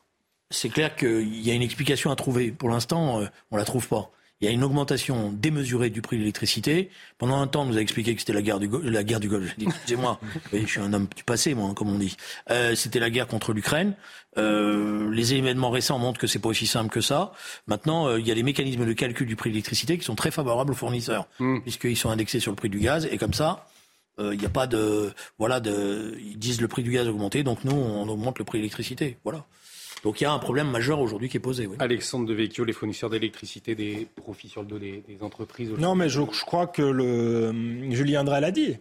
C'est 0.51 0.71
clair 0.71 0.97
qu'il 0.97 1.41
y 1.41 1.51
a 1.51 1.55
une 1.55 1.63
explication 1.63 2.11
à 2.11 2.17
trouver. 2.17 2.53
Pour 2.53 2.71
l'instant, 2.71 3.21
euh, 3.21 3.27
on 3.51 3.57
ne 3.57 3.61
la 3.61 3.67
trouve 3.67 3.87
pas 3.87 4.11
il 4.41 4.47
y 4.47 4.49
a 4.49 4.51
une 4.51 4.63
augmentation 4.63 5.33
démesurée 5.33 5.91
du 5.91 6.03
prix 6.03 6.17
de 6.17 6.21
l'électricité. 6.23 6.91
Pendant 7.19 7.41
un 7.41 7.47
temps, 7.47 7.63
on 7.63 7.67
nous 7.67 7.77
a 7.77 7.81
expliqué 7.81 8.15
que 8.15 8.21
c'était 8.21 8.33
la 8.33 8.43
guerre 8.43 8.61
du 8.61 8.69
la 8.83 9.03
guerre 9.03 9.21
du 9.21 9.29
Golfe. 9.29 9.55
Excusez-moi, 9.61 10.21
je 10.53 10.65
suis 10.67 10.81
un 10.81 10.93
homme 10.93 11.09
du 11.17 11.25
passé, 11.25 11.55
moi, 11.55 11.73
comme 11.75 11.91
on 11.91 11.99
dit. 11.99 12.17
Euh, 12.51 12.75
c'était 12.75 13.01
la 13.01 13.11
guerre 13.11 13.27
contre 13.27 13.53
l'Ukraine. 13.53 13.95
Euh, 14.37 15.11
les 15.13 15.35
événements 15.35 15.71
récents 15.71 15.99
montrent 15.99 16.21
que 16.21 16.27
c'est 16.27 16.39
pas 16.39 16.49
aussi 16.49 16.67
simple 16.67 16.91
que 16.91 17.01
ça. 17.01 17.33
Maintenant, 17.67 18.07
euh, 18.07 18.21
il 18.21 18.27
y 18.27 18.31
a 18.31 18.35
les 18.35 18.43
mécanismes 18.43 18.87
de 18.87 18.93
calcul 18.93 19.27
du 19.27 19.37
prix 19.37 19.51
de 19.51 19.55
l'électricité 19.55 19.99
qui 19.99 20.05
sont 20.05 20.15
très 20.15 20.31
favorables 20.31 20.73
aux 20.73 20.77
fournisseurs, 20.77 21.27
mmh. 21.41 21.61
puisqu'ils 21.61 21.97
sont 21.97 22.11
indexés 22.11 22.39
sur 22.39 22.53
le 22.53 22.57
prix 22.57 22.69
du 22.69 22.79
gaz. 22.79 23.09
Et 23.11 23.19
comme 23.19 23.35
ça, 23.35 23.67
euh, 24.21 24.35
il 24.35 24.41
n'y 24.41 24.47
a 24.47 24.51
pas 24.51 24.67
de 24.67 25.13
voilà 25.39 25.61
de 25.61 26.17
ils 26.21 26.39
disent 26.39 26.61
le 26.61 26.69
prix 26.69 26.83
du 26.83 26.91
gaz 26.91 27.07
a 27.07 27.11
augmenté, 27.11 27.43
donc 27.43 27.65
nous 27.65 27.75
on 27.75 28.09
augmente 28.09 28.39
le 28.39 28.45
prix 28.45 28.59
de 28.59 28.63
l'électricité. 28.63 29.19
Voilà. 29.25 29.45
Donc 30.03 30.21
il 30.21 30.25
y 30.25 30.27
a 30.27 30.33
un 30.33 30.39
problème 30.39 30.71
majeur 30.71 31.01
aujourd'hui 31.01 31.29
qui 31.29 31.37
est 31.37 31.41
posé. 31.41 31.67
Oui. 31.67 31.77
Alexandre 31.79 32.27
de 32.27 32.35
Vecchio, 32.35 32.65
les 32.65 32.73
fournisseurs 32.73 33.11
d'électricité, 33.11 33.75
des 33.75 34.07
profits 34.17 34.49
sur 34.49 34.63
le 34.63 34.69
dos 34.69 34.79
des, 34.79 35.03
entreprises. 35.21 35.71
Non, 35.79 35.95
mais 35.95 36.09
je, 36.09 36.21
crois 36.23 36.67
que 36.67 36.83
le, 36.83 37.53
Julien 37.91 38.25
Drey 38.25 38.41
l'a 38.41 38.51
dit. 38.51 38.77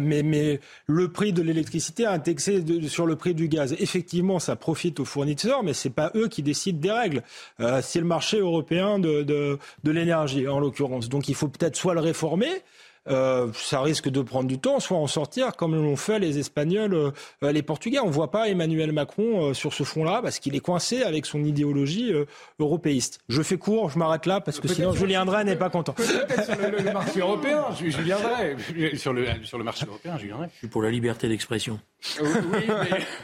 Mais, 0.00 0.22
mais, 0.22 0.60
le 0.86 1.10
prix 1.10 1.32
de 1.34 1.42
l'électricité 1.42 2.04
est 2.04 2.06
indexé 2.06 2.64
sur 2.88 3.06
le 3.06 3.16
prix 3.16 3.34
du 3.34 3.48
gaz. 3.48 3.74
Effectivement, 3.78 4.38
ça 4.38 4.56
profite 4.56 4.98
aux 5.00 5.04
fournisseurs, 5.04 5.62
mais 5.62 5.74
ce 5.74 5.88
n'est 5.88 5.94
pas 5.94 6.10
eux 6.14 6.28
qui 6.28 6.42
décident 6.42 6.78
des 6.78 6.90
règles. 6.90 7.22
Euh, 7.60 7.80
c'est 7.82 7.98
le 7.98 8.06
marché 8.06 8.38
européen 8.38 8.98
de, 8.98 9.22
de, 9.22 9.58
de 9.82 9.90
l'énergie, 9.90 10.48
en 10.48 10.58
l'occurrence. 10.58 11.10
Donc 11.10 11.28
il 11.28 11.34
faut 11.34 11.48
peut-être 11.48 11.76
soit 11.76 11.92
le 11.92 12.00
réformer, 12.00 12.62
euh, 13.08 13.50
ça 13.52 13.82
risque 13.82 14.08
de 14.08 14.22
prendre 14.22 14.48
du 14.48 14.58
temps, 14.58 14.80
soit 14.80 14.96
en 14.96 15.06
sortir 15.06 15.56
comme 15.56 15.74
l'ont 15.74 15.96
fait 15.96 16.18
les 16.18 16.38
Espagnols, 16.38 16.94
euh, 16.94 17.52
les 17.52 17.62
Portugais. 17.62 17.98
On 17.98 18.06
ne 18.06 18.12
voit 18.12 18.30
pas 18.30 18.48
Emmanuel 18.48 18.92
Macron 18.92 19.50
euh, 19.50 19.54
sur 19.54 19.74
ce 19.74 19.84
front-là 19.84 20.20
parce 20.22 20.38
qu'il 20.38 20.54
est 20.54 20.60
coincé 20.60 21.02
avec 21.02 21.26
son 21.26 21.44
idéologie 21.44 22.12
européiste. 22.58 23.20
Je 23.28 23.42
fais 23.42 23.58
court, 23.58 23.90
je 23.90 23.98
m'arrête 23.98 24.26
là 24.26 24.40
parce 24.40 24.60
que 24.60 24.68
sinon 24.68 24.92
Julien 24.92 25.24
Drey 25.24 25.44
n'est 25.44 25.56
pas 25.56 25.70
content. 25.70 25.92
Peut-être 25.92 26.44
sur 26.44 26.56
le, 26.56 26.92
marché 26.92 27.20
européen, 27.20 27.64
Julien 27.78 28.18
Drey. 28.18 28.56
Sur 28.94 29.12
le, 29.12 29.26
sur 29.44 29.58
le 29.58 29.64
marché 29.64 29.86
européen, 29.86 30.16
Julien 30.18 30.36
Drey. 30.36 30.48
Je 30.52 30.58
suis 30.58 30.68
pour 30.68 30.82
la 30.82 30.90
liberté 30.90 31.28
d'expression. 31.28 31.78
oui, 32.20 32.28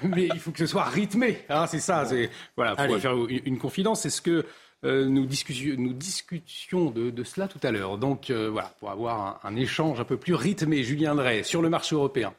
mais, 0.02 0.28
il 0.32 0.40
faut 0.40 0.50
que 0.50 0.58
ce 0.58 0.66
soit 0.66 0.84
rythmé. 0.84 1.38
Hein, 1.48 1.66
c'est 1.66 1.80
ça. 1.80 2.04
C'est 2.06 2.30
voilà, 2.56 2.76
pour 2.76 2.98
faire 2.98 3.14
une, 3.14 3.40
une 3.44 3.58
confidence. 3.58 4.02
C'est 4.02 4.10
ce 4.10 4.20
que 4.20 4.44
euh, 4.84 5.06
nous, 5.06 5.26
discutions, 5.26 5.74
nous 5.76 5.92
discutions 5.92 6.90
de, 6.90 7.24
cela 7.24 7.48
tout 7.48 7.60
à 7.62 7.70
l'heure. 7.70 7.98
Donc 7.98 8.30
euh, 8.30 8.48
voilà, 8.50 8.72
pour 8.78 8.90
avoir 8.90 9.40
un, 9.44 9.56
échange 9.56 10.00
un 10.00 10.04
peu 10.04 10.16
plus 10.16 10.34
rythmé, 10.34 10.82
Julien 10.82 11.14
Drey, 11.14 11.42
sur 11.42 11.60
le 11.60 11.68
marché 11.68 11.94
européen. 11.94 12.32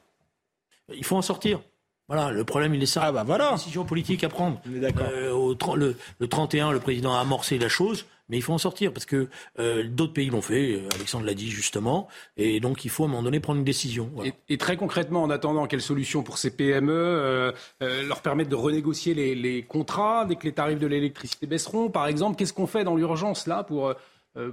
Il 0.93 1.05
faut 1.05 1.15
en 1.15 1.21
sortir. 1.21 1.61
Voilà, 2.07 2.31
le 2.31 2.43
problème, 2.43 2.73
il 2.73 2.83
est 2.83 2.87
ça. 2.87 3.03
Ah 3.05 3.11
bah 3.11 3.23
voilà. 3.23 3.51
Décision 3.53 3.85
politique 3.85 4.23
à 4.23 4.29
prendre. 4.29 4.59
d'accord. 4.65 5.07
Euh, 5.13 5.55
le, 5.75 5.95
le, 6.19 6.27
31, 6.27 6.71
le 6.71 6.79
président 6.79 7.13
a 7.13 7.21
amorcé 7.21 7.57
la 7.57 7.69
chose. 7.69 8.05
Mais 8.31 8.37
il 8.37 8.41
faut 8.41 8.53
en 8.53 8.57
sortir 8.57 8.93
parce 8.93 9.05
que 9.05 9.27
euh, 9.59 9.83
d'autres 9.83 10.13
pays 10.13 10.29
l'ont 10.29 10.41
fait, 10.41 10.75
euh, 10.75 10.87
Alexandre 10.95 11.25
l'a 11.25 11.33
dit 11.33 11.51
justement, 11.51 12.07
et 12.37 12.61
donc 12.61 12.85
il 12.85 12.89
faut 12.89 13.03
à 13.03 13.07
un 13.07 13.09
moment 13.09 13.23
donné 13.23 13.41
prendre 13.41 13.59
une 13.59 13.65
décision. 13.65 14.09
Et, 14.47 14.57
très 14.57 14.77
concrètement, 14.77 15.21
en 15.21 15.29
attendant, 15.29 15.67
quelle 15.67 15.81
solution 15.81 16.23
pour 16.23 16.37
ces 16.37 16.55
PME 16.55 16.93
euh, 16.93 17.51
Leur 17.81 18.21
permettre 18.21 18.49
de 18.49 18.55
renégocier 18.55 19.13
les, 19.13 19.63
contrats 19.63 20.25
dès 20.25 20.37
que 20.37 20.45
les 20.45 20.53
tarifs 20.53 20.79
de 20.79 20.87
l'électricité 20.87 21.45
baisseront, 21.45 21.89
par 21.89 22.07
exemple 22.07 22.37
Qu'est-ce 22.37 22.53
qu'on 22.53 22.67
fait 22.67 22.85
dans 22.85 22.95
l'urgence 22.95 23.47
là 23.47 23.63
pour, 23.63 23.93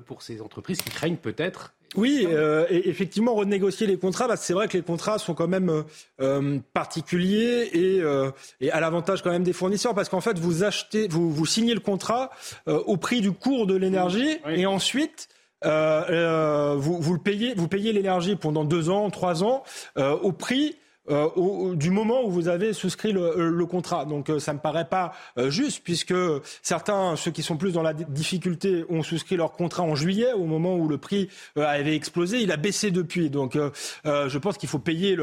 pour 0.07 0.23
ces 0.23 0.43
entreprises 0.43 0.83
qui 0.83 0.91
craignent 0.91 1.17
peut-être 1.17 1.73
oui, 1.97 2.27
euh, 2.29 2.67
et 2.69 2.89
effectivement, 2.89 3.35
renégocier 3.35 3.87
les 3.87 3.97
contrats, 3.97 4.37
c'est 4.37 4.53
vrai 4.53 4.69
que 4.69 4.77
les 4.77 4.83
contrats 4.83 5.19
sont 5.19 5.35
quand 5.35 5.49
même 5.49 5.85
euh, 6.21 6.59
particuliers 6.75 7.71
et, 7.73 8.01
euh, 8.01 8.31
et, 8.61 8.71
à 8.71 8.81
l'avantage 8.81 9.23
quand 9.23 9.31
même 9.31 9.43
des 9.43 9.55
fournisseurs, 9.55 9.95
parce 9.95 10.09
qu'en 10.09 10.21
fait, 10.21 10.39
vous 10.39 10.65
achetez, 10.65 11.09
vous, 11.09 11.31
vous 11.31 11.47
signez 11.47 11.75
le 11.75 11.81
contrat 11.81 12.31
euh, 12.69 12.79
au 12.87 12.97
prix 12.97 13.21
du 13.21 13.33
cours 13.33 13.67
de 13.67 13.77
l'énergie, 13.77 14.39
et 14.49 14.67
ensuite. 14.67 15.29
Euh, 15.65 16.77
vous, 16.79 17.01
vous, 17.01 17.15
le 17.15 17.19
payez, 17.19 17.53
vous 17.57 17.67
payez 17.67 17.93
l'énergie 17.93 18.37
pendant 18.37 18.65
deux 18.65 18.91
ans, 18.91 19.11
trois 19.11 19.43
ans, 19.43 19.65
au 19.97 20.31
prix 20.31 20.77
euh, 21.11 21.29
au, 21.37 21.75
du 21.75 21.91
moment 21.91 22.23
où 22.25 22.31
vous 22.31 22.49
avez 22.49 22.73
souscrit 22.73 23.13
le, 23.13 23.23
euh, 23.23 23.51
le 23.51 23.67
contrat. 23.67 24.05
Donc 24.05 24.29
euh, 24.29 24.39
ça 24.39 24.53
me 24.53 24.59
paraît 24.59 24.89
pas 24.89 25.13
juste 25.49 25.83
puisque 25.83 26.15
certains, 26.63 27.17
ceux 27.17 27.31
qui 27.31 27.43
sont 27.43 27.57
plus 27.57 27.73
dans 27.73 27.83
la 27.83 27.93
difficulté, 27.93 28.85
ont 28.89 29.03
souscrit 29.03 29.37
leur 29.37 29.53
contrat 29.53 29.83
en 29.83 29.95
juillet 29.95 30.33
au 30.33 30.45
moment 30.45 30.77
où 30.77 30.89
le 30.89 30.99
prix 30.99 31.29
avait 31.57 31.95
explosé. 31.95 32.41
Il 32.41 32.53
a 32.53 32.57
baissé 32.57 32.91
depuis. 32.91 33.31
Donc 33.31 33.57
je 34.05 34.39
pense 34.39 34.59
qu'il 34.59 34.69
faut 34.69 34.79
payer 34.79 35.17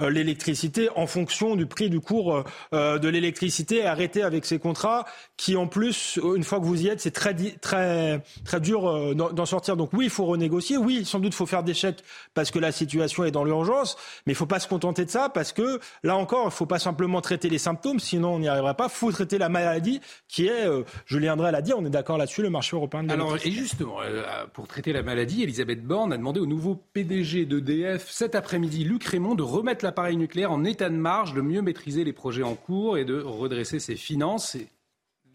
l'électricité 0.00 0.88
en 0.96 1.06
fonction 1.06 1.56
du 1.56 1.66
prix 1.66 1.90
du 1.90 2.00
cours 2.00 2.44
de 2.72 3.08
l'électricité 3.08 3.78
et 3.78 3.86
arrêter 3.86 4.22
avec 4.22 4.44
ces 4.44 4.58
contrats 4.58 5.04
qui 5.36 5.56
en 5.56 5.66
plus, 5.66 6.18
une 6.36 6.44
fois 6.44 6.58
que 6.60 6.64
vous 6.64 6.82
y 6.82 6.88
êtes, 6.88 7.00
c'est 7.00 7.10
très 7.10 7.34
très 7.60 8.22
très 8.44 8.60
dur 8.60 9.14
d'en 9.14 9.46
sortir. 9.46 9.76
Donc 9.76 9.90
oui, 9.92 10.06
il 10.06 10.10
faut 10.10 10.26
renégocier. 10.26 10.76
Oui, 10.76 11.04
sans 11.04 11.20
doute, 11.20 11.32
il 11.32 11.36
faut 11.36 11.46
faire 11.46 11.62
des 11.62 11.74
chèques 11.74 12.02
parce 12.34 12.50
que 12.50 12.58
la 12.58 12.72
situation 12.72 13.24
est 13.24 13.30
dans 13.30 13.44
l'urgence, 13.44 13.96
mais 14.26 14.32
il 14.32 14.36
faut 14.36 14.46
pas 14.46 14.60
se 14.60 14.68
contenter 14.68 15.04
de 15.04 15.10
ça 15.10 15.27
parce 15.28 15.52
que 15.52 15.80
là 16.02 16.16
encore, 16.16 16.42
il 16.42 16.46
ne 16.46 16.50
faut 16.50 16.66
pas 16.66 16.78
simplement 16.78 17.20
traiter 17.20 17.48
les 17.48 17.58
symptômes, 17.58 18.00
sinon 18.00 18.34
on 18.34 18.38
n'y 18.38 18.48
arrivera 18.48 18.74
pas. 18.74 18.86
Il 18.86 18.90
faut 18.90 19.12
traiter 19.12 19.38
la 19.38 19.48
maladie 19.48 20.00
qui 20.28 20.46
est, 20.46 20.66
euh, 20.66 20.84
Julien 21.06 21.36
Drey 21.36 21.50
l'a 21.50 21.62
dit, 21.62 21.72
on 21.74 21.84
est 21.84 21.90
d'accord 21.90 22.18
là-dessus, 22.18 22.42
le 22.42 22.50
marché 22.50 22.76
européen 22.76 23.04
de 23.04 23.12
Alors, 23.12 23.36
et 23.44 23.50
justement, 23.50 24.00
euh, 24.02 24.46
pour 24.52 24.66
traiter 24.68 24.92
la 24.92 25.02
maladie, 25.02 25.42
Elisabeth 25.42 25.84
Borne 25.84 26.12
a 26.12 26.16
demandé 26.16 26.40
au 26.40 26.46
nouveau 26.46 26.76
PDG 26.92 27.46
d'EDF 27.46 28.08
cet 28.10 28.34
après-midi, 28.34 28.84
Luc 28.84 29.04
Raymond, 29.04 29.34
de 29.34 29.42
remettre 29.42 29.84
l'appareil 29.84 30.16
nucléaire 30.16 30.52
en 30.52 30.64
état 30.64 30.88
de 30.88 30.96
marge, 30.96 31.34
de 31.34 31.40
mieux 31.40 31.62
maîtriser 31.62 32.04
les 32.04 32.12
projets 32.12 32.42
en 32.42 32.54
cours 32.54 32.98
et 32.98 33.04
de 33.04 33.20
redresser 33.20 33.78
ses 33.78 33.96
finances. 33.96 34.56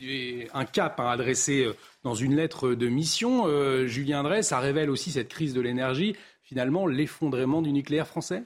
Et 0.01 0.49
un 0.53 0.65
cap 0.65 0.99
à 0.99 1.11
adressé 1.11 1.63
euh, 1.63 1.75
dans 2.03 2.15
une 2.15 2.35
lettre 2.35 2.73
de 2.73 2.87
mission. 2.89 3.47
Julien 3.85 4.23
Drey, 4.23 4.43
ça 4.43 4.59
révèle 4.59 4.89
aussi 4.89 5.11
cette 5.11 5.29
crise 5.29 5.53
de 5.53 5.61
l'énergie, 5.61 6.15
finalement 6.43 6.85
l'effondrement 6.85 7.61
du 7.61 7.71
nucléaire 7.71 8.07
français? 8.07 8.43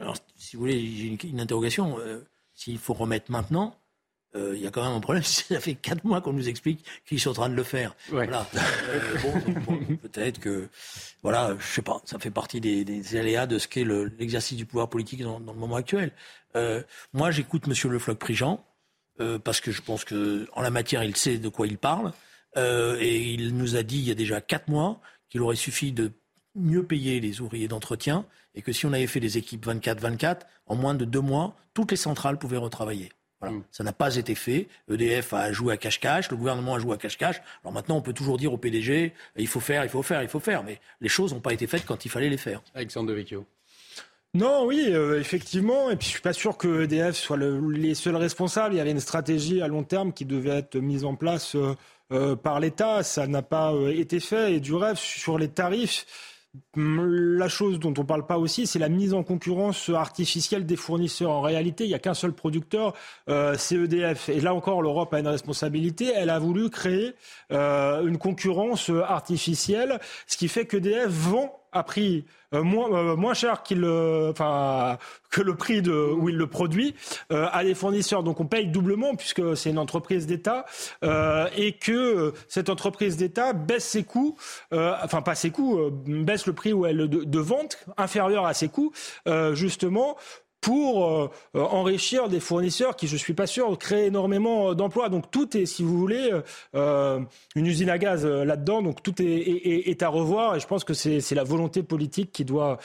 Alors, 0.00 0.16
si 0.36 0.56
vous 0.56 0.60
voulez, 0.60 0.78
j'ai 0.78 1.28
une, 1.28 1.40
interrogation. 1.40 1.98
Euh, 1.98 2.20
s'il 2.54 2.78
faut 2.78 2.94
remettre 2.94 3.30
maintenant, 3.30 3.76
euh, 4.34 4.52
il 4.56 4.62
y 4.62 4.66
a 4.66 4.70
quand 4.70 4.82
même 4.82 4.96
un 4.96 5.00
problème. 5.00 5.22
Ça 5.24 5.60
fait 5.60 5.74
quatre 5.74 6.04
mois 6.04 6.20
qu'on 6.20 6.32
nous 6.32 6.48
explique 6.48 6.84
qu'ils 7.06 7.20
sont 7.20 7.30
en 7.30 7.34
train 7.34 7.48
de 7.48 7.54
le 7.54 7.62
faire. 7.62 7.94
Voilà. 8.08 8.48
Euh, 8.54 9.96
peut-être 10.02 10.38
que, 10.38 10.68
voilà, 11.22 11.56
je 11.58 11.66
sais 11.66 11.82
pas, 11.82 12.00
ça 12.04 12.18
fait 12.18 12.30
partie 12.30 12.60
des, 12.60 13.16
aléas 13.16 13.46
de 13.46 13.58
ce 13.58 13.68
qu'est 13.68 13.84
l'exercice 13.84 14.56
du 14.56 14.66
pouvoir 14.66 14.88
politique 14.88 15.22
dans, 15.22 15.38
le 15.38 15.44
moment 15.44 15.76
actuel. 15.76 16.12
moi, 17.12 17.30
j'écoute 17.30 17.66
Monsieur 17.66 17.88
Le 17.88 17.98
Floch-Prigent 17.98 18.64
parce 19.42 19.60
que 19.60 19.72
je 19.72 19.82
pense 19.82 20.04
que 20.04 20.48
en 20.52 20.62
la 20.62 20.70
matière, 20.70 21.02
il 21.02 21.16
sait 21.16 21.38
de 21.38 21.48
quoi 21.48 21.66
il 21.66 21.76
parle. 21.76 22.12
et 22.56 23.32
il 23.32 23.56
nous 23.56 23.74
a 23.76 23.82
dit 23.82 23.98
il 23.98 24.04
y 24.04 24.12
a 24.12 24.14
déjà 24.14 24.40
quatre 24.40 24.68
mois 24.68 25.00
qu'il 25.28 25.42
aurait 25.42 25.56
suffi 25.56 25.92
de 25.92 26.12
mieux 26.54 26.84
payer 26.84 27.20
les 27.20 27.40
ouvriers 27.40 27.68
d'entretien 27.68 28.26
et 28.58 28.62
que 28.62 28.72
si 28.72 28.84
on 28.84 28.92
avait 28.92 29.06
fait 29.06 29.20
des 29.20 29.38
équipes 29.38 29.66
24-24, 29.66 30.40
en 30.66 30.74
moins 30.74 30.94
de 30.94 31.04
deux 31.04 31.20
mois, 31.20 31.54
toutes 31.74 31.92
les 31.92 31.96
centrales 31.96 32.38
pouvaient 32.38 32.58
retravailler. 32.58 33.10
Voilà. 33.40 33.56
Mm. 33.56 33.62
Ça 33.70 33.84
n'a 33.84 33.92
pas 33.92 34.16
été 34.16 34.34
fait. 34.34 34.66
EDF 34.90 35.32
a 35.32 35.52
joué 35.52 35.72
à 35.72 35.76
cache-cache, 35.76 36.28
le 36.30 36.36
gouvernement 36.36 36.74
a 36.74 36.80
joué 36.80 36.94
à 36.94 36.96
cache-cache. 36.96 37.40
Alors 37.62 37.72
maintenant, 37.72 37.96
on 37.96 38.02
peut 38.02 38.12
toujours 38.12 38.36
dire 38.36 38.52
au 38.52 38.58
PDG, 38.58 39.14
il 39.36 39.46
faut 39.46 39.60
faire, 39.60 39.84
il 39.84 39.88
faut 39.88 40.02
faire, 40.02 40.22
il 40.22 40.28
faut 40.28 40.40
faire. 40.40 40.64
Mais 40.64 40.80
les 41.00 41.08
choses 41.08 41.32
n'ont 41.32 41.40
pas 41.40 41.52
été 41.52 41.68
faites 41.68 41.86
quand 41.86 42.04
il 42.04 42.10
fallait 42.10 42.28
les 42.28 42.36
faire. 42.36 42.60
Alexandre 42.74 43.10
de 43.10 43.14
Vecchio. 43.14 43.46
Non, 44.34 44.66
oui, 44.66 44.86
euh, 44.88 45.20
effectivement. 45.20 45.88
Et 45.90 45.96
puis, 45.96 46.06
je 46.06 46.12
suis 46.12 46.20
pas 46.20 46.32
sûr 46.32 46.56
que 46.56 46.82
EDF 46.82 47.16
soit 47.16 47.36
le, 47.36 47.60
les 47.70 47.94
seuls 47.94 48.16
responsables. 48.16 48.74
Il 48.74 48.78
y 48.78 48.80
avait 48.80 48.90
une 48.90 49.00
stratégie 49.00 49.62
à 49.62 49.68
long 49.68 49.84
terme 49.84 50.12
qui 50.12 50.24
devait 50.24 50.58
être 50.58 50.76
mise 50.76 51.04
en 51.04 51.14
place 51.14 51.54
euh, 51.54 51.74
euh, 52.12 52.36
par 52.36 52.60
l'État. 52.60 53.02
Ça 53.04 53.26
n'a 53.26 53.42
pas 53.42 53.72
été 53.90 54.20
fait. 54.20 54.54
Et 54.54 54.60
du 54.60 54.74
rêve 54.74 54.96
sur 54.96 55.38
les 55.38 55.48
tarifs, 55.48 56.06
la 56.76 57.48
chose 57.48 57.78
dont 57.78 57.94
on 57.96 58.02
ne 58.02 58.06
parle 58.06 58.26
pas 58.26 58.38
aussi, 58.38 58.66
c'est 58.66 58.78
la 58.78 58.88
mise 58.88 59.14
en 59.14 59.22
concurrence 59.22 59.88
artificielle 59.88 60.66
des 60.66 60.76
fournisseurs. 60.76 61.30
En 61.30 61.40
réalité, 61.40 61.84
il 61.84 61.88
n'y 61.88 61.94
a 61.94 61.98
qu'un 61.98 62.14
seul 62.14 62.32
producteur, 62.32 62.94
euh, 63.28 63.54
c'est 63.58 63.76
EDF. 63.76 64.28
Et 64.28 64.40
là 64.40 64.54
encore, 64.54 64.82
l'Europe 64.82 65.12
a 65.14 65.20
une 65.20 65.28
responsabilité. 65.28 66.12
Elle 66.14 66.30
a 66.30 66.38
voulu 66.38 66.70
créer 66.70 67.14
euh, 67.52 68.06
une 68.06 68.18
concurrence 68.18 68.90
artificielle, 68.90 70.00
ce 70.26 70.36
qui 70.36 70.48
fait 70.48 70.66
qu'EDF 70.66 71.08
vend 71.08 71.54
à 71.72 71.82
prix 71.82 72.24
euh, 72.54 72.62
moins, 72.62 72.90
euh, 72.90 73.16
moins 73.16 73.34
cher 73.34 73.62
que 73.62 73.74
le 73.74 75.54
prix 75.54 75.82
de, 75.82 75.92
où 75.92 76.30
il 76.30 76.36
le 76.36 76.46
produit 76.46 76.94
euh, 77.30 77.46
à 77.52 77.62
des 77.62 77.74
fournisseurs. 77.74 78.22
Donc 78.22 78.40
on 78.40 78.46
paye 78.46 78.68
doublement 78.68 79.14
puisque 79.16 79.56
c'est 79.56 79.68
une 79.70 79.78
entreprise 79.78 80.26
d'État 80.26 80.64
et 81.56 81.72
que 81.72 82.32
cette 82.48 82.70
entreprise 82.70 83.16
d'État 83.16 83.52
baisse 83.52 83.84
ses 83.84 84.04
coûts, 84.04 84.36
enfin 84.72 85.22
pas 85.22 85.34
ses 85.34 85.50
coûts, 85.50 85.90
baisse 85.90 86.46
le 86.46 86.52
prix 86.52 86.72
où 86.72 86.86
elle 86.86 87.08
de, 87.08 87.24
de 87.24 87.38
vente 87.38 87.84
inférieur 87.96 88.46
à 88.46 88.54
ses 88.54 88.68
coûts 88.68 88.92
justement 89.52 90.16
pour 90.60 91.06
euh, 91.06 91.30
euh, 91.56 91.62
enrichir 91.62 92.28
des 92.28 92.40
fournisseurs 92.40 92.96
qui, 92.96 93.06
je 93.06 93.16
suis 93.16 93.34
pas 93.34 93.46
sûr, 93.46 93.76
créent 93.78 94.06
énormément 94.06 94.74
d'emplois. 94.74 95.08
Donc 95.08 95.30
tout 95.30 95.56
est, 95.56 95.66
si 95.66 95.82
vous 95.82 95.96
voulez, 95.98 96.30
une 96.74 97.66
usine 97.66 97.90
à 97.90 97.98
gaz 97.98 98.24
là-dedans. 98.26 98.82
Donc 98.82 99.02
tout 99.02 99.14
est, 99.18 100.02
à 100.02 100.08
revoir 100.08 100.56
et 100.56 100.60
je 100.60 100.66
pense 100.66 100.84
que 100.84 100.94
c'est 100.94 101.34
la 101.34 101.44
volonté 101.44 101.82
politique 101.82 102.32
qui 102.32 102.44
doit, 102.44 102.78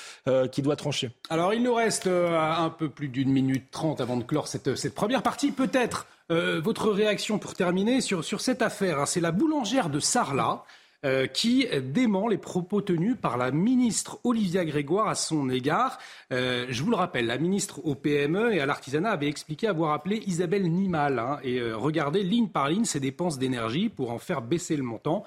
qui 0.51 0.61
doit 0.61 0.75
trancher. 0.75 1.11
Alors 1.29 1.53
il 1.53 1.63
nous 1.63 1.73
reste 1.73 2.07
un 2.07 2.69
peu 2.69 2.89
plus 2.89 3.07
d'une 3.07 3.31
minute 3.31 3.69
trente 3.71 4.01
avant 4.01 4.17
de 4.17 4.23
clore 4.23 4.47
cette, 4.47 4.75
cette 4.75 4.95
première 4.95 5.21
partie. 5.21 5.51
Peut-être 5.51 6.07
votre 6.29 6.89
réaction 6.89 7.37
pour 7.39 7.53
terminer 7.53 8.01
sur, 8.01 8.23
sur 8.23 8.41
cette 8.41 8.61
affaire. 8.61 8.99
Hein. 8.99 9.05
C'est 9.05 9.21
la 9.21 9.31
boulangère 9.31 9.89
de 9.89 9.99
Sarlat. 9.99 10.63
Euh, 11.05 11.27
qui 11.27 11.67
dément 11.81 12.29
les 12.29 12.37
propos 12.37 12.79
tenus 12.79 13.17
par 13.21 13.35
la 13.35 13.51
ministre 13.51 14.21
Olivia 14.23 14.63
Grégoire 14.63 15.09
à 15.09 15.15
son 15.15 15.49
égard. 15.49 15.99
Euh, 16.31 16.65
je 16.69 16.81
vous 16.81 16.91
le 16.91 16.95
rappelle, 16.95 17.25
la 17.25 17.37
ministre 17.37 17.85
au 17.85 17.93
PME 17.93 18.53
et 18.53 18.61
à 18.61 18.65
l'artisanat 18.65 19.11
avait 19.11 19.27
expliqué 19.27 19.67
avoir 19.67 19.91
appelé 19.91 20.23
Isabelle 20.27 20.71
Nimal 20.71 21.19
hein, 21.19 21.39
et 21.43 21.59
euh, 21.59 21.75
regardé 21.75 22.23
ligne 22.23 22.47
par 22.47 22.69
ligne 22.69 22.85
ses 22.85 23.01
dépenses 23.01 23.37
d'énergie 23.37 23.89
pour 23.89 24.11
en 24.11 24.17
faire 24.17 24.41
baisser 24.41 24.77
le 24.77 24.83
montant. 24.83 25.25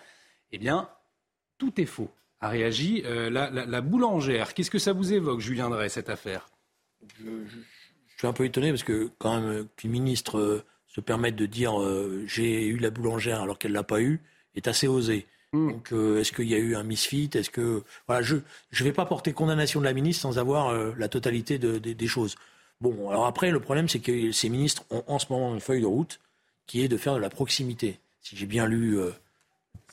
Eh 0.50 0.56
bien, 0.56 0.88
tout 1.58 1.78
est 1.78 1.84
faux, 1.84 2.08
a 2.40 2.48
réagi 2.48 3.02
la, 3.02 3.80
boulangère. 3.82 4.54
Qu'est-ce 4.54 4.70
que 4.70 4.78
ça 4.78 4.94
vous 4.94 5.12
évoque, 5.12 5.40
Julien 5.40 5.68
Drey, 5.68 5.90
cette 5.90 6.08
affaire? 6.08 6.48
Je, 7.18 7.26
suis 8.16 8.26
un 8.26 8.32
peu 8.32 8.46
étonné 8.46 8.70
parce 8.70 8.84
que 8.84 9.10
quand 9.18 9.38
même 9.38 9.66
qu'une 9.76 9.90
ministre 9.90 10.64
se 10.86 11.02
permette 11.02 11.36
de 11.36 11.44
dire 11.44 11.74
j'ai 12.26 12.66
eu 12.66 12.78
la 12.78 12.88
boulangère 12.88 13.42
alors 13.42 13.58
qu'elle 13.58 13.72
l'a 13.72 13.82
pas 13.82 14.00
eu 14.00 14.22
est 14.54 14.68
assez 14.68 14.88
osé. 14.88 15.26
Hmm. 15.56 15.72
Donc, 15.72 15.92
euh, 15.92 16.20
est-ce 16.20 16.32
qu'il 16.32 16.48
y 16.48 16.54
a 16.54 16.58
eu 16.58 16.76
un 16.76 16.82
misfit? 16.82 17.30
Est-ce 17.32 17.48
que 17.48 17.82
voilà, 18.06 18.22
je 18.22 18.34
ne 18.36 18.84
vais 18.84 18.92
pas 18.92 19.06
porter 19.06 19.32
condamnation 19.32 19.80
de 19.80 19.86
la 19.86 19.94
ministre 19.94 20.22
sans 20.22 20.38
avoir 20.38 20.68
euh, 20.68 20.92
la 20.98 21.08
totalité 21.08 21.58
des 21.58 22.06
choses. 22.06 22.36
Bon, 22.82 23.08
alors 23.08 23.24
après, 23.24 23.50
le 23.50 23.60
problème, 23.60 23.88
c'est 23.88 24.00
que 24.00 24.32
ces 24.32 24.50
ministres 24.50 24.84
ont 24.90 25.02
en 25.06 25.18
ce 25.18 25.26
moment 25.30 25.54
une 25.54 25.60
feuille 25.60 25.80
de 25.80 25.86
route 25.86 26.20
qui 26.66 26.82
est 26.82 26.88
de 26.88 26.96
faire 26.98 27.14
de 27.14 27.20
la 27.20 27.30
proximité. 27.30 28.00
Si 28.20 28.36
j'ai 28.36 28.44
bien 28.44 28.66
lu 28.66 28.98
euh, 28.98 29.12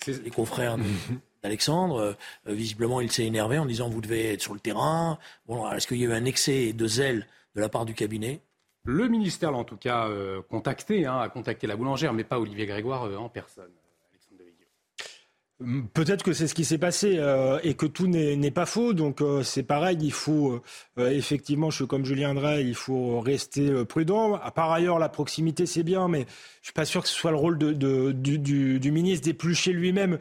les 0.08 0.32
confrères 0.32 0.78
d'Alexandre, 1.44 2.18
visiblement, 2.46 3.00
il 3.00 3.12
s'est 3.12 3.26
énervé 3.26 3.58
en 3.58 3.66
disant 3.66 3.88
vous 3.88 4.02
devez 4.02 4.34
être 4.34 4.42
sur 4.42 4.54
le 4.54 4.60
terrain. 4.60 5.18
Bon, 5.48 5.70
est-ce 5.72 5.88
qu'il 5.88 5.98
y 5.98 6.04
a 6.04 6.08
eu 6.08 6.14
un 6.14 6.26
excès 6.26 6.74
de 6.74 6.88
zèle 6.88 7.26
de 7.56 7.62
la 7.62 7.70
part 7.70 7.86
du 7.86 7.94
cabinet? 7.94 8.42
Le 8.84 9.08
ministère 9.08 9.52
l'a 9.52 9.60
en 9.60 9.64
tout 9.64 9.78
cas 9.78 10.10
contacté, 10.50 11.06
hein, 11.06 11.20
a 11.20 11.30
contacté 11.30 11.68
la 11.68 11.78
boulangère, 11.78 12.12
mais 12.12 12.26
pas 12.26 12.40
Olivier 12.40 12.66
Grégoire 12.66 13.04
en 13.18 13.30
personne. 13.30 13.72
Peut-être 15.94 16.24
que 16.24 16.34
c'est 16.34 16.48
ce 16.48 16.56
qui 16.56 16.66
s'est 16.66 16.80
passé 16.80 17.16
euh, 17.20 17.60
et 17.64 17.76
que 17.76 17.86
tout 17.86 18.08
n'est 18.08 18.52
pas 18.52 18.66
faux. 18.66 18.94
Donc 18.94 19.22
euh, 19.22 19.44
c'est 19.44 19.64
pareil, 19.64 19.98
il 20.02 20.12
faut 20.12 20.62
euh, 20.98 21.10
effectivement, 21.10 21.70
je 21.70 21.78
suis 21.78 21.88
comme 21.88 22.06
Julien 22.06 22.34
Drey, 22.34 22.66
il 22.66 22.76
faut 22.76 23.20
rester 23.20 23.86
prudent. 23.86 24.40
Par 24.56 24.72
ailleurs, 24.72 25.00
la 25.00 25.10
proximité 25.10 25.66
c'est 25.66 25.84
bien, 25.84 26.08
mais 26.08 26.26
je 26.62 26.68
suis 26.68 26.74
pas 26.74 26.86
sûr 26.86 27.04
que 27.04 27.08
ce 27.08 27.14
soit 27.14 27.32
le 27.32 27.38
rôle 27.38 27.58
du, 27.58 28.40
du, 28.40 28.92
ministre 28.92 29.26
d'éplucher 29.26 29.72
lui-même 29.74 30.18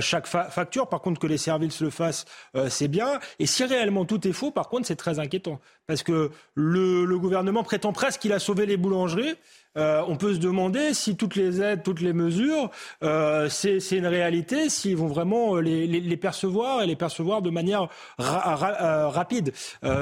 chaque 0.00 0.26
facture. 0.26 0.88
Par 0.88 1.00
contre, 1.00 1.20
que 1.20 1.26
les 1.26 1.38
services 1.38 1.80
le 1.80 1.90
fassent, 1.90 2.24
c'est 2.68 2.88
bien. 2.88 3.20
Et 3.38 3.46
si 3.46 3.64
réellement 3.64 4.04
tout 4.04 4.26
est 4.26 4.32
faux, 4.32 4.50
par 4.50 4.68
contre, 4.68 4.86
c'est 4.86 4.96
très 4.96 5.18
inquiétant 5.18 5.60
parce 5.86 6.02
que 6.02 6.30
le, 6.54 7.04
le 7.04 7.18
gouvernement 7.18 7.62
prétend 7.62 7.92
presque 7.92 8.20
qu'il 8.20 8.32
a 8.32 8.38
sauvé 8.38 8.66
les 8.66 8.76
boulangeries. 8.76 9.36
Euh, 9.76 10.02
on 10.06 10.16
peut 10.16 10.34
se 10.34 10.38
demander 10.38 10.94
si 10.94 11.16
toutes 11.16 11.34
les 11.34 11.60
aides, 11.60 11.82
toutes 11.82 12.00
les 12.00 12.12
mesures, 12.12 12.70
euh, 13.02 13.48
c'est 13.48 13.78
une 13.90 14.06
réalité, 14.06 14.68
s'ils 14.68 14.96
vont 14.96 15.08
vraiment 15.08 15.56
euh, 15.56 15.60
les, 15.60 16.16
percevoir 16.16 16.82
et 16.82 16.86
les 16.86 16.96
percevoir 16.96 17.42
de 17.42 17.50
manière 17.50 17.88
rapide. 18.18 19.52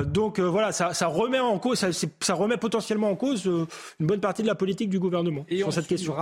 donc 0.04 0.40
voilà, 0.40 0.72
ça, 0.72 1.06
remet 1.06 1.40
en 1.40 1.58
cause, 1.58 1.84
ça, 2.20 2.34
remet 2.34 2.56
potentiellement 2.56 3.10
en 3.10 3.16
cause 3.16 3.46
une 3.46 4.06
bonne 4.06 4.20
partie 4.20 4.42
de 4.42 4.46
la 4.46 4.54
politique 4.54 4.90
du 4.90 4.98
gouvernement 4.98 5.44
et 5.48 5.58
sur 5.58 5.72
cette 5.72 5.86
question. 5.86 6.14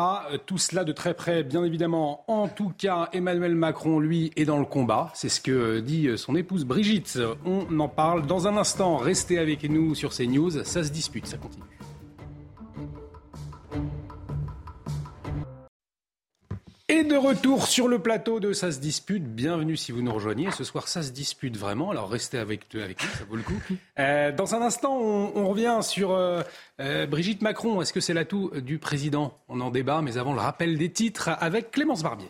tout 0.47 0.59
cela 0.59 0.85
de 0.85 0.93
très 0.93 1.15
près, 1.15 1.43
bien 1.43 1.65
évidemment. 1.65 2.25
En 2.29 2.49
tout 2.49 2.73
cas, 2.79 3.09
Emmanuel 3.13 3.55
Macron, 3.55 3.99
lui, 3.99 4.31
est 4.37 4.45
dans 4.45 4.59
le 4.59 4.65
combat. 4.65 5.11
C'est 5.15 5.29
ce 5.29 5.41
que 5.41 5.81
dit 5.81 6.09
son 6.17 6.37
épouse 6.37 6.65
Brigitte. 6.65 7.19
On 7.45 7.79
en 7.81 7.89
parle 7.89 8.27
dans 8.27 8.47
un 8.47 8.57
instant. 8.57 8.97
Restez 8.97 9.39
avec 9.39 9.69
nous 9.69 9.95
sur 9.95 10.13
ces 10.13 10.27
news. 10.27 10.51
Ça 10.65 10.85
se 10.85 10.91
dispute, 10.91 11.27
ça 11.27 11.37
continue. 11.37 11.65
Et 16.93 17.05
de 17.05 17.15
retour 17.15 17.69
sur 17.69 17.87
le 17.87 18.01
plateau 18.01 18.41
de 18.41 18.53
Ça 18.53 18.73
se 18.73 18.81
dispute. 18.81 19.23
Bienvenue 19.23 19.77
si 19.77 19.93
vous 19.93 20.03
nous 20.03 20.13
rejoignez. 20.13 20.51
Ce 20.51 20.65
soir, 20.65 20.89
ça 20.89 21.05
se 21.05 21.13
dispute 21.13 21.57
vraiment. 21.57 21.93
Alors 21.93 22.11
restez 22.11 22.37
avec, 22.37 22.63
avec 22.75 23.01
nous, 23.01 23.09
ça 23.11 23.25
vaut 23.31 23.37
le 23.37 23.45
coup. 23.45 23.63
Euh, 24.01 24.33
dans 24.33 24.57
un 24.57 24.61
instant, 24.61 24.99
on, 24.99 25.49
revient 25.49 25.79
sur 25.83 26.11
euh, 26.11 26.43
euh, 26.81 27.07
Brigitte 27.07 27.43
Macron. 27.43 27.81
Est-ce 27.81 27.93
que 27.93 28.01
c'est 28.01 28.13
l'atout 28.13 28.51
du 28.57 28.79
président? 28.79 29.39
On 29.49 29.61
en 29.61 29.71
débat, 29.71 30.03
mais 30.03 30.19
avant 30.19 30.33
le 30.33 30.41
rappel 30.41 30.79
des 30.79 30.91
titres 30.91 31.31
avec 31.39 31.71
Clémence 31.71 32.03
Barbier. 32.03 32.29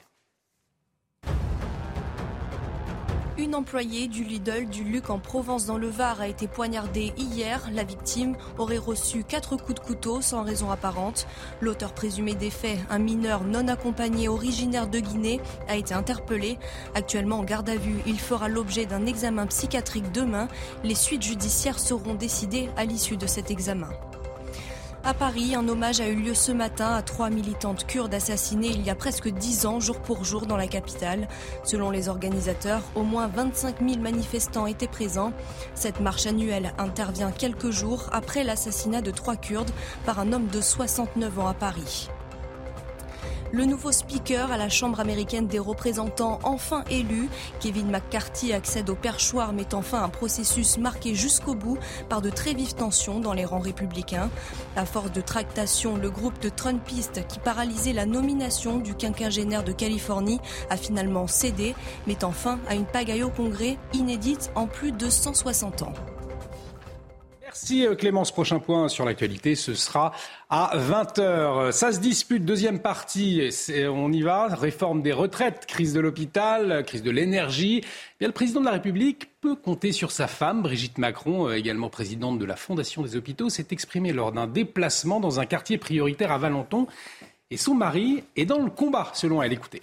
Une 3.50 3.56
employée 3.56 4.06
du 4.06 4.22
Lidl 4.22 4.68
du 4.68 4.84
Luc 4.84 5.10
en 5.10 5.18
Provence 5.18 5.66
dans 5.66 5.76
le 5.76 5.88
Var 5.88 6.20
a 6.20 6.28
été 6.28 6.46
poignardée 6.46 7.12
hier. 7.16 7.68
La 7.72 7.82
victime 7.82 8.36
aurait 8.58 8.78
reçu 8.78 9.24
quatre 9.24 9.56
coups 9.56 9.74
de 9.74 9.84
couteau 9.84 10.20
sans 10.20 10.44
raison 10.44 10.70
apparente. 10.70 11.26
L'auteur 11.60 11.92
présumé 11.92 12.34
des 12.34 12.50
faits, 12.50 12.78
un 12.90 13.00
mineur 13.00 13.42
non 13.42 13.66
accompagné 13.66 14.28
originaire 14.28 14.86
de 14.86 15.00
Guinée, 15.00 15.40
a 15.66 15.74
été 15.74 15.94
interpellé. 15.94 16.60
Actuellement 16.94 17.40
en 17.40 17.42
garde 17.42 17.68
à 17.68 17.74
vue, 17.74 17.98
il 18.06 18.20
fera 18.20 18.48
l'objet 18.48 18.86
d'un 18.86 19.04
examen 19.04 19.48
psychiatrique 19.48 20.12
demain. 20.12 20.46
Les 20.84 20.94
suites 20.94 21.24
judiciaires 21.24 21.80
seront 21.80 22.14
décidées 22.14 22.68
à 22.76 22.84
l'issue 22.84 23.16
de 23.16 23.26
cet 23.26 23.50
examen. 23.50 23.90
À 25.02 25.14
Paris, 25.14 25.54
un 25.54 25.66
hommage 25.66 26.00
a 26.00 26.08
eu 26.08 26.14
lieu 26.14 26.34
ce 26.34 26.52
matin 26.52 26.94
à 26.94 27.00
trois 27.00 27.30
militantes 27.30 27.86
kurdes 27.86 28.12
assassinées 28.12 28.68
il 28.68 28.82
y 28.82 28.90
a 28.90 28.94
presque 28.94 29.28
dix 29.28 29.64
ans, 29.64 29.80
jour 29.80 29.98
pour 29.98 30.24
jour, 30.24 30.44
dans 30.44 30.58
la 30.58 30.66
capitale. 30.66 31.26
Selon 31.64 31.90
les 31.90 32.10
organisateurs, 32.10 32.82
au 32.94 33.02
moins 33.02 33.26
25 33.26 33.76
000 33.80 34.00
manifestants 34.02 34.66
étaient 34.66 34.86
présents. 34.86 35.32
Cette 35.74 36.00
marche 36.00 36.26
annuelle 36.26 36.74
intervient 36.76 37.32
quelques 37.32 37.70
jours 37.70 38.10
après 38.12 38.44
l'assassinat 38.44 39.00
de 39.00 39.10
trois 39.10 39.36
Kurdes 39.36 39.70
par 40.04 40.20
un 40.20 40.34
homme 40.34 40.48
de 40.48 40.60
69 40.60 41.38
ans 41.38 41.48
à 41.48 41.54
Paris. 41.54 42.10
Le 43.52 43.64
nouveau 43.64 43.90
speaker 43.90 44.52
à 44.52 44.56
la 44.56 44.68
Chambre 44.68 45.00
américaine 45.00 45.48
des 45.48 45.58
représentants, 45.58 46.38
enfin 46.44 46.84
élu, 46.88 47.28
Kevin 47.58 47.90
McCarthy 47.90 48.52
accède 48.52 48.88
au 48.88 48.94
perchoir, 48.94 49.52
mettant 49.52 49.82
fin 49.82 49.98
à 49.98 50.04
un 50.04 50.08
processus 50.08 50.78
marqué 50.78 51.16
jusqu'au 51.16 51.56
bout 51.56 51.76
par 52.08 52.22
de 52.22 52.30
très 52.30 52.54
vives 52.54 52.74
tensions 52.74 53.18
dans 53.18 53.32
les 53.32 53.44
rangs 53.44 53.58
républicains. 53.58 54.30
À 54.76 54.86
force 54.86 55.10
de 55.10 55.20
tractation, 55.20 55.96
le 55.96 56.10
groupe 56.10 56.38
de 56.40 56.48
Trumpistes 56.48 57.26
qui 57.26 57.40
paralysait 57.40 57.92
la 57.92 58.06
nomination 58.06 58.78
du 58.78 58.94
quinquagénaire 58.94 59.64
de 59.64 59.72
Californie 59.72 60.40
a 60.70 60.76
finalement 60.76 61.26
cédé, 61.26 61.74
mettant 62.06 62.30
fin 62.30 62.60
à 62.68 62.76
une 62.76 62.86
pagaille 62.86 63.24
au 63.24 63.30
Congrès 63.30 63.78
inédite 63.92 64.52
en 64.54 64.68
plus 64.68 64.92
de 64.92 65.10
160 65.10 65.82
ans. 65.82 65.92
Merci 67.50 67.84
euh, 67.84 67.96
Clémence. 67.96 68.30
Prochain 68.30 68.60
point 68.60 68.86
sur 68.86 69.04
l'actualité, 69.04 69.56
ce 69.56 69.74
sera 69.74 70.12
à 70.50 70.78
20h. 70.78 71.72
Ça 71.72 71.90
se 71.90 71.98
dispute, 71.98 72.44
deuxième 72.44 72.78
partie, 72.78 73.50
on 73.88 74.12
y 74.12 74.22
va. 74.22 74.46
Réforme 74.54 75.02
des 75.02 75.10
retraites, 75.10 75.66
crise 75.66 75.92
de 75.92 75.98
l'hôpital, 75.98 76.84
crise 76.86 77.02
de 77.02 77.10
l'énergie. 77.10 77.82
Eh 78.20 78.26
le 78.26 78.30
président 78.30 78.60
de 78.60 78.66
la 78.66 78.70
République 78.70 79.30
peut 79.40 79.56
compter 79.56 79.90
sur 79.90 80.12
sa 80.12 80.28
femme, 80.28 80.62
Brigitte 80.62 80.98
Macron, 80.98 81.48
euh, 81.48 81.54
également 81.54 81.90
présidente 81.90 82.38
de 82.38 82.44
la 82.44 82.54
Fondation 82.54 83.02
des 83.02 83.16
hôpitaux, 83.16 83.50
s'est 83.50 83.66
exprimée 83.72 84.12
lors 84.12 84.30
d'un 84.30 84.46
déplacement 84.46 85.18
dans 85.18 85.40
un 85.40 85.46
quartier 85.46 85.76
prioritaire 85.76 86.30
à 86.30 86.38
Valenton. 86.38 86.86
Et 87.50 87.56
son 87.56 87.74
mari 87.74 88.22
est 88.36 88.44
dans 88.44 88.62
le 88.62 88.70
combat, 88.70 89.10
selon 89.12 89.42
elle. 89.42 89.52
Écoutez. 89.52 89.82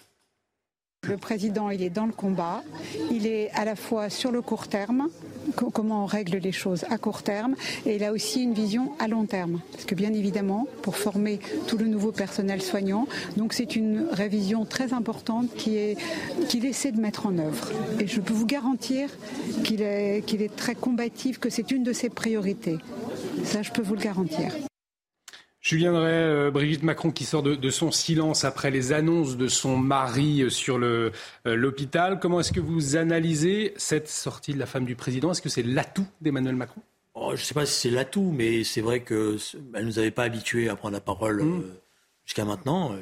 Le 1.08 1.18
président, 1.18 1.70
il 1.70 1.82
est 1.82 1.90
dans 1.90 2.06
le 2.06 2.12
combat. 2.12 2.64
Il 3.12 3.26
est 3.26 3.50
à 3.52 3.64
la 3.64 3.76
fois 3.76 4.10
sur 4.10 4.32
le 4.32 4.42
court 4.42 4.68
terme, 4.68 5.08
comment 5.56 6.04
on 6.04 6.06
règle 6.06 6.38
les 6.38 6.52
choses 6.52 6.86
à 6.90 6.98
court 6.98 7.24
terme, 7.24 7.56
et 7.86 7.96
il 7.96 8.04
a 8.04 8.12
aussi 8.12 8.44
une 8.44 8.54
vision 8.54 8.92
à 9.00 9.08
long 9.08 9.26
terme. 9.26 9.62
Parce 9.72 9.86
que 9.86 9.96
bien 9.96 10.14
évidemment, 10.14 10.68
pour 10.82 10.98
former 10.98 11.40
tout 11.68 11.78
le 11.78 11.86
nouveau 11.86 12.12
personnel 12.12 12.62
soignant, 12.62 13.08
donc 13.38 13.54
c'est 13.54 13.76
une 13.76 14.08
révision 14.12 14.66
très 14.66 14.94
importante 14.94 15.54
qu'il 15.56 16.66
essaie 16.66 16.92
de 16.92 17.00
mettre 17.00 17.26
en 17.26 17.38
œuvre. 17.38 17.72
Et 18.00 18.08
je 18.08 18.20
peux 18.20 18.34
vous 18.34 18.46
garantir 18.46 19.10
qu'il 19.64 19.82
est, 19.82 20.26
qu'il 20.26 20.42
est 20.42 20.56
très 20.56 20.76
combatif, 20.76 21.40
que 21.40 21.50
c'est 21.50 21.72
une 21.72 21.84
de 21.84 21.94
ses 21.94 22.10
priorités. 22.10 22.78
Ça, 23.44 23.62
je 23.62 23.72
peux 23.72 23.82
vous 23.82 23.96
le 23.96 24.02
garantir. 24.02 24.52
Julien 25.68 25.92
Drey, 25.92 26.14
euh, 26.14 26.50
Brigitte 26.50 26.84
Macron 26.84 27.12
qui 27.12 27.26
sort 27.26 27.44
de, 27.44 27.70
son 27.70 27.92
silence 27.92 28.46
après 28.46 28.72
les 28.72 28.94
annonces 28.94 29.36
de 29.36 29.50
son 29.50 29.76
mari 29.76 30.44
euh, 30.44 30.50
sur 30.50 30.78
euh, 30.78 31.12
l'hôpital. 31.44 32.20
Comment 32.22 32.40
est-ce 32.40 32.54
que 32.54 32.62
vous 32.62 32.96
analysez 32.96 33.74
cette 33.76 34.08
sortie 34.08 34.54
de 34.54 34.60
la 34.60 34.66
femme 34.66 34.86
du 34.86 34.96
président? 34.96 35.30
Est-ce 35.30 35.42
que 35.42 35.50
c'est 35.50 35.64
l'atout 35.64 36.08
d'Emmanuel 36.22 36.56
Macron? 36.56 36.82
Oh, 37.16 37.32
Je 37.36 37.42
ne 37.42 37.46
sais 37.46 37.54
pas 37.54 37.66
si 37.66 37.82
c'est 37.82 37.90
l'atout, 37.90 38.32
mais 38.34 38.64
c'est 38.64 38.80
vrai 38.80 39.02
qu'elle 39.02 39.36
ne 39.74 39.82
nous 39.82 40.00
avait 40.00 40.12
pas 40.12 40.24
habitués 40.24 40.70
à 40.70 40.78
prendre 40.78 40.94
la 40.94 41.02
parole 41.02 41.44
mmh. 41.44 41.64
jusqu'à 42.24 42.46
maintenant. 42.46 42.96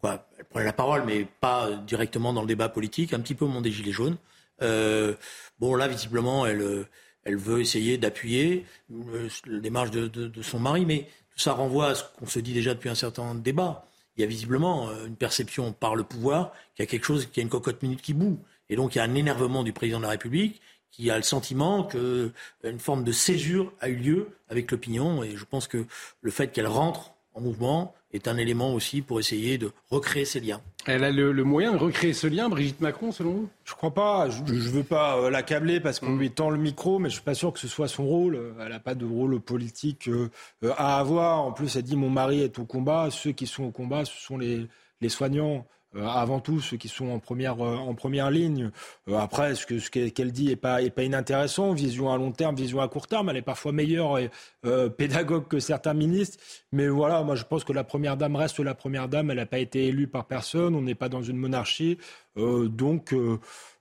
Quoi, 0.00 0.28
elle 0.38 0.44
prenait 0.44 0.66
la 0.66 0.72
parole, 0.72 1.02
mais 1.04 1.26
pas 1.40 1.72
directement 1.88 2.32
dans 2.32 2.42
le 2.42 2.46
débat 2.46 2.68
politique, 2.68 3.14
un 3.14 3.20
petit 3.20 3.34
peu 3.34 3.46
au 3.46 3.48
monde 3.48 3.64
des 3.64 3.72
Gilets 3.72 3.90
jaunes. 3.90 4.16
bon, 4.60 5.74
là, 5.74 5.88
visiblement, 5.88 6.46
elle 6.46 6.86
elle 7.24 7.36
veut 7.36 7.60
essayer 7.60 7.98
d'appuyer 7.98 8.64
la 8.88 9.60
démarche 9.60 9.90
de, 9.90 10.06
de, 10.06 10.42
son 10.42 10.58
mari, 10.58 10.86
mais 10.86 11.06
ça 11.40 11.52
renvoie 11.52 11.88
à 11.88 11.94
ce 11.94 12.04
qu'on 12.18 12.26
se 12.26 12.38
dit 12.38 12.52
déjà 12.52 12.74
depuis 12.74 12.88
un 12.88 12.94
certain 12.94 13.34
débat. 13.34 13.86
Il 14.16 14.20
y 14.20 14.24
a 14.24 14.26
visiblement 14.26 14.90
une 15.06 15.16
perception 15.16 15.72
par 15.72 15.96
le 15.96 16.04
pouvoir 16.04 16.52
qu'il 16.74 16.82
y 16.82 16.86
a 16.86 16.90
quelque 16.90 17.04
chose, 17.04 17.26
qu'il 17.26 17.38
y 17.38 17.40
a 17.40 17.44
une 17.44 17.48
cocotte 17.48 17.82
minute 17.82 18.02
qui 18.02 18.12
boue. 18.12 18.38
Et 18.68 18.76
donc 18.76 18.94
il 18.94 18.98
y 18.98 19.00
a 19.00 19.04
un 19.04 19.14
énervement 19.14 19.62
du 19.62 19.72
président 19.72 19.98
de 19.98 20.04
la 20.04 20.10
République 20.10 20.60
qui 20.90 21.10
a 21.10 21.16
le 21.16 21.22
sentiment 21.22 21.84
qu'une 21.84 22.78
forme 22.78 23.04
de 23.04 23.12
césure 23.12 23.72
a 23.80 23.88
eu 23.88 23.96
lieu 23.96 24.28
avec 24.48 24.70
l'opinion. 24.70 25.22
Et 25.22 25.36
je 25.36 25.44
pense 25.44 25.68
que 25.68 25.86
le 26.20 26.30
fait 26.30 26.48
qu'elle 26.48 26.66
rentre 26.66 27.12
en 27.34 27.40
mouvement 27.40 27.94
est 28.12 28.28
un 28.28 28.36
élément 28.36 28.74
aussi 28.74 29.02
pour 29.02 29.20
essayer 29.20 29.58
de 29.58 29.70
recréer 29.90 30.24
ces 30.24 30.40
liens. 30.40 30.60
Elle 30.86 31.04
a 31.04 31.10
le, 31.10 31.32
moyen 31.44 31.72
de 31.72 31.76
recréer 31.76 32.12
ce 32.12 32.26
lien, 32.26 32.48
Brigitte 32.48 32.80
Macron, 32.80 33.12
selon 33.12 33.32
vous? 33.32 33.48
Je 33.64 33.74
crois 33.74 33.92
pas. 33.92 34.28
Je 34.30 34.42
ne 34.42 34.58
veux 34.58 34.82
pas 34.82 35.18
euh, 35.18 35.30
l'accabler 35.30 35.78
parce 35.78 36.00
qu'on 36.00 36.10
mm. 36.10 36.18
lui 36.18 36.30
tend 36.30 36.50
le 36.50 36.58
micro, 36.58 36.98
mais 36.98 37.08
je 37.08 37.14
suis 37.14 37.22
pas 37.22 37.34
sûr 37.34 37.52
que 37.52 37.58
ce 37.58 37.68
soit 37.68 37.88
son 37.88 38.04
rôle. 38.04 38.54
Elle 38.58 38.70
n'a 38.70 38.80
pas 38.80 38.94
de 38.94 39.04
rôle 39.04 39.38
politique 39.40 40.08
euh, 40.08 40.30
euh, 40.64 40.72
à 40.76 40.98
avoir. 40.98 41.42
En 41.42 41.52
plus, 41.52 41.76
elle 41.76 41.82
dit 41.82 41.96
mon 41.96 42.10
mari 42.10 42.40
est 42.40 42.58
au 42.58 42.64
combat. 42.64 43.08
Ceux 43.10 43.32
qui 43.32 43.46
sont 43.46 43.64
au 43.64 43.70
combat, 43.70 44.04
ce 44.04 44.18
sont 44.18 44.38
les, 44.38 44.66
les 45.00 45.08
soignants. 45.08 45.66
Euh, 45.96 46.06
avant 46.06 46.38
tout 46.38 46.60
ceux 46.60 46.76
qui 46.76 46.86
sont 46.86 47.08
en 47.08 47.18
première, 47.18 47.60
euh, 47.64 47.74
en 47.74 47.94
première 47.94 48.30
ligne. 48.30 48.70
Euh, 49.08 49.18
après, 49.18 49.56
ce 49.56 49.66
qu'elle 49.66 49.80
ce 49.80 49.90
qu'elle 49.90 50.30
dit 50.30 50.46
n'est 50.46 50.54
pas, 50.54 50.82
est 50.82 50.90
pas 50.90 51.02
inintéressant. 51.02 51.72
Vision 51.72 52.12
à 52.12 52.16
long 52.16 52.30
terme, 52.30 52.54
vision 52.54 52.80
à 52.80 52.86
court 52.86 53.08
terme, 53.08 53.28
elle 53.28 53.38
est 53.38 53.42
parfois 53.42 53.72
meilleure 53.72 54.18
et 54.18 54.30
pédagogue 54.96 55.48
que 55.48 55.58
certains 55.58 55.94
ministres. 55.94 56.38
Mais 56.70 56.86
voilà, 56.86 57.22
moi 57.22 57.34
je 57.34 57.44
pense 57.44 57.64
que 57.64 57.72
la 57.72 57.82
première 57.82 58.16
dame 58.16 58.36
reste 58.36 58.60
la 58.60 58.74
première 58.74 59.08
dame. 59.08 59.30
Elle 59.30 59.38
n'a 59.38 59.46
pas 59.46 59.58
été 59.58 59.86
élue 59.86 60.06
par 60.06 60.26
personne. 60.26 60.76
On 60.76 60.82
n'est 60.82 60.94
pas 60.94 61.08
dans 61.08 61.22
une 61.22 61.36
monarchie. 61.36 61.98
donc 62.36 63.14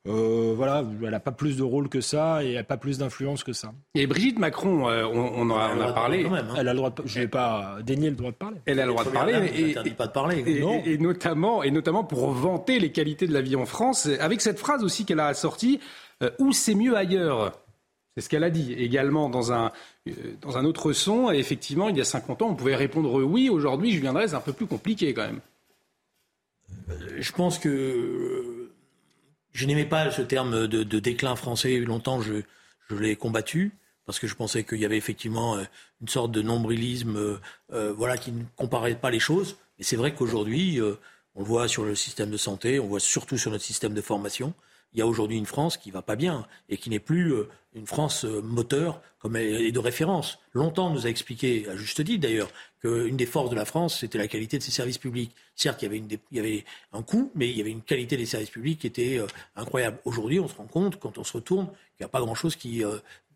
voilà, 0.05 0.83
elle 1.03 1.09
n'a 1.09 1.19
pas 1.19 1.31
plus 1.31 1.57
de 1.57 1.63
rôle 1.63 1.89
que 1.89 2.01
ça 2.01 2.43
et 2.43 2.49
elle 2.49 2.55
n'a 2.55 2.63
pas 2.63 2.77
plus 2.77 2.97
d'influence 2.97 3.43
que 3.43 3.53
ça. 3.53 3.73
Et 3.95 4.07
Brigitte 4.07 4.39
Macron, 4.39 4.89
euh, 4.89 5.05
on, 5.05 5.49
en 5.49 5.57
a, 5.57 5.93
parlé. 5.93 6.25
Hein. 6.25 6.45
Elle 6.57 6.67
a 6.67 6.73
le 6.73 6.77
droit 6.77 6.89
de, 6.89 7.01
je 7.05 7.19
n'ai 7.19 7.27
pas 7.27 7.77
dénié 7.83 8.09
le 8.09 8.15
droit 8.15 8.31
de 8.31 8.35
parler. 8.35 8.57
Elle 8.65 8.79
a 8.79 8.85
le 8.85 8.91
droit 8.91 9.03
de 9.03 9.09
parler. 9.09 9.51
et, 9.55 9.91
pas 9.91 10.07
de 10.07 10.12
parler. 10.12 10.43
Et, 10.85 10.97
notamment, 10.97 11.63
et 11.63 11.71
notamment 11.71 12.03
pour 12.03 12.31
vanter 12.31 12.79
les 12.79 12.91
qualités 12.91 13.27
de 13.27 13.33
la 13.33 13.41
vie 13.41 13.55
en 13.55 13.65
France, 13.65 14.07
avec 14.19 14.41
cette 14.41 14.59
phrase 14.59 14.83
aussi 14.83 15.05
qu'elle 15.05 15.19
a 15.19 15.27
assortie 15.27 15.79
euh, 16.23 16.31
où 16.39 16.53
c'est 16.53 16.75
mieux 16.75 16.95
ailleurs? 16.95 17.53
C'est 18.15 18.21
ce 18.21 18.29
qu'elle 18.29 18.43
a 18.43 18.49
dit 18.49 18.73
également 18.73 19.29
dans 19.29 19.53
un, 19.53 19.71
dans 20.41 20.57
un 20.57 20.65
autre 20.65 20.93
son. 20.93 21.31
Et 21.31 21.38
effectivement, 21.38 21.89
il 21.89 21.97
y 21.97 22.01
a 22.01 22.05
50 22.05 22.41
ans, 22.41 22.49
on 22.49 22.55
pouvait 22.55 22.75
répondre 22.75 23.23
oui. 23.23 23.49
Aujourd'hui, 23.49 23.91
je 23.91 24.01
viendrai, 24.01 24.27
c'est 24.27 24.35
un 24.35 24.41
peu 24.41 24.53
plus 24.53 24.65
compliqué 24.65 25.13
quand 25.13 25.25
même. 25.25 25.39
Je 27.19 27.31
pense 27.31 27.59
que 27.59 28.48
je 29.59 29.65
n'aimais 29.65 29.85
pas 29.85 30.09
ce 30.09 30.21
terme 30.21 30.67
de, 30.67 30.99
déclin 30.99 31.35
français. 31.35 31.79
Longtemps, 31.79 32.21
je, 32.21 32.43
l'ai 32.89 33.17
combattu 33.17 33.73
parce 34.05 34.17
que 34.17 34.25
je 34.25 34.33
pensais 34.33 34.63
qu'il 34.63 34.79
y 34.79 34.85
avait 34.85 34.97
effectivement 34.97 35.57
euh, 35.57 35.63
une 36.01 36.07
sorte 36.07 36.31
de 36.31 36.41
nombrilisme 36.41 37.17
euh, 37.17 37.37
euh, 37.73 37.93
voilà, 37.93 38.17
qui 38.17 38.31
ne 38.31 38.43
comparait 38.55 38.95
pas 38.95 39.11
les 39.11 39.19
choses. 39.19 39.57
Mais 39.77 39.83
c'est 39.83 39.97
vrai 39.97 40.15
qu'aujourd'hui, 40.15 40.79
on 41.35 41.39
le 41.39 41.45
voit 41.45 41.67
sur 41.67 41.83
le 41.83 41.93
système 41.93 42.31
de 42.31 42.37
santé, 42.37 42.79
on 42.79 42.87
voit 42.87 43.01
surtout 43.01 43.37
sur 43.37 43.51
notre 43.51 43.63
système 43.63 43.93
de 43.93 44.01
formation 44.01 44.53
il 44.93 44.99
y 44.99 45.02
a 45.02 45.08
aujourd'hui 45.08 45.38
une 45.38 45.45
France 45.45 45.78
qui 45.78 45.91
va 45.91 46.02
pas 46.02 46.15
bien 46.15 46.47
et 46.67 46.78
qui 46.78 46.89
n'est 46.89 46.99
plus 46.99 47.34
euh, 47.34 47.47
une 47.73 47.86
France 47.86 48.25
euh, 48.25 48.41
moteur 48.41 49.02
comme 49.19 49.36
est 49.36 49.71
de 49.71 49.80
référence. 49.80 50.39
Longtemps, 50.54 50.88
on 50.88 50.91
nous 50.91 51.06
a 51.06 51.10
expliqué, 51.10 51.67
à 51.67 51.75
juste 51.75 52.04
titre 52.06 52.21
d'ailleurs, 52.21 52.49
qu'une 52.82 53.17
des 53.17 53.25
forces 53.25 53.49
de 53.49 53.56
la 53.56 53.65
France, 53.65 53.99
c'était 53.99 54.17
la 54.17 54.30
qualité 54.30 54.58
de 54.58 54.63
ses 54.63 54.71
services 54.71 54.97
publics. 54.97 55.36
Certes, 55.56 55.82
il 55.82 55.86
y, 55.86 55.88
avait 55.88 55.97
une, 55.97 56.08
il 56.10 56.38
y 56.38 56.39
avait 56.39 56.63
un 56.93 57.02
coût, 57.02 57.30
mais 57.36 57.49
il 57.49 57.58
y 57.58 57.62
avait 57.62 57.69
une 57.71 57.82
qualité 57.82 58.15
des 58.15 58.25
services 58.25 58.49
publics 58.49 58.80
qui 58.80 58.88
était 58.88 59.19
euh, 59.19 59.28
incroyable. 59.58 59.99
Aujourd'hui, 60.06 60.39
on 60.39 60.47
se 60.47 60.56
rend 60.56 60.67
compte, 60.67 60.99
quand 60.99 61.17
on 61.17 61.25
se 61.25 61.34
retourne, 61.34 61.65
qu'il 61.65 62.02
n'y 62.02 62.06
a 62.06 62.10
pas 62.10 62.21
grand-chose 62.21 62.56
qui 62.56 62.82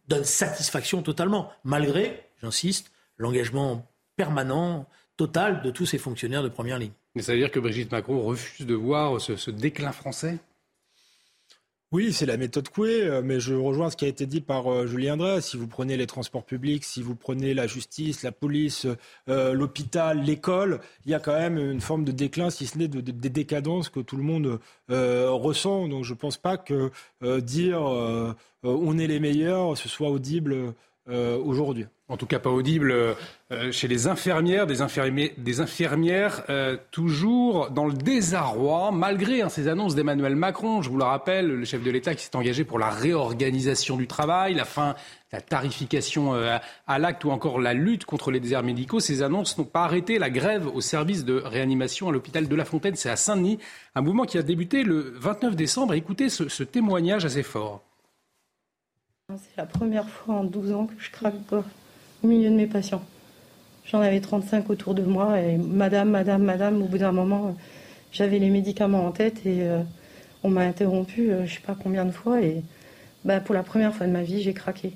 donne 0.08 0.24
satisfaction 0.24 1.02
totalement, 1.02 1.52
malgré, 1.66 2.24
j'insiste, 2.42 2.92
l'engagement 3.18 3.86
permanent, 4.16 4.88
total 5.18 5.62
de 5.62 5.70
tous 5.70 5.86
ces 5.86 5.98
fonctionnaires 5.98 6.44
de 6.44 6.50
première 6.50 6.80
ligne. 6.80 6.94
Mais 7.16 7.22
ça 7.22 7.34
veut 7.34 7.39
dire 7.39 7.52
que 7.52 7.60
Brigitte 7.60 7.92
Macron 7.92 8.22
refuse 8.24 8.66
de 8.66 8.74
voir 8.74 9.20
ce 9.20 9.52
déclin 9.52 9.92
français? 9.92 10.39
Oui, 11.93 12.12
c'est 12.12 12.25
la 12.25 12.38
méthode 12.38 12.69
Coué, 12.69 13.03
euh, 13.03 13.21
mais 13.23 13.39
je 13.39 13.53
rejoins 13.53 13.91
ce 13.91 13.95
qui 13.95 14.06
a 14.06 14.08
été 14.08 14.25
dit 14.25 14.41
par 14.41 14.67
euh, 14.67 14.88
Julien 14.88 15.15
Drey. 15.15 15.41
Si 15.41 15.58
vous 15.58 15.67
prenez 15.67 15.95
les 15.95 16.08
transports 16.08 16.43
publics, 16.43 16.84
si 16.84 17.03
vous 17.03 17.15
prenez 17.15 17.53
la 17.53 17.67
justice, 17.67 18.23
la 18.23 18.32
police, 18.32 18.88
euh, 19.29 19.53
l'hôpital, 19.53 20.23
l'école, 20.23 20.79
il 21.06 21.12
y 21.12 21.13
a 21.13 21.19
quand 21.19 21.38
même 21.38 21.60
une 21.60 21.82
forme 21.82 22.03
de 22.03 22.12
déclin, 22.12 22.49
si 22.49 22.65
ce 22.65 22.79
n'est 22.79 22.88
de, 22.88 22.99
décadence 23.01 23.89
que 23.89 23.99
tout 23.99 24.17
le 24.17 24.23
monde 24.23 24.60
ressent. 24.89 25.88
Donc 25.88 26.03
je 26.03 26.13
ne 26.13 26.17
pense 26.17 26.38
pas 26.38 26.58
que 26.58 26.91
dire 27.39 27.82
on 28.63 28.97
est 28.97 29.08
les 29.08 29.19
meilleurs, 29.19 29.77
ce 29.77 29.88
soit 29.88 30.10
audible 30.10 30.73
aujourd'hui 31.08 31.88
en 32.13 32.18
tout 32.18 32.28
cas 32.28 32.39
pas 32.39 32.52
audible, 32.52 32.92
euh, 33.52 33.72
chez 33.72 33.88
les 33.88 34.08
infirmières, 34.08 34.68
des, 34.68 35.34
des 35.38 35.62
infirmières 35.62 36.44
euh, 36.50 36.78
toujours 36.92 37.72
dans 37.72 37.86
le 37.86 37.94
désarroi, 37.94 38.92
malgré 38.92 39.42
hein, 39.42 39.50
ces 39.50 39.68
annonces 39.68 39.96
d'Emmanuel 39.96 40.36
Macron, 40.36 40.82
je 40.82 40.89
vous 40.89 40.98
le 40.98 41.06
rappelle, 41.06 41.48
le 41.48 41.66
chef 41.66 41.82
de 41.82 41.89
l'État 41.89 42.13
qui 42.13 42.24
s'est 42.24 42.36
engagé 42.36 42.66
pour 42.66 42.78
la 42.78 42.89
réorganisation 42.89 43.98
du 43.98 44.06
travail, 44.06 44.54
la 44.54 44.66
fin, 44.66 44.96
la 45.32 45.42
tarification 45.42 46.36
euh, 46.36 46.58
à 46.88 47.00
l'acte 47.00 47.24
ou 47.24 47.32
encore 47.32 47.60
la 47.60 47.74
lutte 47.74 48.06
contre 48.06 48.30
les 48.30 48.39
déserts 48.39 48.63
médicaux. 48.63 49.00
Ces 49.00 49.24
annonces 49.24 49.58
n'ont 49.58 49.63
pas 49.63 49.86
arrêté 49.86 50.20
la 50.20 50.30
grève 50.30 50.68
au 50.68 50.82
service 50.82 51.26
de 51.26 51.36
réanimation 51.36 52.10
à 52.10 52.12
l'hôpital 52.12 52.48
de 52.48 52.56
La 52.56 52.66
Fontaine, 52.66 52.96
c'est 52.96 53.10
à 53.10 53.16
Saint-Denis, 53.16 53.58
un 53.96 54.02
mouvement 54.02 54.26
qui 54.26 54.38
a 54.38 54.44
débuté 54.44 54.84
le 54.84 55.13
29 55.18 55.56
décembre. 55.56 55.94
Écoutez 55.94 56.30
ce, 56.30 56.48
ce 56.48 56.63
témoignage 56.63 57.26
assez 57.26 57.44
fort. 57.44 57.82
C'est 59.29 59.55
la 59.55 59.65
première 59.65 60.09
fois 60.09 60.36
en 60.36 60.43
12 60.43 60.73
ans 60.73 60.86
que 60.86 61.01
je 61.01 61.09
craque 61.09 61.41
pas 61.43 61.63
au 62.23 62.27
milieu 62.27 62.49
de 62.49 62.55
mes 62.55 62.67
patients. 62.67 63.01
J'en 63.86 64.01
avais 64.01 64.19
35 64.19 64.69
autour 64.69 64.93
de 64.93 65.01
moi 65.01 65.39
et 65.39 65.55
madame, 65.55 66.09
madame, 66.09 66.43
madame, 66.43 66.81
au 66.81 66.88
bout 66.88 66.97
d'un 66.97 67.13
moment, 67.13 67.55
j'avais 68.12 68.38
les 68.38 68.49
médicaments 68.49 69.05
en 69.05 69.12
tête 69.13 69.45
et 69.45 69.62
euh, 69.62 69.79
on 70.43 70.49
m'a 70.49 70.63
interrompu 70.63 71.27
je 71.27 71.31
euh, 71.31 71.45
je 71.45 71.53
sais 71.53 71.62
pas 71.62 71.73
combien 71.81 72.03
de 72.03 72.12
fois 72.12 72.41
et 72.41 72.63
bah, 73.23 73.39
pour 73.39 73.55
la 73.55 73.63
première 73.63 73.95
fois 73.95 74.07
de 74.07 74.12
ma 74.12 74.23
vie, 74.23 74.41
j'ai 74.41 74.53
craqué. 74.53 74.91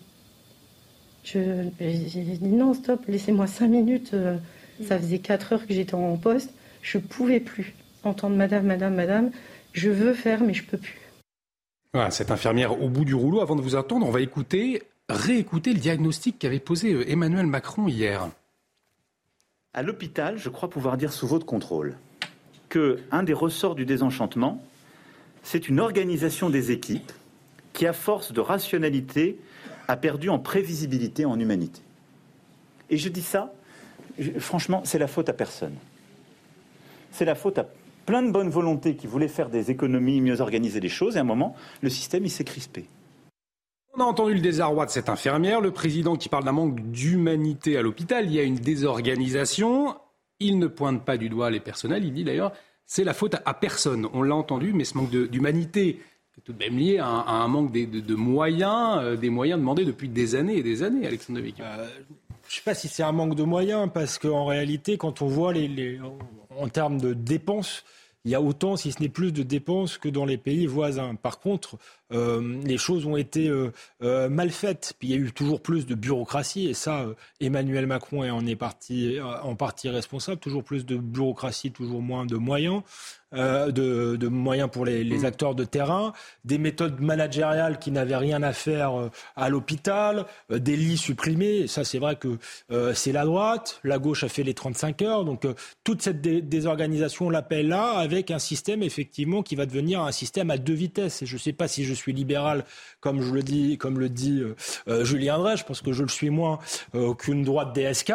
j'ai 1.23 1.71
dit 1.79 2.39
non, 2.41 2.73
stop, 2.73 3.05
laissez-moi 3.07 3.47
5 3.47 3.69
minutes. 3.69 4.13
Euh, 4.13 4.35
ça 4.83 4.99
faisait 4.99 5.19
4 5.19 5.53
heures 5.53 5.65
que 5.65 5.73
j'étais 5.73 5.95
en 5.95 6.17
poste. 6.17 6.53
Je 6.81 6.97
pouvais 6.97 7.39
plus 7.39 7.73
entendre 8.03 8.35
madame, 8.35 8.65
madame, 8.65 8.93
madame. 8.93 9.31
Je 9.71 9.89
veux 9.89 10.13
faire, 10.13 10.43
mais 10.43 10.53
je 10.53 10.65
peux 10.65 10.77
plus. 10.77 11.06
Voilà, 11.97 12.11
cette 12.11 12.29
infirmière 12.29 12.79
au 12.79 12.89
bout 12.89 13.05
du 13.05 13.15
rouleau, 13.15 13.41
avant 13.41 13.55
de 13.55 13.61
vous 13.63 13.75
attendre, 13.75 14.05
on 14.05 14.11
va 14.11 14.21
écouter 14.21 14.83
réécouter 15.09 15.73
le 15.73 15.79
diagnostic 15.79 16.37
qu'avait 16.37 16.59
posé 16.59 16.93
euh, 16.93 17.09
Emmanuel 17.09 17.47
Macron 17.47 17.87
hier. 17.87 18.29
À 19.73 19.81
l'hôpital, 19.81 20.37
je 20.37 20.49
crois 20.49 20.69
pouvoir 20.69 20.97
dire 20.97 21.11
sous 21.11 21.25
votre 21.25 21.47
contrôle 21.47 21.97
que 22.69 22.99
un 23.09 23.23
des 23.23 23.33
ressorts 23.33 23.73
du 23.73 23.87
désenchantement, 23.87 24.63
c'est 25.41 25.69
une 25.69 25.79
organisation 25.79 26.51
des 26.51 26.69
équipes 26.69 27.11
qui, 27.73 27.87
à 27.87 27.93
force 27.93 28.31
de 28.31 28.41
rationalité, 28.41 29.39
a 29.87 29.97
perdu 29.97 30.29
en 30.29 30.37
prévisibilité, 30.37 31.25
en 31.25 31.39
humanité. 31.39 31.81
Et 32.91 32.97
je 32.97 33.09
dis 33.09 33.23
ça, 33.23 33.55
franchement, 34.37 34.83
c'est 34.85 34.99
la 34.99 35.07
faute 35.07 35.29
à 35.29 35.33
personne. 35.33 35.73
C'est 37.09 37.25
la 37.25 37.33
faute 37.33 37.57
à 37.57 37.65
plein 38.07 38.23
de 38.23 38.31
bonnes 38.31 38.49
volontés 38.49 38.95
qui 38.95 39.05
voulaient 39.05 39.27
faire 39.27 39.49
des 39.49 39.69
économies, 39.69 40.21
mieux 40.21 40.41
organiser 40.41 40.79
les 40.79 40.89
choses, 40.89 41.15
et 41.15 41.19
à 41.19 41.21
un 41.21 41.25
moment, 41.25 41.55
le 41.81 41.89
système, 41.89 42.25
il 42.25 42.31
s'est 42.31 42.45
crispé. 42.45 42.85
On 43.93 44.01
a 44.01 44.05
entendu 44.05 44.33
le 44.33 44.39
désarroi 44.39 44.85
de 44.85 44.91
cette 44.91 45.09
infirmière, 45.09 45.59
le 45.59 45.71
président 45.71 46.15
qui 46.15 46.29
parle 46.29 46.45
d'un 46.45 46.51
manque 46.51 46.79
d'humanité 46.91 47.77
à 47.77 47.81
l'hôpital. 47.81 48.25
Il 48.25 48.33
y 48.33 48.39
a 48.39 48.43
une 48.43 48.55
désorganisation. 48.55 49.95
Il 50.39 50.57
ne 50.57 50.67
pointe 50.67 51.03
pas 51.03 51.17
du 51.17 51.29
doigt 51.29 51.49
les 51.49 51.59
personnels. 51.59 52.05
Il 52.05 52.13
dit 52.13 52.23
d'ailleurs 52.23 52.53
c'est 52.85 53.03
la 53.03 53.13
faute 53.13 53.35
à 53.45 53.53
personne. 53.53 54.07
On 54.13 54.23
l'a 54.23 54.35
entendu, 54.35 54.71
mais 54.73 54.85
ce 54.85 54.97
manque 54.97 55.09
d'humanité 55.09 55.99
est 56.37 56.41
tout 56.41 56.53
de 56.53 56.57
même 56.57 56.77
lié 56.77 56.99
à 56.99 57.07
un, 57.07 57.47
manque 57.47 57.71
de, 57.71 58.15
moyens, 58.15 58.99
euh, 59.01 59.15
des 59.17 59.29
moyens 59.29 59.59
demandés 59.59 59.83
depuis 59.83 60.07
des 60.07 60.35
années 60.35 60.57
et 60.57 60.63
des 60.63 60.83
années, 60.83 61.05
Alexandre. 61.05 61.41
Euh, 61.41 61.87
je 62.47 62.53
ne 62.53 62.55
sais 62.55 62.61
pas 62.63 62.73
si 62.73 62.87
c'est 62.87 63.03
un 63.03 63.11
manque 63.11 63.35
de 63.35 63.43
moyens, 63.43 63.89
parce 63.93 64.17
qu'en 64.17 64.45
réalité, 64.45 64.97
quand 64.97 65.21
on 65.21 65.27
voit 65.27 65.51
les, 65.51 65.99
en 66.57 66.69
termes 66.69 66.99
de 66.99 67.13
dépenses, 67.13 67.83
il 68.25 68.31
y 68.31 68.35
a 68.35 68.41
autant, 68.41 68.75
si 68.75 68.91
ce 68.91 69.01
n'est 69.01 69.09
plus, 69.09 69.31
de 69.31 69.43
dépenses 69.43 69.97
que 69.97 70.09
dans 70.09 70.25
les 70.25 70.37
pays 70.37 70.65
voisins. 70.65 71.15
Par 71.15 71.39
contre, 71.39 71.77
euh, 72.13 72.61
les 72.63 72.77
choses 72.77 73.05
ont 73.05 73.17
été 73.17 73.49
euh, 73.49 73.71
euh, 74.01 74.29
mal 74.29 74.49
faites. 74.49 74.93
Puis 74.99 75.09
il 75.09 75.11
y 75.11 75.13
a 75.15 75.17
eu 75.17 75.31
toujours 75.31 75.61
plus 75.61 75.85
de 75.85 75.95
bureaucratie, 75.95 76.67
et 76.67 76.73
ça, 76.73 77.05
Emmanuel 77.41 77.87
Macron 77.87 78.29
en 78.29 78.45
est 78.45 78.55
parti, 78.55 79.17
en 79.21 79.55
partie 79.55 79.89
responsable. 79.89 80.39
Toujours 80.39 80.63
plus 80.63 80.85
de 80.85 80.95
bureaucratie, 80.95 81.71
toujours 81.71 82.01
moins 82.01 82.25
de 82.25 82.35
moyens. 82.35 82.83
Euh, 83.33 83.71
de, 83.71 84.27
moyens 84.29 84.69
pour 84.71 84.85
les, 84.85 85.03
mm. 85.03 85.25
acteurs 85.25 85.53
de 85.53 85.65
terrain, 85.65 86.13
des 86.45 86.57
méthodes 86.57 87.01
managériales 87.01 87.77
qui 87.77 87.91
n'avaient 87.91 88.15
rien 88.15 88.41
à 88.41 88.53
faire 88.53 89.09
à 89.35 89.49
l'hôpital, 89.49 90.25
euh, 90.49 90.59
des 90.59 90.77
lits 90.77 90.97
supprimés. 90.97 91.67
ça, 91.67 91.83
c'est 91.83 91.99
vrai 91.99 92.15
que 92.15 92.37
c'est 92.93 93.11
la 93.11 93.25
droite. 93.25 93.81
La 93.83 93.99
gauche 93.99 94.23
a 94.23 94.29
fait 94.29 94.43
les 94.43 94.53
35 94.53 95.01
heures. 95.01 95.25
Donc, 95.25 95.45
toute 95.83 96.01
cette 96.01 96.21
désorganisation, 96.21 97.27
on 97.27 97.29
l'appelle 97.29 97.67
là, 97.67 97.97
avec 97.97 98.31
un 98.31 98.39
système, 98.39 98.81
effectivement, 98.81 99.43
qui 99.43 99.55
va 99.55 99.65
devenir 99.65 100.01
un 100.01 100.11
système 100.11 100.49
à 100.49 100.57
deux 100.57 100.73
vitesses. 100.73 101.21
Et 101.21 101.25
je 101.25 101.35
ne 101.35 101.39
sais 101.39 101.53
pas 101.53 101.67
si 101.67 101.83
je 101.83 101.93
suis 101.97 102.13
libéral, 102.13 102.63
comme 102.99 103.21
je 103.21 103.33
le 103.33 103.43
dis, 103.43 103.77
comme 103.77 103.99
le 103.99 104.09
dit 104.09 104.43
Julien 105.01 105.37
Drey. 105.37 105.57
Je 105.57 105.63
pense 105.63 105.81
que 105.81 105.91
je 105.91 106.03
le 106.03 106.09
suis 106.09 106.29
moins 106.29 106.59
qu'une 107.17 107.43
droite 107.43 107.75
DSK, 107.75 108.13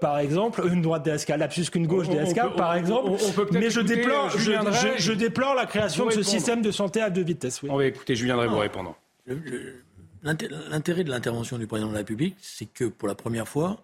par 0.00 0.18
exemple, 0.18 0.62
une 0.70 0.82
droite 0.82 1.04
DSK, 1.04 1.28
lapsus 1.30 1.70
qu'une 1.70 1.86
gauche 1.86 2.08
DSK, 2.08 2.56
par 2.56 2.74
exemple. 2.74 3.10
mais 3.52 3.70
je 3.70 3.80
déplore, 3.80 4.30
je, 4.30 5.12
déplore 5.12 5.54
la 5.54 5.66
création 5.66 6.06
de 6.06 6.12
ce 6.12 6.22
système 6.22 6.62
de 6.62 6.70
santé 6.70 7.00
à 7.00 7.10
deux 7.10 7.24
vitesses. 7.24 7.60
On 7.68 7.76
va 7.76 7.86
écouter 7.86 8.14
Julien 8.14 8.36
Drey 8.36 8.48
vous 8.48 8.58
répondre. 8.58 8.96
L'intérêt 10.22 11.04
de 11.04 11.10
l'intervention 11.10 11.58
du 11.58 11.66
président 11.66 11.88
de 11.88 11.94
la 11.94 12.00
République, 12.00 12.36
c'est 12.40 12.66
que 12.66 12.84
pour 12.84 13.08
la 13.08 13.14
première 13.14 13.48
fois, 13.48 13.82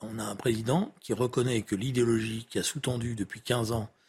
on 0.00 0.18
a 0.18 0.24
un 0.24 0.36
président 0.36 0.94
qui 1.00 1.12
reconnaît 1.12 1.62
que 1.62 1.74
l'idéologie 1.74 2.46
qui 2.48 2.58
a 2.58 2.62
sous-tendu 2.62 3.14
depuis 3.14 3.40
15 3.40 3.72
ans 3.72 3.82
euh, 3.82 3.99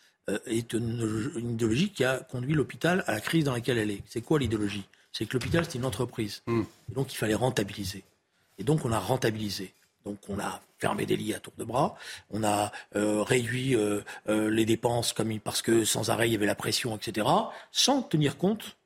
est 0.45 0.73
une, 0.73 1.31
idéologie 1.37 1.91
qui 1.91 2.03
a 2.03 2.17
conduit 2.17 2.53
l'hôpital 2.53 3.03
à 3.07 3.13
la 3.13 3.21
crise 3.21 3.43
dans 3.43 3.53
laquelle 3.53 3.77
elle 3.77 3.91
est. 3.91 4.03
C'est 4.07 4.21
quoi 4.21 4.39
l'idéologie? 4.39 4.85
C'est 5.11 5.25
que 5.25 5.33
l'hôpital, 5.33 5.65
c'est 5.65 5.77
une 5.77 5.85
entreprise. 5.85 6.41
Hmm. 6.47 6.63
Et 6.89 6.93
donc, 6.93 7.13
il 7.13 7.17
fallait 7.17 7.35
rentabiliser. 7.35 8.03
Et 8.57 8.63
donc, 8.63 8.85
on 8.85 8.91
a 8.91 8.99
rentabilisé. 8.99 9.73
Donc, 10.05 10.17
on 10.29 10.39
a 10.39 10.61
fermé 10.79 11.05
des 11.05 11.15
lits 11.15 11.33
à 11.33 11.39
tour 11.39 11.53
de 11.57 11.63
bras, 11.63 11.95
on 12.31 12.43
a 12.43 12.71
euh, 12.95 13.21
réduit 13.21 13.75
euh, 13.75 14.01
les 14.27 14.65
dépenses 14.65 15.13
comme 15.13 15.39
parce 15.39 15.61
que 15.61 15.85
sans 15.85 16.09
arrêt, 16.09 16.27
il 16.27 16.33
y 16.33 16.35
avait 16.35 16.47
la 16.47 16.55
pression, 16.55 16.95
etc., 16.95 17.27
sans 17.71 18.01
tenir 18.01 18.37
compte 18.37 18.77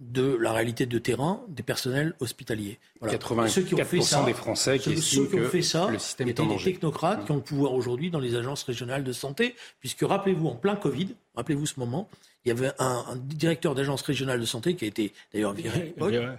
de 0.00 0.36
la 0.40 0.52
réalité 0.52 0.86
de 0.86 0.98
terrain 0.98 1.42
des 1.48 1.64
personnels 1.64 2.14
hospitaliers. 2.20 2.78
Voilà. 3.00 3.48
ceux 3.48 3.62
qui 3.62 3.74
ont 3.74 3.84
fait 3.84 4.00
ça, 4.00 4.22
des 4.24 4.32
Français 4.32 4.78
qui 4.78 4.96
ceux, 4.96 5.26
qui 5.26 5.36
ont 5.36 5.48
fait 5.48 5.62
ça, 5.62 5.88
le 5.90 5.98
système 5.98 6.28
étaient 6.28 6.46
des 6.46 6.56
technocrates 6.56 7.24
qui 7.24 7.32
ont 7.32 7.36
le 7.36 7.42
pouvoir 7.42 7.74
aujourd'hui 7.74 8.10
dans 8.10 8.20
les 8.20 8.36
agences 8.36 8.62
régionales 8.62 9.02
de 9.02 9.12
santé, 9.12 9.56
puisque 9.80 10.02
rappelez-vous, 10.02 10.46
en 10.46 10.54
plein 10.54 10.76
Covid, 10.76 11.08
rappelez-vous 11.34 11.66
ce 11.66 11.80
moment, 11.80 12.08
il 12.44 12.48
y 12.48 12.52
avait 12.52 12.70
un, 12.78 13.04
directeur 13.16 13.74
d'agence 13.74 14.02
régionale 14.02 14.40
de 14.40 14.44
santé 14.44 14.74
qui 14.74 14.84
a 14.84 14.88
été 14.88 15.12
d'ailleurs 15.34 15.52
viré 15.52 15.94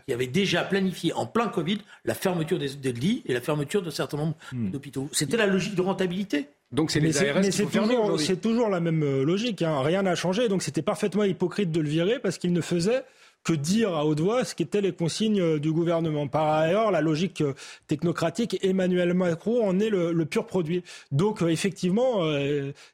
qui 0.07 0.13
avait 0.13 0.27
déjà 0.27 0.63
planifié 0.63 1.13
en 1.13 1.25
plein 1.25 1.49
Covid 1.49 1.79
la 2.05 2.15
fermeture 2.15 2.57
des, 2.57 2.93
lits 2.93 3.21
et 3.25 3.33
la 3.33 3.41
fermeture 3.41 3.81
de 3.81 3.89
certains 3.89 4.17
nombres 4.17 4.35
hmm. 4.53 4.71
d'hôpitaux. 4.71 5.09
C'était 5.11 5.37
la 5.37 5.45
logique 5.47 5.75
de 5.75 5.81
rentabilité. 5.81 6.47
Donc 6.71 6.91
c'est 6.91 6.99
les 6.99 7.17
ARS 7.17 7.41
mais 7.41 7.51
c'est 7.51 7.65
toujours, 7.65 8.17
toujours, 8.41 8.69
la 8.69 8.79
même 8.79 9.03
euh, 9.03 9.23
logique. 9.23 9.61
Hein. 9.63 9.81
Rien 9.81 10.03
n'a 10.03 10.15
changé. 10.15 10.47
Donc 10.47 10.63
c'était 10.63 10.81
parfaitement 10.81 11.23
hypocrite 11.23 11.71
de 11.71 11.81
le 11.81 11.89
virer 11.89 12.19
parce 12.19 12.37
qu'il 12.37 12.53
ne 12.53 12.61
faisait 12.61 13.03
que 13.43 13.53
dire 13.53 13.95
à 13.95 14.05
haute 14.05 14.19
voix 14.19 14.43
ce 14.43 14.55
qu'étaient 14.55 14.81
les 14.81 14.91
consignes 14.91 15.41
euh, 15.41 15.59
du 15.59 15.71
gouvernement. 15.71 16.27
Par 16.27 16.49
ailleurs, 16.49 16.91
la 16.91 17.01
logique 17.01 17.41
euh, 17.41 17.53
technocratique, 17.87 18.57
Emmanuel 18.61 19.13
Macron 19.13 19.67
en 19.67 19.79
est 19.79 19.89
le, 19.89 20.25
pur 20.25 20.45
produit. 20.45 20.83
Donc, 21.11 21.41
euh, 21.41 21.47
effectivement, 21.47 22.21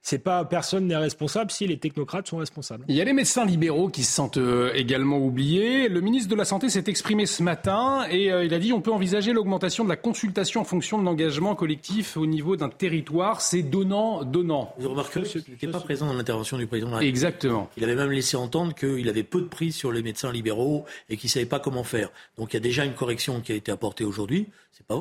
c'est 0.02 0.20
pas 0.20 0.46
personne 0.46 0.88
n'est 0.88 0.96
responsable 0.96 1.52
si 1.52 1.68
les 1.68 1.78
technocrates 1.78 2.28
sont 2.28 2.38
responsables. 2.38 2.86
Il 2.88 2.96
y 2.96 3.02
a 3.02 3.04
les 3.04 3.14
médecins 3.14 3.46
libéraux 3.46 3.90
qui 3.90 4.04
se 4.04 4.14
sentent 4.14 4.40
également 4.74 5.18
oubliés. 5.18 5.90
Le 5.90 6.02
ministre 6.02 6.30
de 6.30 6.36
la 6.36 6.46
Santé 6.46 6.70
s'est 6.70 6.84
exprimé 6.88 7.26
ce 7.26 7.44
matin 7.44 8.06
et 8.10 8.26
il 8.28 8.54
a 8.54 8.60
dit 8.60 8.72
on 8.72 8.82
peut 8.82 8.92
envisager 8.92 9.34
l'augmentation 9.34 9.84
de 9.84 9.90
la 9.90 9.96
consultation 9.96 10.62
en 10.62 10.64
fonction 10.64 11.00
de 11.00 11.04
l'engagement 11.04 11.56
collectif 11.56 12.18
au 12.18 12.26
niveau 12.26 12.56
d'un 12.56 12.70
territoire. 12.70 13.42
C'est 13.42 13.64
donnant, 13.64 14.24
donnant. 14.24 14.74
Vous 14.78 14.90
remarquez 14.90 15.24
qu'il 15.24 15.44
n'était 15.50 15.68
pas 15.68 15.80
présent 15.80 16.06
dans 16.06 16.14
l'intervention 16.14 16.58
du 16.58 16.68
président 16.68 16.88
de 16.88 16.92
la 16.94 16.98
République. 17.00 17.16
Exactement. 17.16 17.70
Il 17.78 17.84
avait 17.84 17.96
même 17.96 18.12
laissé 18.12 18.38
entendre 18.38 18.74
qu'il 18.74 19.10
avait 19.10 19.24
peu 19.24 19.42
de 19.42 19.48
prise 19.48 19.76
sur 19.76 19.92
les 19.92 20.04
médecins 20.04 20.32
libéraux 20.36 20.86
et 21.10 21.18
qui 21.18 21.28
ne 21.28 21.32
savaient 21.32 21.46
pas 21.46 21.60
comment 21.60 21.84
faire. 21.84 22.12
Donc 22.38 22.54
il 22.54 22.56
y 22.56 22.58
a 22.58 22.62
déjà 22.62 22.86
une 22.86 22.94
correction 22.94 23.42
qui 23.42 23.52
a 23.52 23.56
été 23.56 23.72
apportée 23.72 24.04
aujourd'hui. 24.04 24.48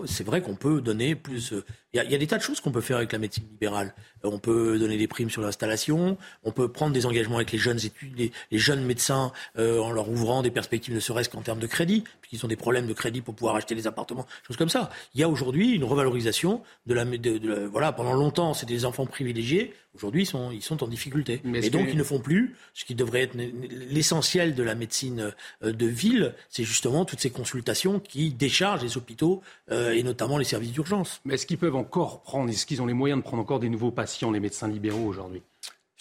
C'est 0.07 0.24
vrai 0.24 0.41
qu'on 0.41 0.55
peut 0.55 0.80
donner 0.80 1.16
plus. 1.16 1.53
Il 1.93 2.03
y, 2.03 2.14
a, 2.14 2.18
des 2.18 2.26
tas 2.26 2.39
de 2.39 2.43
choses 2.43 2.61
qu'on 2.61 2.70
peut 2.70 2.80
faire 2.80 2.97
avec 2.97 3.12
la 3.12 3.18
médecine 3.18 3.45
libérale. 3.51 3.95
Euh, 4.24 4.30
on 4.32 4.39
peut 4.39 4.78
donner 4.78 4.97
des 4.97 5.09
primes 5.09 5.30
sur 5.30 5.43
l'installation. 5.43 6.16
On 6.45 6.53
peut 6.53 6.68
prendre 6.68 6.93
des 6.93 7.07
engagements 7.07 7.37
avec 7.37 7.51
les 7.51 7.59
jeunes 7.59 7.85
études, 7.85 8.16
les, 8.16 8.32
jeunes 8.59 8.85
médecins 8.85 9.32
euh, 9.59 9.80
en 9.80 9.91
leur 9.91 10.09
ouvrant 10.09 10.43
des 10.43 10.51
perspectives, 10.51 10.95
ne 10.95 11.01
serait-ce 11.01 11.28
qu'en 11.28 11.43
termes 11.43 11.59
de 11.59 11.66
crédit, 11.66 12.05
puisqu'ils 12.20 12.45
ont 12.45 12.49
des 12.49 12.57
problèmes 12.57 12.87
de 12.87 12.93
crédit 12.93 13.20
pour 13.20 13.35
pouvoir 13.35 13.57
acheter 13.57 13.74
des 13.74 13.87
appartements, 13.87 14.26
choses 14.47 14.57
comme 14.57 14.68
ça. 14.68 14.91
Il 15.14 15.20
y 15.20 15.24
a 15.24 15.28
aujourd'hui 15.28 15.72
une 15.72 15.85
revalorisation 15.85 16.62
de 16.87 16.95
la, 16.95 17.05
de, 17.05 17.66
voilà. 17.70 17.93
Pendant 17.93 18.14
longtemps, 18.14 18.55
c'était 18.55 18.74
des 18.74 18.85
enfants 18.85 19.07
privilégiés. 19.07 19.74
Aujourd'hui, 19.95 20.22
ils 20.22 20.26
sont, 20.26 20.51
ils 20.51 20.62
sont 20.62 20.82
en 20.82 20.88
difficulté. 20.88 21.40
et 21.55 21.70
donc, 21.70 21.88
ils 21.90 21.99
ne 21.99 22.03
font 22.03 22.18
plus 22.18 22.57
ce 22.72 22.84
qui 22.84 22.95
devrait 22.95 23.22
être 23.22 23.36
l'essentiel 23.36 24.55
de 24.55 24.62
la 24.62 24.74
médecine 24.74 25.32
de 25.62 25.86
ville, 25.86 26.34
c'est 26.49 26.64
justement 26.64 27.05
toutes 27.05 27.20
ces 27.20 27.30
consultations 27.30 28.01
qui 28.01 28.32
déchargent 28.32 28.82
les 28.82 28.97
hôpitaux 28.97 29.42
euh, 29.70 29.92
et 29.92 30.03
notamment 30.03 30.38
les 30.38 30.45
services 30.45 30.72
d'urgence. 30.72 31.20
Mais 31.24 31.34
est-ce 31.34 31.47
qu'ils 31.47 31.59
peuvent 31.59 31.76
encore 31.76 32.22
prendre, 32.22 32.51
est-ce 32.51 32.66
qu'ils 32.66 32.82
ont 32.82 32.86
les 32.86 32.95
moyens 32.95 33.20
de 33.20 33.24
prendre 33.24 33.42
encore 33.42 33.61
des 33.61 33.68
nouveaux 33.68 33.90
patients, 33.90 34.30
les 34.30 34.40
médecins 34.40 34.68
libéraux 34.68 35.07
aujourd'hui? 35.07 35.42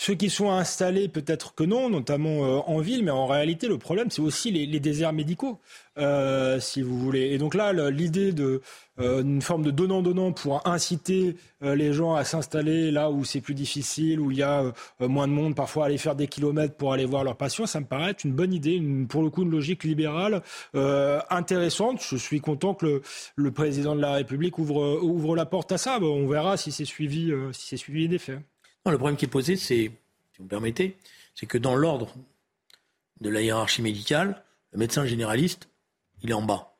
Ceux 0.04 0.16
qui 0.16 0.30
sont 0.30 0.52
installés, 0.52 1.08
peut-être 1.08 1.56
que 1.56 1.64
non, 1.64 1.90
notamment 1.90 2.44
euh, 2.44 2.60
en 2.68 2.80
ville, 2.80 3.06
mais 3.06 3.12
en 3.12 3.26
réalité, 3.26 3.70
le 3.70 3.78
problème, 3.78 4.12
c'est 4.12 4.22
aussi 4.22 4.52
les, 4.52 4.80
déserts 4.82 5.14
médicaux, 5.14 5.62
euh, 5.98 6.60
si 6.60 6.82
vous 6.82 7.00
voulez. 7.00 7.30
Et 7.32 7.38
donc 7.38 7.56
là, 7.56 7.72
l'idée 7.90 8.34
d'une 8.34 8.60
euh, 9.00 9.40
forme 9.40 9.64
de 9.64 9.72
donnant-donnant 9.72 10.34
pour 10.34 10.68
inciter 10.68 11.38
les 11.62 11.94
gens 11.94 12.16
à 12.16 12.26
s'installer 12.26 12.92
là 12.92 13.10
où 13.10 13.24
c'est 13.24 13.40
plus 13.40 13.54
difficile, 13.54 14.20
où 14.20 14.30
il 14.30 14.40
y 14.40 14.44
a 14.44 14.74
moins 15.00 15.30
de 15.30 15.32
monde, 15.32 15.56
parfois 15.56 15.86
aller 15.86 15.98
faire 15.98 16.18
des 16.18 16.28
kilomètres 16.28 16.76
pour 16.76 16.92
aller 16.92 17.06
voir 17.06 17.24
leurs 17.24 17.38
patients, 17.38 17.66
ça 17.66 17.80
me 17.80 17.86
paraît 17.86 18.12
être 18.12 18.26
une 18.26 18.34
bonne 18.34 18.54
idée, 18.54 18.84
pour 19.08 19.24
le 19.24 19.30
coup, 19.30 19.44
une 19.44 19.52
logique 19.52 19.86
libérale 19.86 20.42
intéressante. 21.30 22.02
Je 22.02 22.18
suis 22.18 22.42
content 22.42 22.74
que 22.74 23.02
le, 23.38 23.52
président 23.52 23.96
de 23.96 24.02
la 24.02 24.12
République 24.12 24.60
ouvre, 24.60 25.00
ouvre 25.02 25.38
la 25.38 25.46
porte 25.46 25.72
à 25.72 25.78
ça. 25.78 25.98
on 26.02 26.28
verra 26.28 26.58
si 26.58 26.74
c'est 26.74 26.84
suivi, 26.84 27.32
si 27.54 27.68
c'est 27.70 27.78
suivi 27.78 28.10
des 28.10 28.20
faits 28.20 28.42
le 28.92 28.98
problème 28.98 29.18
qui 29.18 29.26
est 29.26 29.30
posé, 29.30 29.56
c'est, 29.56 29.92
si 30.32 30.38
vous 30.38 30.46
me 30.46 30.50
permettez, 30.50 30.98
c'est 31.36 31.46
que 31.46 31.58
dans 31.58 31.76
l'ordre 31.76 32.14
de 33.22 33.30
la 33.30 33.42
hiérarchie 33.42 33.82
médicale, 33.82 34.44
le 34.72 34.80
médecin 34.80 35.06
généraliste, 35.06 35.70
il 36.22 36.30
est 36.30 36.34
en 36.34 36.42
bas. 36.42 36.76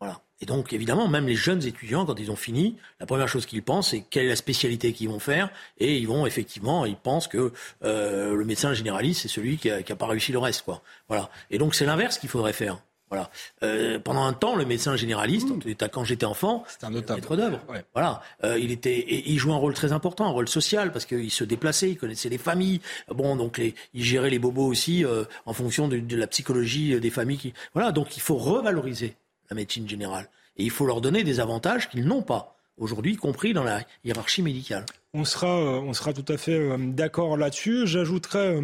Voilà. 0.00 0.20
Et 0.40 0.46
donc, 0.46 0.72
évidemment, 0.72 1.08
même 1.08 1.26
les 1.26 1.34
jeunes 1.34 1.64
étudiants, 1.64 2.04
quand 2.04 2.18
ils 2.18 2.30
ont 2.30 2.36
fini, 2.36 2.76
la 3.00 3.06
première 3.06 3.28
chose 3.28 3.46
qu'ils 3.46 3.62
pensent, 3.62 3.90
c'est 3.90 4.02
quelle 4.02 4.26
est 4.26 4.30
la 4.30 4.36
spécialité 4.36 4.92
qu'ils 4.92 5.08
vont 5.08 5.18
faire. 5.18 5.50
Et 5.78 5.96
ils 5.96 6.06
vont, 6.06 6.26
effectivement, 6.26 6.84
ils 6.84 6.96
pensent 6.96 7.28
que 7.28 7.52
euh, 7.84 8.34
le 8.34 8.44
médecin 8.44 8.74
généraliste, 8.74 9.22
c'est 9.22 9.28
celui 9.28 9.56
qui 9.56 9.68
n'a 9.68 9.82
pas 9.96 10.06
réussi 10.06 10.32
le 10.32 10.38
reste. 10.38 10.62
Quoi. 10.62 10.82
Voilà. 11.08 11.30
Et 11.50 11.58
donc, 11.58 11.74
c'est 11.74 11.86
l'inverse 11.86 12.18
qu'il 12.18 12.28
faudrait 12.28 12.52
faire. 12.52 12.82
Voilà. 13.08 13.30
Euh, 13.62 14.00
pendant 14.00 14.24
un 14.24 14.32
temps, 14.32 14.56
le 14.56 14.64
médecin 14.64 14.96
généraliste, 14.96 15.48
mmh. 15.48 15.88
quand 15.92 16.04
j'étais 16.04 16.26
enfant, 16.26 16.64
c'était 16.66 16.86
un 16.86 16.90
maître 16.90 17.36
d'œuvre. 17.36 17.60
Voilà. 17.94 18.20
Euh, 18.42 18.58
il 18.58 18.72
était, 18.72 18.98
et 18.98 19.30
il 19.30 19.38
jouait 19.38 19.52
un 19.52 19.58
rôle 19.58 19.74
très 19.74 19.92
important, 19.92 20.26
un 20.26 20.30
rôle 20.30 20.48
social, 20.48 20.90
parce 20.90 21.06
qu'il 21.06 21.30
se 21.30 21.44
déplaçait, 21.44 21.90
il 21.90 21.96
connaissait 21.96 22.28
les 22.28 22.38
familles. 22.38 22.80
Bon, 23.08 23.36
donc 23.36 23.58
les, 23.58 23.74
il 23.94 24.02
gérait 24.02 24.30
les 24.30 24.40
bobos 24.40 24.66
aussi 24.66 25.04
euh, 25.04 25.24
en 25.44 25.52
fonction 25.52 25.86
de, 25.86 25.98
de, 25.98 26.16
la 26.16 26.26
psychologie 26.26 26.98
des 26.98 27.10
familles. 27.10 27.38
Qui, 27.38 27.54
voilà. 27.74 27.92
Donc 27.92 28.16
il 28.16 28.20
faut 28.20 28.36
revaloriser 28.36 29.14
la 29.50 29.54
médecine 29.54 29.88
générale 29.88 30.28
et 30.56 30.64
il 30.64 30.70
faut 30.70 30.86
leur 30.86 31.00
donner 31.00 31.22
des 31.22 31.38
avantages 31.38 31.88
qu'ils 31.88 32.06
n'ont 32.06 32.22
pas 32.22 32.56
aujourd'hui, 32.78 33.12
y 33.12 33.16
compris 33.16 33.54
dans 33.54 33.64
la 33.64 33.80
hiérarchie 34.04 34.42
médicale. 34.42 34.84
On 35.14 35.24
sera, 35.24 35.48
on 35.48 35.94
sera 35.94 36.12
tout 36.12 36.30
à 36.30 36.36
fait 36.36 36.76
d'accord 36.78 37.36
là-dessus. 37.36 37.86
J'ajouterais 37.86 38.60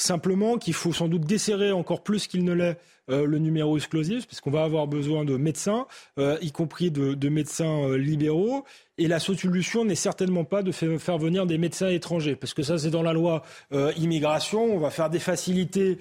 simplement 0.00 0.58
qu'il 0.58 0.74
faut 0.74 0.92
sans 0.92 1.08
doute 1.08 1.22
desserrer 1.22 1.72
encore 1.72 2.02
plus 2.02 2.26
qu'il 2.26 2.44
ne 2.44 2.52
l'est 2.52 2.78
euh, 3.10 3.26
le 3.26 3.38
numéro 3.38 3.76
exclusif, 3.76 4.26
puisqu'on 4.26 4.50
va 4.50 4.62
avoir 4.62 4.86
besoin 4.86 5.24
de 5.24 5.36
médecins, 5.36 5.86
euh, 6.18 6.38
y 6.42 6.52
compris 6.52 6.90
de, 6.90 7.28
médecins 7.28 7.88
euh, 7.88 7.96
libéraux. 7.96 8.64
Et 8.98 9.08
la 9.08 9.18
solution 9.18 9.84
n'est 9.84 9.94
certainement 9.94 10.44
pas 10.44 10.62
de 10.62 10.72
faire 10.72 11.18
venir 11.18 11.46
des 11.46 11.56
médecins 11.56 11.88
étrangers, 11.88 12.36
parce 12.36 12.52
que 12.52 12.62
ça, 12.62 12.76
c'est 12.76 12.90
dans 12.90 13.02
la 13.02 13.14
loi 13.14 13.42
immigration. 13.96 14.62
On 14.62 14.78
va 14.78 14.90
faire 14.90 15.08
des 15.08 15.18
facilités 15.18 15.96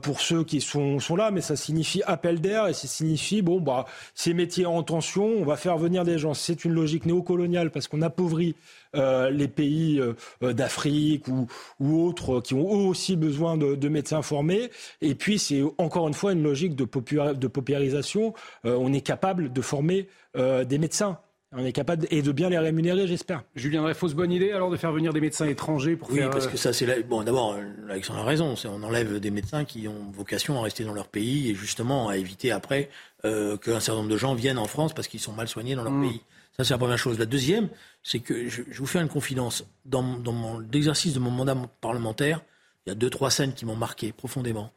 pour 0.00 0.22
ceux 0.22 0.42
qui 0.42 0.62
sont, 0.62 1.00
sont 1.00 1.16
là, 1.16 1.30
mais 1.30 1.42
ça 1.42 1.54
signifie 1.54 2.02
appel 2.06 2.40
d'air 2.40 2.66
et 2.66 2.72
ça 2.72 2.88
signifie, 2.88 3.42
bon, 3.42 3.60
bah, 3.60 3.84
ces 4.14 4.32
métiers 4.32 4.64
en 4.64 4.82
tension, 4.82 5.26
on 5.26 5.44
va 5.44 5.56
faire 5.56 5.76
venir 5.76 6.02
des 6.04 6.16
gens. 6.16 6.32
C'est 6.32 6.64
une 6.64 6.72
logique 6.72 7.04
néocoloniale 7.04 7.70
parce 7.70 7.88
qu'on 7.88 8.00
appauvrit 8.00 8.54
euh, 8.96 9.30
les 9.30 9.46
pays 9.46 10.00
euh, 10.00 10.14
euh, 10.42 10.52
d'Afrique 10.52 11.28
ou, 11.28 11.46
ou, 11.78 12.02
autres 12.02 12.40
qui 12.40 12.54
ont 12.54 12.74
eux 12.74 12.88
aussi 12.88 13.14
besoin 13.14 13.56
de, 13.56 13.76
de 13.76 13.88
médecins 13.88 14.22
formés. 14.22 14.70
Et 15.00 15.14
puis 15.14 15.38
c'est 15.38 15.62
encore 15.78 16.08
une 16.08 16.14
fois 16.14 16.32
une 16.32 16.42
logique 16.42 16.74
de, 16.74 16.84
de 17.32 17.46
paupérisation. 17.46 18.34
on 18.64 18.92
est 18.92 19.00
capable 19.00 19.52
de 19.52 19.60
former 19.60 20.08
des 20.34 20.78
médecins. 20.78 21.18
On 21.52 21.64
est 21.64 21.72
capable 21.72 22.06
et 22.10 22.22
de 22.22 22.30
bien 22.30 22.48
les 22.48 22.58
rémunérer, 22.58 23.08
j'espère. 23.08 23.42
Julien 23.56 23.86
une 23.86 23.94
fausse 23.94 24.14
bonne 24.14 24.30
idée 24.30 24.52
alors 24.52 24.70
de 24.70 24.76
faire 24.76 24.92
venir 24.92 25.12
des 25.12 25.20
médecins 25.20 25.46
étrangers 25.46 25.96
pour 25.96 26.08
oui, 26.10 26.20
parce 26.30 26.46
que 26.46 26.56
ça 26.56 26.72
c'est 26.72 27.02
bon. 27.02 27.24
D'abord, 27.24 27.56
Alexandre 27.88 28.20
a 28.20 28.24
raison. 28.24 28.54
On 28.66 28.82
enlève 28.84 29.18
des 29.18 29.32
médecins 29.32 29.64
qui 29.64 29.88
ont 29.88 30.12
vocation 30.12 30.58
à 30.60 30.62
rester 30.62 30.84
dans 30.84 30.94
leur 30.94 31.08
pays 31.08 31.50
et 31.50 31.54
justement 31.54 32.08
à 32.08 32.16
éviter 32.16 32.52
après 32.52 32.88
euh, 33.24 33.56
qu'un 33.56 33.80
certain 33.80 34.00
nombre 34.00 34.12
de 34.12 34.16
gens 34.16 34.34
viennent 34.34 34.58
en 34.58 34.66
France 34.66 34.94
parce 34.94 35.08
qu'ils 35.08 35.20
sont 35.20 35.32
mal 35.32 35.48
soignés 35.48 35.74
dans 35.74 35.82
leur 35.82 35.92
mmh. 35.92 36.08
pays. 36.08 36.20
Ça, 36.60 36.64
c'est 36.64 36.74
la 36.74 36.78
première 36.78 36.98
chose. 36.98 37.18
La 37.18 37.24
deuxième, 37.24 37.70
c'est 38.02 38.20
que 38.20 38.50
je, 38.50 38.60
je, 38.70 38.78
vous 38.80 38.86
fais 38.86 39.00
une 39.00 39.08
confidence. 39.08 39.64
Dans, 39.86 40.02
dans 40.02 40.32
mon, 40.32 40.58
l'exercice 40.58 41.14
de 41.14 41.18
mon 41.18 41.30
mandat 41.30 41.56
parlementaire, 41.80 42.42
il 42.84 42.90
y 42.90 42.92
a 42.92 42.94
deux, 42.94 43.08
trois 43.08 43.30
scènes 43.30 43.54
qui 43.54 43.64
m'ont 43.64 43.76
marqué 43.76 44.12
profondément. 44.12 44.70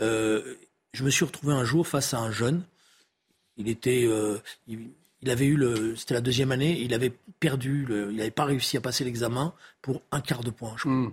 Euh, 0.00 0.56
je 0.92 1.04
me 1.04 1.10
suis 1.10 1.24
retrouvé 1.24 1.54
un 1.54 1.62
jour 1.62 1.86
face 1.86 2.14
à 2.14 2.18
un 2.18 2.32
jeune. 2.32 2.64
Il 3.58 3.68
était, 3.68 4.06
euh, 4.08 4.38
il, 4.66 4.90
avait 5.30 5.46
eu 5.46 5.54
le, 5.54 5.94
c'était 5.94 6.14
la 6.14 6.20
deuxième 6.20 6.50
année, 6.50 6.80
il 6.80 6.94
avait 6.94 7.12
perdu, 7.38 7.84
le, 7.86 8.10
il 8.10 8.16
n'avait 8.16 8.32
pas 8.32 8.44
réussi 8.44 8.76
à 8.76 8.80
passer 8.80 9.04
l'examen 9.04 9.54
pour 9.82 10.02
un 10.10 10.20
quart 10.20 10.42
de 10.42 10.50
point, 10.50 10.72
je 10.78 10.82
crois, 10.82 10.92
hmm. 10.92 11.12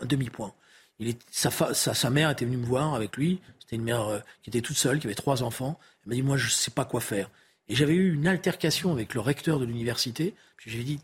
un, 0.00 0.04
demi-point. 0.04 0.52
Il 0.98 1.06
est, 1.06 1.20
sa, 1.30 1.52
sa, 1.52 1.94
sa, 1.94 2.10
mère 2.10 2.28
était 2.28 2.44
venue 2.44 2.56
me 2.56 2.66
voir 2.66 2.94
avec 2.94 3.16
lui. 3.16 3.40
C'était 3.60 3.76
une 3.76 3.84
mère 3.84 4.02
euh, 4.02 4.18
qui 4.42 4.50
était 4.50 4.62
toute 4.62 4.76
seule, 4.76 4.98
qui 4.98 5.06
avait 5.06 5.14
trois 5.14 5.44
enfants. 5.44 5.78
Elle 6.02 6.08
m'a 6.08 6.14
dit, 6.16 6.22
moi, 6.22 6.36
je 6.36 6.46
ne 6.46 6.50
sais 6.50 6.72
pas 6.72 6.84
quoi 6.84 7.00
faire. 7.00 7.30
Et 7.68 7.74
j'avais 7.74 7.94
eu 7.94 8.14
une 8.14 8.26
altercation 8.26 8.92
avec 8.92 9.14
le 9.14 9.20
recteur 9.20 9.58
de 9.58 9.64
l'université. 9.64 10.34
Puis 10.56 10.70
j'ai 10.70 10.82
dit, 10.82 11.00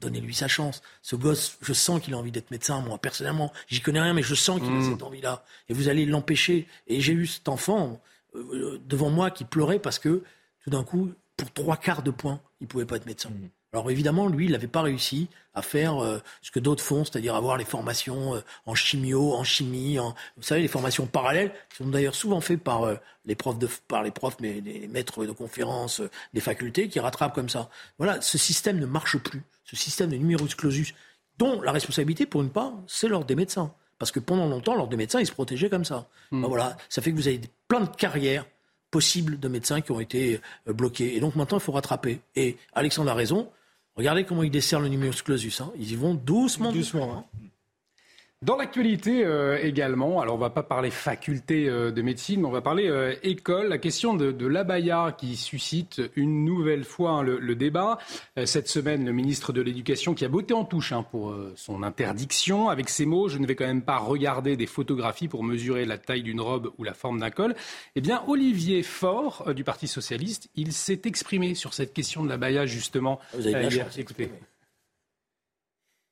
donnez-lui 0.00 0.34
sa 0.34 0.48
chance. 0.48 0.82
Ce 1.02 1.16
gosse, 1.16 1.58
je 1.60 1.72
sens 1.72 2.00
qu'il 2.00 2.14
a 2.14 2.18
envie 2.18 2.32
d'être 2.32 2.50
médecin, 2.50 2.80
moi, 2.80 2.98
personnellement. 2.98 3.52
J'y 3.68 3.80
connais 3.80 4.00
rien, 4.00 4.14
mais 4.14 4.22
je 4.22 4.34
sens 4.34 4.60
qu'il 4.60 4.70
a 4.70 4.76
mmh. 4.76 4.92
cette 4.92 5.02
envie-là. 5.02 5.44
Et 5.68 5.74
vous 5.74 5.88
allez 5.88 6.06
l'empêcher. 6.06 6.66
Et 6.86 7.00
j'ai 7.00 7.12
eu 7.12 7.26
cet 7.26 7.48
enfant 7.48 8.00
euh, 8.34 8.80
devant 8.86 9.10
moi 9.10 9.30
qui 9.30 9.44
pleurait 9.44 9.78
parce 9.78 9.98
que, 9.98 10.22
tout 10.64 10.70
d'un 10.70 10.84
coup, 10.84 11.12
pour 11.36 11.52
trois 11.52 11.76
quarts 11.76 12.02
de 12.02 12.10
point, 12.10 12.40
il 12.60 12.64
ne 12.64 12.68
pouvait 12.68 12.86
pas 12.86 12.96
être 12.96 13.06
médecin. 13.06 13.30
Mmh. 13.30 13.48
Alors 13.74 13.90
évidemment, 13.90 14.28
lui, 14.28 14.46
il 14.46 14.52
n'avait 14.52 14.66
pas 14.66 14.82
réussi 14.82 15.28
à 15.54 15.62
faire 15.62 16.02
euh, 16.02 16.18
ce 16.42 16.50
que 16.50 16.60
d'autres 16.60 16.84
font, 16.84 17.06
c'est-à-dire 17.06 17.34
avoir 17.34 17.56
les 17.56 17.64
formations 17.64 18.34
euh, 18.34 18.40
en 18.66 18.74
chimio, 18.74 19.32
en 19.32 19.44
chimie, 19.44 19.98
en, 19.98 20.14
vous 20.36 20.42
savez, 20.42 20.60
les 20.60 20.68
formations 20.68 21.06
parallèles, 21.06 21.52
qui 21.70 21.76
sont 21.76 21.88
d'ailleurs 21.88 22.14
souvent 22.14 22.42
faites 22.42 22.60
par 22.60 22.82
euh, 22.82 22.96
les 23.24 23.34
profs, 23.34 23.58
de, 23.58 23.68
par 23.88 24.02
les 24.02 24.10
profs, 24.10 24.36
mais 24.40 24.60
les 24.60 24.88
maîtres 24.88 25.24
de 25.24 25.32
conférences 25.32 26.02
des 26.34 26.42
facultés, 26.42 26.88
qui 26.88 27.00
rattrapent 27.00 27.34
comme 27.34 27.48
ça. 27.48 27.70
Voilà, 27.96 28.20
ce 28.20 28.36
système 28.36 28.78
ne 28.78 28.84
marche 28.84 29.16
plus. 29.16 29.42
Ce 29.64 29.74
système 29.74 30.10
de 30.10 30.16
numerus 30.16 30.54
clausus, 30.54 30.92
dont 31.38 31.62
la 31.62 31.72
responsabilité, 31.72 32.26
pour 32.26 32.42
une 32.42 32.50
part, 32.50 32.74
c'est 32.86 33.08
l'ordre 33.08 33.26
des 33.26 33.36
médecins. 33.36 33.72
Parce 33.98 34.10
que 34.10 34.20
pendant 34.20 34.48
longtemps, 34.48 34.74
l'ordre 34.74 34.90
des 34.90 34.98
médecins, 34.98 35.20
ils 35.20 35.26
se 35.26 35.32
protégeaient 35.32 35.70
comme 35.70 35.86
ça. 35.86 36.08
Hmm. 36.30 36.42
Ben 36.42 36.48
voilà, 36.48 36.76
ça 36.90 37.00
fait 37.00 37.10
que 37.10 37.16
vous 37.16 37.28
avez 37.28 37.40
plein 37.68 37.80
de 37.80 37.96
carrières 37.96 38.44
possibles 38.90 39.40
de 39.40 39.48
médecins 39.48 39.80
qui 39.80 39.92
ont 39.92 40.00
été 40.00 40.40
bloquées. 40.66 41.16
Et 41.16 41.20
donc 41.20 41.36
maintenant, 41.36 41.56
il 41.56 41.62
faut 41.62 41.72
rattraper. 41.72 42.20
Et 42.36 42.58
Alexandre 42.74 43.10
a 43.10 43.14
raison 43.14 43.48
Regardez 43.96 44.24
comment 44.24 44.42
ils 44.42 44.50
desserrent 44.50 44.80
le 44.80 44.88
numerus 44.88 45.22
clausus. 45.22 45.60
Hein. 45.60 45.72
Ils 45.76 45.92
y 45.92 45.96
vont 45.96 46.14
doucement. 46.14 46.72
Doucement. 46.72 47.18
Hein. 47.18 47.50
Dans 48.42 48.56
l'actualité 48.56 49.24
euh, 49.24 49.56
également, 49.62 50.20
alors 50.20 50.34
on 50.34 50.38
va 50.38 50.50
pas 50.50 50.64
parler 50.64 50.90
faculté 50.90 51.68
euh, 51.68 51.92
de 51.92 52.02
médecine, 52.02 52.40
mais 52.40 52.48
on 52.48 52.50
va 52.50 52.60
parler 52.60 52.88
euh, 52.88 53.14
école. 53.22 53.68
La 53.68 53.78
question 53.78 54.14
de, 54.14 54.32
de 54.32 54.46
l'abaya 54.48 55.14
qui 55.16 55.36
suscite 55.36 56.02
une 56.16 56.44
nouvelle 56.44 56.82
fois 56.82 57.10
hein, 57.10 57.22
le, 57.22 57.54
débat. 57.54 57.98
cette 58.44 58.66
semaine, 58.66 59.04
le 59.04 59.12
ministre 59.12 59.52
de 59.52 59.62
l'Éducation 59.62 60.14
qui 60.14 60.24
a 60.24 60.28
botté 60.28 60.54
en 60.54 60.64
touche 60.64 60.90
hein, 60.90 61.04
pour 61.08 61.32
son 61.54 61.84
interdiction 61.84 62.70
avec 62.70 62.88
ces 62.88 63.06
mots 63.06 63.28
je 63.28 63.38
ne 63.38 63.46
vais 63.46 63.54
quand 63.54 63.66
même 63.66 63.82
pas 63.82 63.98
regarder 63.98 64.56
des 64.56 64.66
photographies 64.66 65.28
pour 65.28 65.44
mesurer 65.44 65.84
la 65.84 65.98
taille 65.98 66.22
d'une 66.22 66.40
robe 66.40 66.72
ou 66.78 66.84
la 66.84 66.94
forme 66.94 67.20
d'un 67.20 67.30
col. 67.30 67.54
Eh 67.94 68.00
bien, 68.00 68.22
Olivier 68.26 68.82
Faure 68.82 69.54
du 69.54 69.62
Parti 69.62 69.86
socialiste, 69.86 70.48
il 70.56 70.72
s'est 70.72 71.02
exprimé 71.04 71.54
sur 71.54 71.74
cette 71.74 71.92
question 71.92 72.24
de 72.24 72.28
l'abaya 72.28 72.66
justement. 72.66 73.20
Vous 73.34 73.46
avez 73.46 73.68
bien 73.68 73.86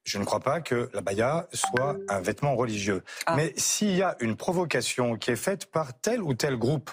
je 0.05 0.19
ne 0.19 0.25
crois 0.25 0.41
pas 0.41 0.61
que 0.61 0.91
la 0.93 1.01
baya 1.01 1.49
soit 1.53 1.97
un 2.09 2.21
vêtement 2.21 2.57
religieux. 2.57 3.03
Ah. 3.27 3.37
Mais 3.37 3.53
s'il 3.57 3.97
y 3.97 4.03
a 4.03 4.17
une 4.21 4.37
provocation 4.37 5.17
qui 5.17 5.31
est 5.31 5.37
faite 5.37 5.67
par 5.67 5.99
tel 6.01 6.23
ou 6.23 6.35
tel 6.35 6.57
groupe 6.57 6.91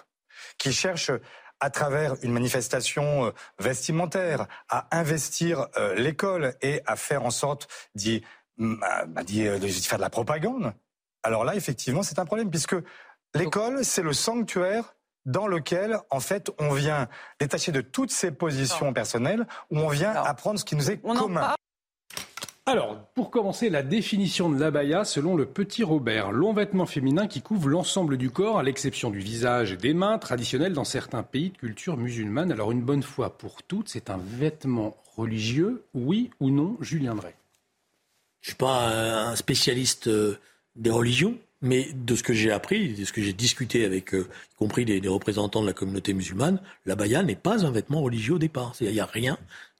qui 0.57 0.73
cherche 0.73 1.11
à 1.59 1.69
travers 1.69 2.15
une 2.21 2.31
manifestation 2.31 3.25
euh, 3.25 3.31
vestimentaire, 3.59 4.47
à 4.69 4.87
investir 4.97 5.67
euh, 5.77 5.95
l'école 5.95 6.53
et 6.61 6.81
à 6.85 6.95
faire 6.95 7.23
en 7.25 7.31
sorte 7.31 7.67
d'y 7.95 8.23
bah, 8.57 9.05
bah, 9.07 9.21
euh, 9.35 9.59
faire 9.59 9.97
de 9.97 10.03
la 10.03 10.09
propagande, 10.09 10.73
alors 11.23 11.43
là, 11.43 11.55
effectivement, 11.55 12.03
c'est 12.03 12.19
un 12.19 12.25
problème, 12.25 12.49
puisque 12.49 12.75
l'école, 13.35 13.83
c'est 13.83 14.01
le 14.01 14.13
sanctuaire 14.13 14.95
dans 15.25 15.47
lequel, 15.47 15.99
en 16.09 16.21
fait, 16.21 16.51
on 16.57 16.71
vient 16.71 17.09
détacher 17.39 17.71
de 17.71 17.81
toutes 17.81 18.11
ses 18.11 18.31
positions 18.31 18.93
personnelles, 18.93 19.45
où 19.69 19.79
on 19.79 19.89
vient 19.89 20.11
apprendre 20.11 20.59
ce 20.59 20.63
qui 20.63 20.75
nous 20.75 20.89
est 20.89 20.99
commun. 20.99 21.53
Alors, 22.69 22.99
pour 23.15 23.31
commencer, 23.31 23.69
la 23.69 23.81
définition 23.81 24.49
de 24.49 24.59
l'abaya 24.59 25.05
selon 25.05 25.37
le 25.37 25.45
petit 25.45 25.85
Robert. 25.85 26.33
Long 26.33 26.51
vêtement 26.51 26.85
féminin 26.85 27.25
qui 27.25 27.41
couvre 27.41 27.69
l'ensemble 27.69 28.17
du 28.17 28.29
corps, 28.29 28.59
à 28.59 28.63
l'exception 28.63 29.09
du 29.09 29.19
visage 29.19 29.71
et 29.71 29.77
des 29.77 29.93
mains, 29.93 30.17
traditionnel 30.17 30.73
dans 30.73 30.83
certains 30.83 31.23
pays 31.23 31.51
de 31.51 31.57
culture 31.57 31.95
musulmane. 31.95 32.51
Alors, 32.51 32.73
une 32.73 32.81
bonne 32.81 33.03
fois 33.03 33.37
pour 33.37 33.63
toutes, 33.63 33.87
c'est 33.87 34.09
un 34.09 34.17
vêtement 34.17 34.97
religieux, 35.15 35.85
oui 35.93 36.29
ou 36.41 36.49
non, 36.49 36.75
Julien 36.81 37.15
Drey? 37.15 37.35
Je 38.41 38.49
ne 38.49 38.51
suis 38.51 38.57
pas 38.57 39.29
un 39.29 39.37
spécialiste 39.37 40.07
euh, 40.07 40.37
des 40.75 40.91
religions, 40.91 41.37
mais 41.61 41.87
de 41.93 42.15
ce 42.15 42.23
que 42.23 42.33
j'ai 42.33 42.51
appris, 42.51 42.93
de 42.93 43.05
ce 43.05 43.13
que 43.13 43.21
j'ai 43.21 43.31
discuté 43.31 43.85
avec, 43.85 44.13
euh, 44.13 44.27
y 44.51 44.55
compris 44.55 44.83
des, 44.83 44.99
représentants 45.07 45.61
de 45.61 45.67
la 45.67 45.73
communauté 45.73 46.13
musulmane, 46.13 46.61
l'abaya 46.85 47.23
n'est 47.23 47.37
pas 47.37 47.65
un 47.65 47.71
vêtement 47.71 48.01
religieux 48.01 48.35
au 48.35 48.39
départ. 48.39 48.73
Il 48.81 48.91
n'y 48.91 48.99
a 48.99 49.05
rien 49.05 49.37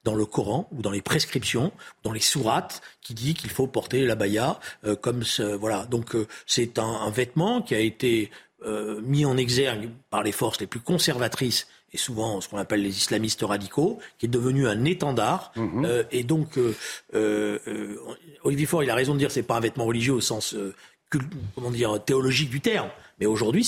dans 0.08 0.16
le 0.16 0.26
Coran 0.26 0.70
ou 0.72 0.82
dans 0.82 0.92
les 0.92 1.02
prescriptions, 1.02 1.74
dans 2.04 2.14
les 2.14 2.22
sourates, 2.22 2.82
qui 3.02 3.14
dit 3.14 3.34
qu'il 3.34 3.50
faut 3.50 3.68
porter 3.68 4.06
l'abaya 4.06 4.58
euh, 4.86 4.96
comme 4.96 5.24
ce, 5.24 5.44
voilà. 5.44 5.86
Donc 5.86 6.16
euh, 6.16 6.28
c'est 6.46 6.80
un, 6.80 7.10
vêtement 7.10 7.62
qui 7.62 7.76
a 7.76 7.80
été 7.80 8.32
euh, 8.66 9.02
mis 9.02 9.26
en 9.26 9.36
exergue 9.36 9.90
par 10.10 10.24
les 10.24 10.32
forces 10.32 10.62
les 10.62 10.68
plus 10.68 10.80
conservatrices 10.80 11.68
et 11.92 11.98
souvent 11.98 12.40
ce 12.40 12.48
qu'on 12.48 12.58
appelle 12.58 12.84
les 12.84 12.96
islamistes 12.98 13.42
radicaux, 13.42 14.00
qui 14.18 14.28
est 14.28 14.30
devenu 14.30 14.66
un 14.66 14.86
étendard. 14.86 15.52
Mhm. 15.56 16.06
et 16.12 16.24
donc 16.24 16.60
Olivier 18.44 18.66
Faure, 18.66 18.84
il 18.84 18.90
a 18.90 18.96
raison 18.96 19.14
de 19.14 19.20
dire 19.20 19.30
que 19.30 19.34
c'est 19.34 19.44
pas 19.44 19.56
un 19.56 19.62
vêtement 19.62 19.86
religieux 19.86 20.14
au 20.14 20.22
sens 20.22 20.56
comment 21.56 21.72
dire 21.72 22.04
théologique 22.04 22.50
du 22.50 22.60
terme. 22.60 22.90
Mais 23.20 23.26
aujourd'hui, 23.26 23.68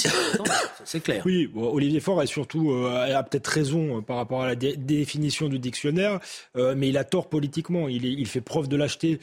c'est 0.86 1.00
clair. 1.00 1.24
Oui, 1.26 1.50
Olivier 1.56 2.00
Faure 2.00 2.20
a 2.20 2.28
surtout 2.28 2.72
euh, 2.72 3.18
a 3.18 3.24
peut-être 3.24 3.48
raison 3.48 3.98
euh, 3.98 4.02
par 4.02 4.18
rapport 4.18 4.44
à 4.44 4.48
la 4.48 4.56
définition 4.56 5.50
du 5.50 5.58
dictionnaire, 5.58 6.20
euh, 6.56 6.76
mais 6.78 6.90
il 6.90 6.98
a 7.00 7.04
tort 7.04 7.30
politiquement. 7.30 7.88
Il, 7.88 8.06
il 8.06 8.28
fait 8.28 8.42
preuve 8.42 8.68
de 8.68 8.76
lâcheté 8.76 9.20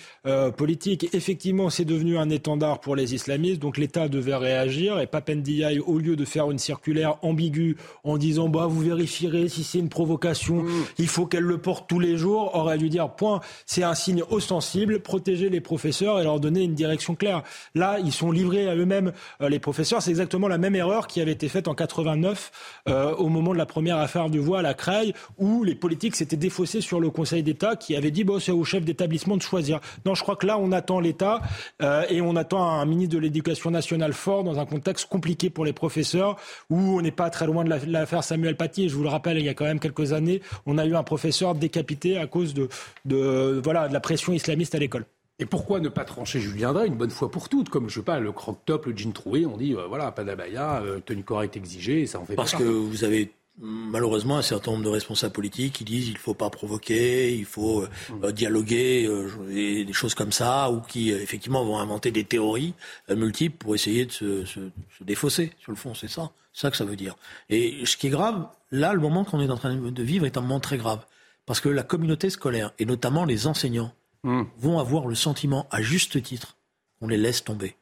politique. 0.57 1.09
Effectivement, 1.15 1.71
c'est 1.71 1.85
devenu 1.85 2.19
un 2.19 2.31
étendard 2.31 2.81
pour 2.81 2.97
les 2.97 3.15
islamistes, 3.15 3.61
donc 3.61 3.79
l'État 3.79 4.09
devait 4.09 4.35
réagir. 4.35 4.99
Et 4.99 5.07
Papendiaï, 5.07 5.79
au 5.79 5.99
lieu 5.99 6.17
de 6.17 6.25
faire 6.25 6.51
une 6.51 6.59
circulaire 6.59 7.17
ambiguë 7.23 7.77
en 8.03 8.17
disant 8.17 8.49
bah 8.49 8.67
vous 8.67 8.81
vérifierez 8.81 9.49
si 9.49 9.63
c'est 9.63 9.79
une 9.79 9.89
provocation, 9.89 10.65
mm. 10.65 10.71
il 10.99 11.09
faut 11.09 11.27
qu'elle 11.27 11.45
le 11.45 11.59
porte 11.59 11.89
tous 11.89 12.01
les 12.01 12.17
jours, 12.17 12.55
aurait 12.55 12.79
dû 12.79 12.89
dire 12.89 13.11
point. 13.11 13.41
C'est 13.65 13.85
un 13.85 13.95
signe 13.95 14.23
ostensible, 14.29 15.01
protéger 15.01 15.49
les 15.51 15.61
professeurs 15.61 16.19
et 16.19 16.25
leur 16.25 16.41
donner 16.41 16.65
une 16.65 16.75
direction 16.75 17.15
claire. 17.15 17.43
Là, 17.75 17.99
ils 18.05 18.13
sont 18.13 18.33
livrés 18.33 18.69
à 18.69 18.75
eux-mêmes. 18.75 19.13
les 19.41 19.61
professeurs, 19.61 20.03
c'est 20.03 20.16
exactement 20.17 20.49
la 20.49 20.57
même 20.57 20.75
erreur 20.75 21.07
qui 21.07 21.21
avait 21.21 21.33
été 21.33 21.49
faite 21.49 21.69
en 21.69 21.75
89 21.75 22.81
euh, 22.89 23.15
au 23.17 23.29
moment 23.29 23.53
de 23.53 23.59
la 23.59 23.67
première 23.67 23.99
affaire 23.99 24.31
du 24.31 24.39
voile 24.39 24.65
à 24.65 24.73
Creil, 24.73 25.13
où 25.37 25.63
les 25.63 25.75
politiques 25.75 26.17
s'étaient 26.17 26.39
défaussés 26.39 26.81
sur 26.81 27.01
le 27.01 27.11
Conseil 27.11 27.43
d'État 27.43 27.77
qui 27.77 27.95
avait 27.95 28.11
dit 28.11 28.25
bon, 28.25 28.41
c'est 28.41 28.53
au 28.53 28.65
chef 28.65 28.83
d'établissement 28.83 29.37
de 29.37 29.43
choisir. 29.43 29.81
Non, 30.07 30.15
je 30.15 30.23
crois 30.23 30.37
que 30.37 30.47
là, 30.47 30.59
on 30.59 30.73
attend 30.73 31.01
l'État 31.01 31.43
euh, 31.83 32.05
et 32.09 32.23
on 32.23 32.35
attend 32.35 32.67
un 32.67 32.87
ministre 32.87 33.15
de 33.15 33.21
l'Éducation 33.21 33.71
nationale 33.71 34.15
fort 34.15 34.43
dans 34.43 34.59
un 34.59 34.65
contexte 34.65 35.07
compliqué 35.09 35.51
pour 35.51 35.67
les 35.67 35.75
professeurs, 35.75 36.37
où 36.71 36.79
on 36.79 37.03
n'est 37.03 37.11
pas 37.11 37.29
très 37.29 37.47
loin 37.47 37.63
de 37.63 37.75
l'affaire 37.87 38.25
Samuel 38.25 38.57
Paty. 38.57 38.89
Je 38.89 38.97
vous 38.97 39.03
le 39.03 39.11
rappelle, 39.11 39.39
il 39.39 39.45
y 39.45 39.51
a 39.51 39.55
quand 39.55 39.67
même 39.67 39.81
quelques 39.81 40.15
années, 40.15 40.41
on 40.65 40.79
a 40.79 40.87
eu 40.87 40.97
un 40.97 41.03
professeur 41.03 41.55
décapité 41.55 42.17
à 42.17 42.27
cause 42.27 42.55
de, 42.55 42.69
de 43.05 43.61
voilà, 43.63 43.89
de 43.89 43.93
la 43.93 44.01
pression 44.01 44.33
islamiste 44.33 44.75
à 44.75 44.79
l'école. 44.79 45.05
Et 45.39 45.45
pourquoi 45.45 45.81
ne 45.81 45.89
pas 45.89 46.05
trancher 46.05 46.41
Julien 46.41 46.73
Drey 46.73 46.87
une 46.87 46.97
bonne 46.97 47.11
fois 47.11 47.31
pour 47.31 47.49
toutes 47.49 47.69
Comme, 47.69 47.91
je 47.91 47.97
sais 47.97 48.05
pas, 48.05 48.19
le 48.21 48.33
croc-top, 48.33 48.87
le 48.87 48.97
jean 48.97 49.13
troué, 49.13 49.45
on 49.45 49.57
dit, 49.57 49.75
euh, 49.75 49.87
voilà, 49.87 50.11
pas 50.11 50.25
d'abaya, 50.25 50.81
euh, 50.83 51.01
tenue 51.01 51.25
correcte 51.25 51.57
exigée, 51.57 52.03
et 52.03 52.07
ça 52.07 52.21
en 52.21 52.25
fait 52.25 52.35
Parce 52.35 52.55
que 52.55 52.63
vous 52.63 53.05
avez 53.05 53.33
malheureusement 53.59 54.39
un 54.39 54.43
certain 54.43 54.73
nombre 54.73 54.85
de 54.85 54.91
responsables 54.91 55.33
politiques 55.33 55.75
qui 55.75 55.85
disent 55.85 56.09
il 56.09 56.19
faut 56.19 56.35
pas 56.35 56.51
provoquer, 56.51 57.35
il 57.35 57.45
faut 57.45 57.83
euh, 57.83 57.89
mm. 58.29 58.33
dialoguer, 58.33 59.11
et 59.51 59.85
des 59.85 59.93
choses 59.93 60.15
comme 60.15 60.33
ça, 60.33 60.71
ou 60.71 60.81
qui 60.81 61.11
effectivement 61.11 61.65
vont 61.67 61.79
inventer 61.79 62.11
des 62.11 62.25
théories 62.25 62.73
multiples 63.15 63.57
pour 63.59 63.75
essayer 63.75 64.07
de 64.07 64.13
se, 64.13 64.45
se, 64.47 64.61
se, 64.99 65.05
défausser 65.05 65.53
sur 65.59 65.71
le 65.71 65.77
fond. 65.77 65.95
C'est 65.95 66.09
ça, 66.09 66.31
c'est 66.55 66.63
ça 66.63 66.71
que 66.71 66.79
ça 66.79 66.87
veut 66.87 66.97
dire. 66.97 67.15
Et 67.51 67.85
ce 67.85 67.99
qui 67.99 68.07
est 68.07 68.11
grave, 68.11 68.47
là, 68.71 68.95
le 68.95 69.01
moment 69.01 69.25
qu'on 69.25 69.41
est 69.43 69.51
en 69.51 69.57
train 69.59 69.75
de 69.75 70.03
vivre 70.03 70.25
est 70.25 70.39
un 70.39 70.43
moment 70.43 70.61
très 70.61 70.79
grave, 70.79 71.05
parce 71.45 71.61
que 71.61 71.69
la 71.69 71.83
communauté 71.83 72.31
scolaire 72.31 72.73
et 72.79 72.87
notamment 72.87 73.27
les 73.27 73.47
enseignants 73.47 73.93
Hmm. 74.23 74.45
vont 74.59 74.79
avoir 74.79 75.07
le 75.07 75.15
sentiment, 75.15 75.67
à 75.71 75.83
juste 75.83 76.23
titre, 76.23 76.57
qu'on 76.99 77.09
les 77.09 77.17
laisse 77.17 77.45
tomber 77.45 77.77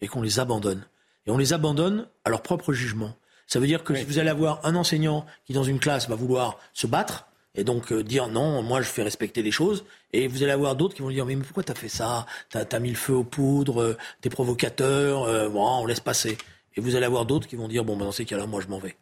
et 0.00 0.08
qu'on 0.08 0.22
les 0.22 0.40
abandonne. 0.40 0.86
Et 1.26 1.30
on 1.30 1.38
les 1.38 1.52
abandonne 1.52 2.06
à 2.24 2.30
leur 2.30 2.42
propre 2.42 2.72
jugement. 2.72 3.16
Ça 3.46 3.58
veut 3.58 3.66
dire 3.66 3.84
que 3.84 3.94
si 3.94 4.04
vous 4.04 4.18
allez 4.18 4.30
avoir 4.30 4.64
un 4.64 4.74
enseignant 4.74 5.26
qui, 5.44 5.52
dans 5.52 5.64
une 5.64 5.78
classe, 5.78 6.08
va 6.08 6.14
vouloir 6.14 6.58
se 6.72 6.86
battre, 6.86 7.26
et 7.54 7.64
donc 7.64 7.92
euh, 7.92 8.02
dire 8.02 8.28
non, 8.28 8.62
moi 8.62 8.82
je 8.82 8.88
fais 8.88 9.02
respecter 9.02 9.42
les 9.42 9.50
choses. 9.50 9.84
Et 10.12 10.26
vous 10.26 10.42
allez 10.42 10.52
avoir 10.52 10.76
d'autres 10.76 10.94
qui 10.94 11.02
vont 11.02 11.10
dire 11.10 11.24
mais, 11.26 11.36
pourquoi 11.36 11.62
t'as 11.62 11.74
fait 11.74 11.88
ça? 11.88 12.26
T'as 12.50 12.64
as 12.70 12.78
mis 12.78 12.90
le 12.90 12.96
feu 12.96 13.14
aux 13.14 13.24
poudres, 13.24 13.80
euh, 13.80 13.96
t'es 14.20 14.30
provocateur, 14.30 15.24
euh, 15.24 15.48
bon, 15.48 15.64
on 15.64 15.86
laisse 15.86 16.00
passer. 16.00 16.36
Et 16.76 16.80
vous 16.80 16.96
allez 16.96 17.06
avoir 17.06 17.26
d'autres 17.26 17.46
qui 17.46 17.56
vont 17.56 17.68
dire 17.68 17.84
bon 17.84 17.96
ben, 17.96 18.06
dans 18.06 18.12
ces 18.12 18.24
cas-là, 18.24 18.46
moi 18.46 18.60
je 18.60 18.68
m'en 18.68 18.78
vais. 18.78 18.96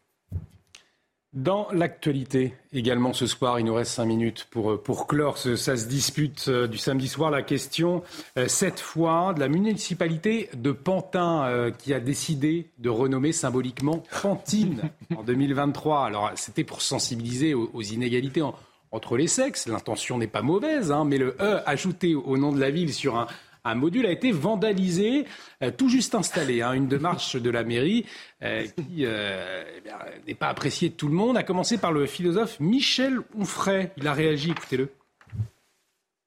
Dans 1.33 1.67
l'actualité, 1.73 2.53
également 2.75 3.15
ce 3.15 3.27
soir, 3.27 3.59
il 3.59 3.65
nous 3.65 3.73
reste 3.73 3.93
cinq 3.93 4.05
minutes 4.05 4.47
pour, 4.51 4.83
pour 4.83 5.07
clore 5.07 5.39
ce, 5.39 5.57
ça 5.57 5.79
se 5.79 5.87
dispute 5.87 6.45
euh, 6.49 6.67
du 6.67 6.77
samedi 6.77 7.09
soir. 7.09 7.31
La 7.31 7.41
question, 7.41 8.03
euh, 8.37 8.49
cette 8.49 8.81
fois, 8.81 9.33
de 9.33 9.41
la 9.41 9.49
municipalité 9.49 10.51
de 10.55 10.73
Pantin 10.73 11.47
euh, 11.47 11.71
qui 11.71 11.95
a 11.95 12.01
décidé 12.01 12.69
de 12.81 12.91
renommer 12.91 13.33
symboliquement 13.33 14.03
Pantine 14.21 14.83
en 15.17 15.23
2023. 15.23 16.05
Alors, 16.05 16.33
c'était 16.35 16.65
pour 16.65 16.83
sensibiliser 16.83 17.55
aux, 17.55 17.81
inégalités 17.81 18.43
entre 18.91 19.17
les 19.17 19.27
sexes. 19.27 19.69
L'intention 19.69 20.19
n'est 20.19 20.27
pas 20.27 20.43
mauvaise, 20.43 20.93
hein, 20.93 21.07
mais 21.07 21.17
le 21.17 21.35
E 21.41 21.63
ajouté 21.65 22.15
au 22.15 22.37
nom 22.37 22.53
de 22.53 22.61
la 22.61 22.71
ville 22.71 22.93
sur 22.93 23.17
un, 23.17 23.27
un 23.65 23.75
module 23.75 24.07
a 24.07 24.11
été 24.11 24.33
vandalisé, 24.33 25.25
euh, 25.63 25.71
tout 25.77 25.89
juste 25.89 26.15
installé. 26.15 26.63
Hein, 26.63 26.73
une 26.73 26.89
démarche 26.89 27.37
de 27.37 27.51
la 27.51 27.65
mairie 27.65 28.07
euh, 28.43 28.65
qui 28.65 29.05
euh, 29.07 29.63
eh 29.87 30.29
n'est 30.29 30.35
pas 30.35 30.49
appréciée 30.49 30.89
de 30.89 30.95
tout 30.95 31.09
le 31.09 31.15
monde, 31.15 31.37
a 31.37 31.43
commencé 31.43 31.79
par 31.79 31.93
le 31.93 32.07
philosophe 32.07 32.59
Michel 32.61 33.21
Onfray. 33.39 33.91
Il 33.97 34.07
a 34.07 34.13
réagi, 34.13 34.51
écoutez-le. 34.51 34.89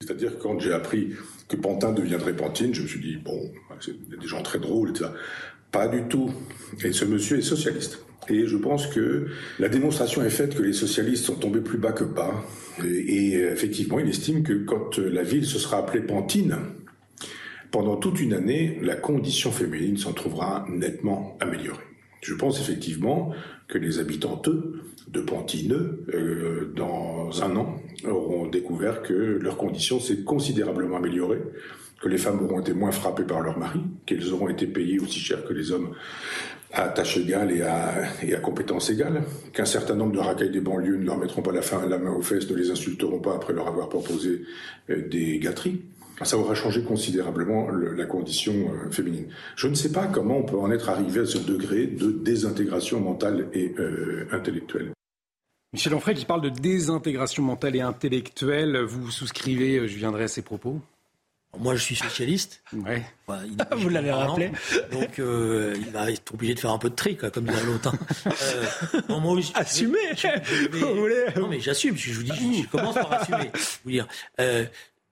C'est-à-dire 0.01 0.37
quand 0.39 0.59
j'ai 0.59 0.73
appris 0.73 1.13
que 1.47 1.55
Pantin 1.55 1.91
deviendrait 1.91 2.35
Pantine, 2.35 2.73
je 2.73 2.83
me 2.83 2.87
suis 2.87 2.99
dit, 2.99 3.17
bon, 3.17 3.51
c'est 3.79 3.97
des 4.09 4.27
gens 4.27 4.41
très 4.41 4.59
drôles, 4.59 4.91
etc. 4.91 5.09
Pas 5.71 5.87
du 5.87 6.03
tout. 6.07 6.31
Et 6.83 6.93
ce 6.93 7.05
monsieur 7.05 7.37
est 7.37 7.41
socialiste. 7.41 7.99
Et 8.27 8.47
je 8.47 8.57
pense 8.57 8.87
que 8.87 9.27
la 9.59 9.69
démonstration 9.69 10.23
est 10.23 10.29
faite 10.29 10.55
que 10.55 10.63
les 10.63 10.73
socialistes 10.73 11.25
sont 11.25 11.35
tombés 11.35 11.61
plus 11.61 11.77
bas 11.77 11.91
que 11.91 12.03
bas. 12.03 12.43
Et, 12.83 13.33
effectivement, 13.33 13.99
il 13.99 14.09
estime 14.09 14.43
que 14.43 14.53
quand 14.53 14.97
la 14.97 15.23
ville 15.23 15.45
se 15.45 15.59
sera 15.59 15.77
appelée 15.77 16.01
Pantine, 16.01 16.57
pendant 17.75 17.97
toute 17.97 18.21
une 18.21 18.31
année, 18.31 18.79
la 18.81 18.95
condition 18.95 19.51
féminine 19.51 19.97
s'en 19.97 20.13
trouvera 20.13 20.65
nettement 20.69 21.37
améliorée. 21.41 21.83
Je 22.21 22.33
pense 22.33 22.61
effectivement 22.61 23.33
que 23.67 23.77
les 23.77 23.99
habitantes 23.99 24.47
de 25.09 25.19
Pantineux, 25.19 26.05
euh, 26.13 26.71
dans 26.73 27.43
un 27.43 27.53
an, 27.57 27.75
auront 28.07 28.47
découvert 28.47 29.01
que 29.01 29.13
leur 29.13 29.57
condition 29.57 29.99
s'est 29.99 30.23
considérablement 30.23 30.95
améliorée, 30.95 31.41
que 32.01 32.07
les 32.07 32.17
femmes 32.17 32.41
auront 32.45 32.61
été 32.61 32.71
moins 32.71 32.91
frappées 32.91 33.25
par 33.25 33.41
leur 33.41 33.59
mari, 33.59 33.81
qu'elles 34.05 34.31
auront 34.31 34.47
été 34.47 34.67
payées 34.67 35.01
aussi 35.01 35.19
cher 35.19 35.43
que 35.43 35.51
les 35.51 35.73
hommes 35.73 35.89
à 36.71 36.87
tâche 36.87 37.17
égale 37.17 37.51
et 37.51 37.61
à, 37.61 37.93
et 38.23 38.35
à 38.35 38.39
compétence 38.39 38.89
égale, 38.89 39.23
qu'un 39.51 39.65
certain 39.65 39.95
nombre 39.95 40.13
de 40.13 40.19
racailles 40.19 40.49
des 40.49 40.61
banlieues 40.61 40.95
ne 40.95 41.05
leur 41.05 41.17
mettront 41.17 41.41
pas 41.41 41.51
la, 41.51 41.61
fin, 41.61 41.85
la 41.85 41.97
main 41.97 42.13
aux 42.13 42.21
fesses, 42.21 42.49
ne 42.49 42.55
les 42.55 42.71
insulteront 42.71 43.19
pas 43.19 43.35
après 43.35 43.51
leur 43.51 43.67
avoir 43.67 43.89
proposé 43.89 44.43
euh, 44.89 45.07
des 45.09 45.39
gâteries. 45.39 45.81
Ça 46.23 46.37
aura 46.37 46.55
changé 46.55 46.83
considérablement 46.83 47.69
la 47.69 48.05
condition 48.05 48.53
euh, 48.53 48.89
féminine. 48.89 49.27
Je 49.55 49.67
ne 49.67 49.75
sais 49.75 49.91
pas 49.91 50.07
comment 50.07 50.37
on 50.37 50.43
peut 50.43 50.57
en 50.57 50.71
être 50.71 50.89
arrivé 50.89 51.21
à 51.21 51.25
ce 51.25 51.37
degré 51.37 51.87
de 51.87 52.11
désintégration 52.11 52.99
mentale 52.99 53.47
et 53.53 53.73
euh, 53.79 54.27
intellectuelle. 54.31 54.91
Michel 55.73 55.93
Onfray 55.93 56.15
qui 56.15 56.25
parle 56.25 56.41
de 56.41 56.49
désintégration 56.49 57.43
mentale 57.43 57.75
et 57.75 57.81
intellectuelle, 57.81 58.77
vous 58.79 59.11
souscrivez, 59.11 59.87
je 59.87 59.97
viendrai 59.97 60.23
à 60.23 60.27
ces 60.29 60.41
propos 60.41 60.79
moi, 61.59 61.75
je 61.75 61.83
suis 61.83 61.95
socialiste. 61.95 62.61
Ouais. 62.73 63.03
Vous 63.77 63.89
l'avez 63.89 64.11
rappelé. 64.11 64.51
Donc, 64.91 65.19
euh, 65.19 65.75
il 65.77 65.91
va 65.91 66.11
être 66.11 66.33
obligé 66.33 66.53
de 66.53 66.59
faire 66.59 66.71
un 66.71 66.77
peu 66.77 66.89
de 66.89 66.95
tri, 66.95 67.15
quoi, 67.17 67.31
comme 67.31 67.45
dirait 67.45 67.63
l'autre. 67.63 67.93
Hein. 67.93 68.29
Euh, 68.41 69.01
non, 69.09 69.19
moi 69.19 69.37
Assumez 69.55 69.97
Non, 71.35 71.47
mais 71.47 71.59
j'assume. 71.59 71.95
Je 71.97 72.13
vous 72.13 72.23
dis, 72.23 72.63
je, 72.63 72.67
commence 72.67 72.95
par 72.95 73.11
assumer. 73.13 73.51
Vous 73.83 73.91
dire. 73.91 74.07
Euh, 74.39 74.65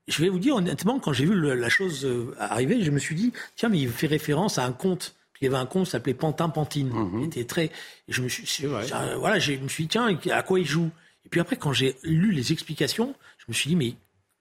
je 0.07 0.21
vais 0.21 0.29
vous 0.29 0.39
dire 0.39 0.55
honnêtement, 0.55 0.99
quand 0.99 1.13
j'ai 1.13 1.25
vu 1.25 1.35
la 1.55 1.69
chose 1.69 2.05
euh, 2.05 2.35
arriver, 2.37 2.83
je 2.83 2.91
me 2.91 2.99
suis 2.99 3.15
dit, 3.15 3.33
tiens, 3.55 3.69
mais 3.69 3.79
il 3.79 3.89
fait 3.89 4.07
référence 4.07 4.57
à 4.57 4.65
un 4.65 4.73
conte. 4.73 5.15
Il 5.41 5.45
y 5.45 5.47
avait 5.47 5.57
un 5.57 5.65
conte 5.65 5.85
qui 5.85 5.91
s'appelait 5.91 6.13
Pantin 6.13 6.47
Pantine. 6.47 6.89
Mhm. 6.89 7.19
Il 7.19 7.25
était 7.25 7.43
très. 7.43 7.69
Je 8.07 8.21
me 8.21 8.29
suis, 8.29 8.65
voilà, 8.65 9.39
je 9.39 9.53
me 9.55 9.67
suis 9.67 9.83
dit, 9.83 9.89
tiens, 9.89 10.17
à 10.31 10.41
quoi 10.41 10.59
il 10.59 10.65
joue? 10.65 10.89
Et 11.25 11.29
puis 11.29 11.41
après, 11.41 11.57
quand 11.57 11.73
j'ai 11.73 11.97
lu 12.03 12.31
les 12.31 12.53
explications, 12.53 13.13
je 13.39 13.45
me 13.49 13.53
suis 13.53 13.67
dit, 13.67 13.75
mais 13.75 13.95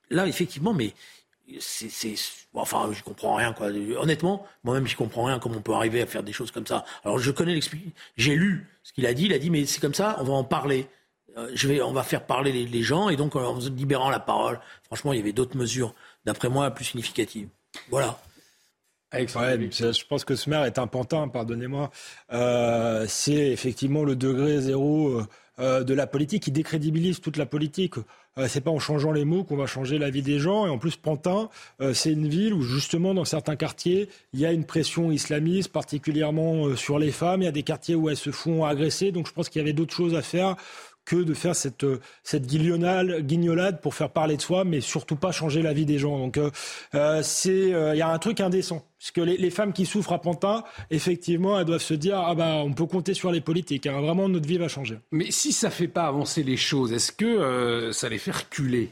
là, 0.09 0.27
effectivement, 0.27 0.73
mais 0.73 0.93
c'est, 1.59 2.15
enfin, 2.53 2.89
je 2.93 3.03
comprends 3.03 3.35
rien, 3.35 3.51
quoi. 3.51 3.67
Honnêtement, 3.67 4.47
moi-même, 4.63 4.87
je 4.87 4.95
comprends 4.95 5.25
rien 5.25 5.39
comment 5.39 5.57
on 5.57 5.61
peut 5.61 5.73
arriver 5.73 6.01
à 6.01 6.05
faire 6.05 6.23
des 6.23 6.31
choses 6.31 6.51
comme 6.51 6.65
ça. 6.65 6.85
Alors, 7.03 7.19
je 7.19 7.31
connais 7.31 7.53
l'explication. 7.53 7.91
J'ai 8.15 8.35
lu 8.35 8.67
ce 8.83 8.93
qu'il 8.93 9.05
a 9.05 9.13
dit. 9.13 9.25
Il 9.25 9.33
a 9.33 9.39
dit, 9.39 9.49
mais 9.49 9.65
c'est 9.65 9.81
comme 9.81 9.93
ça, 9.93 10.15
on 10.19 10.23
va 10.23 10.33
en 10.33 10.45
parler. 10.45 10.87
Euh, 11.37 11.49
je 11.53 11.67
vais, 11.67 11.81
on 11.81 11.93
va 11.93 12.03
faire 12.03 12.25
parler 12.25 12.51
les, 12.51 12.83
gens, 12.83 13.09
et 13.09 13.15
donc 13.15 13.35
en 13.35 13.57
libérant 13.59 14.09
la 14.09 14.19
parole. 14.19 14.59
Franchement, 14.83 15.13
il 15.13 15.17
y 15.17 15.21
avait 15.21 15.33
d'autres 15.33 15.57
mesures, 15.57 15.93
d'après 16.25 16.49
moi, 16.49 16.69
plus 16.71 16.85
significatives. 16.85 17.47
Voilà. 17.89 18.19
je 19.13 20.05
pense 20.05 20.25
que 20.25 20.35
ce 20.35 20.49
maire 20.49 20.65
est 20.65 20.77
un 20.77 20.87
pantin, 20.87 21.27
pardonnez-moi. 21.27 21.91
Euh, 22.31 23.05
c'est 23.07 23.51
effectivement 23.51 24.03
le 24.03 24.15
degré 24.15 24.61
zéro 24.61 25.21
euh, 25.59 25.83
de 25.83 25.93
la 25.93 26.07
politique 26.07 26.43
qui 26.43 26.51
décrédibilise 26.51 27.19
toute 27.19 27.37
la 27.37 27.45
politique. 27.45 27.95
Euh, 28.39 28.47
c'est 28.47 28.61
pas 28.61 28.71
en 28.71 28.79
changeant 28.79 29.11
les 29.11 29.25
mots 29.25 29.43
qu'on 29.43 29.55
va 29.55 29.67
changer 29.67 29.99
la 29.99 30.09
vie 30.09 30.23
des 30.23 30.39
gens. 30.39 30.65
Et 30.65 30.69
en 30.69 30.77
plus, 30.77 30.95
Pantin, 30.95 31.49
euh, 31.81 31.93
c'est 31.93 32.11
une 32.11 32.27
ville 32.27 32.53
où 32.53 32.61
justement 32.61 33.13
dans 33.13 33.25
certains 33.25 33.55
quartiers, 33.55 34.09
il 34.33 34.39
y 34.39 34.45
a 34.45 34.51
une 34.51 34.65
pression 34.65 35.11
islamiste, 35.11 35.71
particulièrement 35.71 36.67
euh, 36.67 36.75
sur 36.75 36.97
les 36.97 37.11
femmes. 37.11 37.41
Il 37.41 37.45
y 37.45 37.47
a 37.47 37.51
des 37.51 37.63
quartiers 37.63 37.95
où 37.95 38.09
elles 38.09 38.17
se 38.17 38.31
font 38.31 38.65
agresser. 38.65 39.11
Donc 39.11 39.27
je 39.27 39.33
pense 39.33 39.49
qu'il 39.49 39.59
y 39.59 39.63
avait 39.63 39.73
d'autres 39.73 39.93
choses 39.93 40.15
à 40.15 40.21
faire 40.21 40.55
que 41.05 41.17
de 41.17 41.33
faire 41.33 41.55
cette, 41.55 41.85
cette 42.23 42.47
guignolade 42.47 43.81
pour 43.81 43.95
faire 43.95 44.09
parler 44.09 44.37
de 44.37 44.41
soi, 44.41 44.63
mais 44.63 44.81
surtout 44.81 45.15
pas 45.15 45.31
changer 45.31 45.61
la 45.61 45.73
vie 45.73 45.85
des 45.85 45.99
gens. 45.99 46.17
Donc 46.17 46.39
c'est 47.21 47.69
il 47.69 47.97
y 47.97 48.01
a 48.01 48.09
un 48.09 48.19
truc 48.19 48.39
indécent. 48.39 48.85
Parce 49.03 49.11
que 49.11 49.19
les, 49.19 49.49
femmes 49.49 49.73
qui 49.73 49.85
souffrent 49.85 50.13
à 50.13 50.21
Pantin, 50.21 50.63
effectivement, 50.89 51.59
elles 51.59 51.65
doivent 51.65 51.81
se 51.81 51.93
dire 51.93 52.17
ah 52.19 52.35
bah 52.35 52.61
on 52.63 52.71
peut 52.71 52.85
compter 52.85 53.13
sur 53.13 53.33
les 53.33 53.41
politiques. 53.41 53.85
Hein. 53.85 53.99
vraiment, 53.99 54.29
notre 54.29 54.47
vie 54.47 54.57
va 54.57 54.69
changer. 54.69 54.97
Mais 55.11 55.29
si 55.29 55.51
ça 55.51 55.69
fait 55.69 55.89
pas 55.89 56.03
avancer 56.03 56.41
les 56.41 56.55
choses, 56.55 56.93
est-ce 56.93 57.11
que 57.11 57.25
euh, 57.25 57.91
ça 57.91 58.07
les 58.07 58.17
fait 58.17 58.31
reculer? 58.31 58.91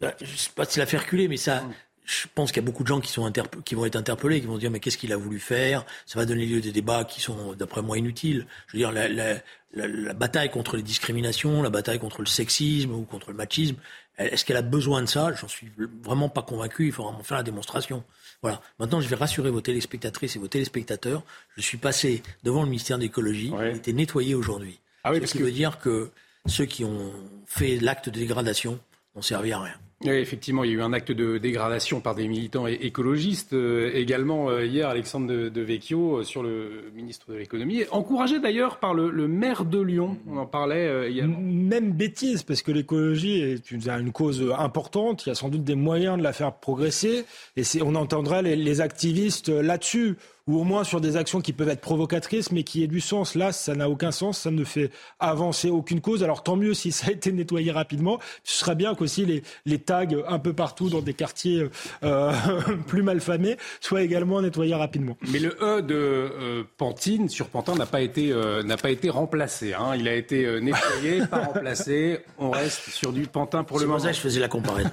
Bah, 0.00 0.14
Je 0.22 0.32
ne 0.32 0.36
sais 0.36 0.50
pas 0.56 0.64
si 0.64 0.76
ça 0.76 0.80
les 0.80 0.86
fait 0.86 0.96
reculer, 0.96 1.28
mais 1.28 1.36
ça. 1.36 1.62
Je 2.04 2.26
pense 2.34 2.50
qu'il 2.50 2.62
y 2.62 2.64
a 2.64 2.66
beaucoup 2.66 2.82
de 2.82 2.88
gens 2.88 3.00
qui, 3.00 3.10
sont 3.12 3.30
qui 3.64 3.74
vont 3.74 3.84
être 3.84 3.96
interpellés, 3.96 4.40
qui 4.40 4.46
vont 4.46 4.58
dire 4.58 4.70
mais 4.70 4.80
qu'est-ce 4.80 4.98
qu'il 4.98 5.12
a 5.12 5.16
voulu 5.16 5.38
faire? 5.38 5.84
Ça 6.06 6.18
va 6.18 6.26
donner 6.26 6.46
lieu 6.46 6.58
à 6.58 6.60
des 6.60 6.72
débats 6.72 7.04
qui 7.04 7.20
sont, 7.20 7.54
d'après 7.54 7.82
moi, 7.82 7.98
inutiles. 7.98 8.46
Je 8.66 8.76
veux 8.76 8.78
dire, 8.78 8.92
la, 8.92 9.08
la, 9.08 10.14
bataille 10.14 10.50
contre 10.50 10.76
les 10.76 10.82
discriminations, 10.82 11.62
la 11.62 11.70
bataille 11.70 11.98
contre 11.98 12.20
le 12.20 12.26
sexisme 12.26 12.92
ou 12.92 13.02
contre 13.02 13.30
le 13.30 13.36
machisme, 13.36 13.76
est-ce 14.18 14.44
qu'elle 14.44 14.56
a 14.56 14.62
besoin 14.62 15.02
de 15.02 15.06
ça? 15.06 15.32
J'en 15.34 15.48
suis 15.48 15.70
vraiment 16.02 16.28
pas 16.28 16.42
convaincu. 16.42 16.86
Il 16.86 16.92
faut 16.92 17.04
vraiment 17.04 17.22
faire 17.22 17.38
la 17.38 17.42
démonstration. 17.42 18.04
Voilà. 18.42 18.60
Maintenant, 18.78 19.00
je 19.00 19.08
vais 19.08 19.16
rassurer 19.16 19.50
vos 19.50 19.60
téléspectatrices 19.60 20.36
et 20.36 20.38
vos 20.38 20.48
téléspectateurs. 20.48 21.22
Je 21.56 21.62
suis 21.62 21.78
passé 21.78 22.22
devant 22.42 22.62
le 22.62 22.68
ministère 22.68 22.98
de 22.98 23.02
l'écologie. 23.02 23.52
Il 23.70 23.76
était 23.76 23.92
nettoyé 23.92 24.34
aujourd'hui. 24.34 24.80
Ah 25.04 25.12
Ce 25.14 25.32
qui 25.32 25.38
veut 25.38 25.52
dire 25.52 25.78
que 25.78 26.10
ceux 26.46 26.66
qui 26.66 26.84
ont 26.84 27.12
fait 27.46 27.78
l'acte 27.78 28.08
de 28.08 28.18
dégradation 28.18 28.78
n'ont 29.14 29.22
servi 29.22 29.52
à 29.52 29.60
rien. 29.60 29.74
Oui, 30.02 30.12
effectivement, 30.12 30.64
il 30.64 30.70
y 30.70 30.72
a 30.72 30.76
eu 30.78 30.82
un 30.82 30.94
acte 30.94 31.12
de 31.12 31.36
dégradation 31.36 32.00
par 32.00 32.14
des 32.14 32.26
militants 32.26 32.66
écologistes. 32.66 33.52
Euh, 33.52 33.90
également, 33.92 34.48
euh, 34.48 34.64
hier, 34.64 34.88
Alexandre 34.88 35.26
de, 35.26 35.60
Vecchio 35.60 36.16
euh, 36.20 36.24
sur 36.24 36.42
le 36.42 36.90
ministre 36.94 37.30
de 37.30 37.36
l'économie, 37.36 37.82
encouragé 37.90 38.40
d'ailleurs 38.40 38.78
par 38.78 38.94
le, 38.94 39.10
maire 39.28 39.66
de 39.66 39.78
Lyon. 39.78 40.16
On 40.26 40.38
en 40.38 40.46
parlait 40.46 41.12
hier. 41.12 41.28
Même 41.28 41.92
bêtise, 41.92 42.42
parce 42.44 42.62
que 42.62 42.72
l'écologie 42.72 43.42
est 43.42 43.70
une, 43.70 44.10
cause 44.10 44.42
importante. 44.58 45.26
Il 45.26 45.28
y 45.28 45.32
a 45.32 45.34
sans 45.34 45.50
doute 45.50 45.64
des 45.64 45.74
moyens 45.74 46.16
de 46.16 46.22
la 46.22 46.32
faire 46.32 46.54
progresser. 46.54 47.26
Et 47.58 47.64
on 47.82 47.94
entendrait 47.94 48.40
les 48.42 48.80
activistes 48.80 49.50
là-dessus 49.50 50.16
ou 50.50 50.58
au 50.58 50.64
moins 50.64 50.82
sur 50.82 51.00
des 51.00 51.16
actions 51.16 51.40
qui 51.40 51.52
peuvent 51.52 51.68
être 51.68 51.80
provocatrices, 51.80 52.50
mais 52.50 52.64
qui 52.64 52.82
aient 52.82 52.88
du 52.88 53.00
sens. 53.00 53.36
Là, 53.36 53.52
ça 53.52 53.74
n'a 53.76 53.88
aucun 53.88 54.10
sens, 54.10 54.38
ça 54.38 54.50
ne 54.50 54.64
fait 54.64 54.90
avancer 55.20 55.70
aucune 55.70 56.00
cause. 56.00 56.24
Alors 56.24 56.42
tant 56.42 56.56
mieux 56.56 56.74
si 56.74 56.90
ça 56.92 57.08
a 57.08 57.10
été 57.12 57.30
nettoyé 57.30 57.70
rapidement. 57.70 58.18
Ce 58.42 58.58
serait 58.58 58.74
bien 58.74 58.94
qu'aussi 58.94 59.24
les, 59.24 59.42
les 59.64 59.78
tags 59.78 60.06
un 60.26 60.38
peu 60.40 60.52
partout 60.52 60.90
dans 60.90 61.00
des 61.00 61.14
quartiers 61.14 61.68
euh, 62.02 62.32
plus 62.88 63.02
malfamés 63.02 63.56
soient 63.80 64.02
également 64.02 64.42
nettoyés 64.42 64.74
rapidement. 64.74 65.16
Mais 65.30 65.38
le 65.38 65.56
E 65.60 65.82
de 65.82 65.94
euh, 65.94 66.64
Pantine 66.76 67.28
sur 67.28 67.48
Pantin 67.48 67.76
n'a 67.76 67.86
pas 67.86 68.00
été 68.00 68.32
euh, 68.32 68.62
n'a 68.64 68.76
pas 68.76 68.90
été 68.90 69.08
remplacé. 69.08 69.74
Hein. 69.74 69.94
Il 69.96 70.08
a 70.08 70.14
été 70.14 70.60
nettoyé, 70.60 71.26
pas 71.26 71.44
remplacé. 71.44 72.20
On 72.38 72.50
reste 72.50 72.90
sur 72.90 73.12
du 73.12 73.26
Pantin 73.26 73.62
pour 73.62 73.78
le 73.78 73.86
moment. 73.86 74.00
C'est 74.00 74.06
ça 74.06 74.12
je 74.12 74.20
faisais 74.20 74.40
la 74.40 74.48
comparaison. 74.48 74.90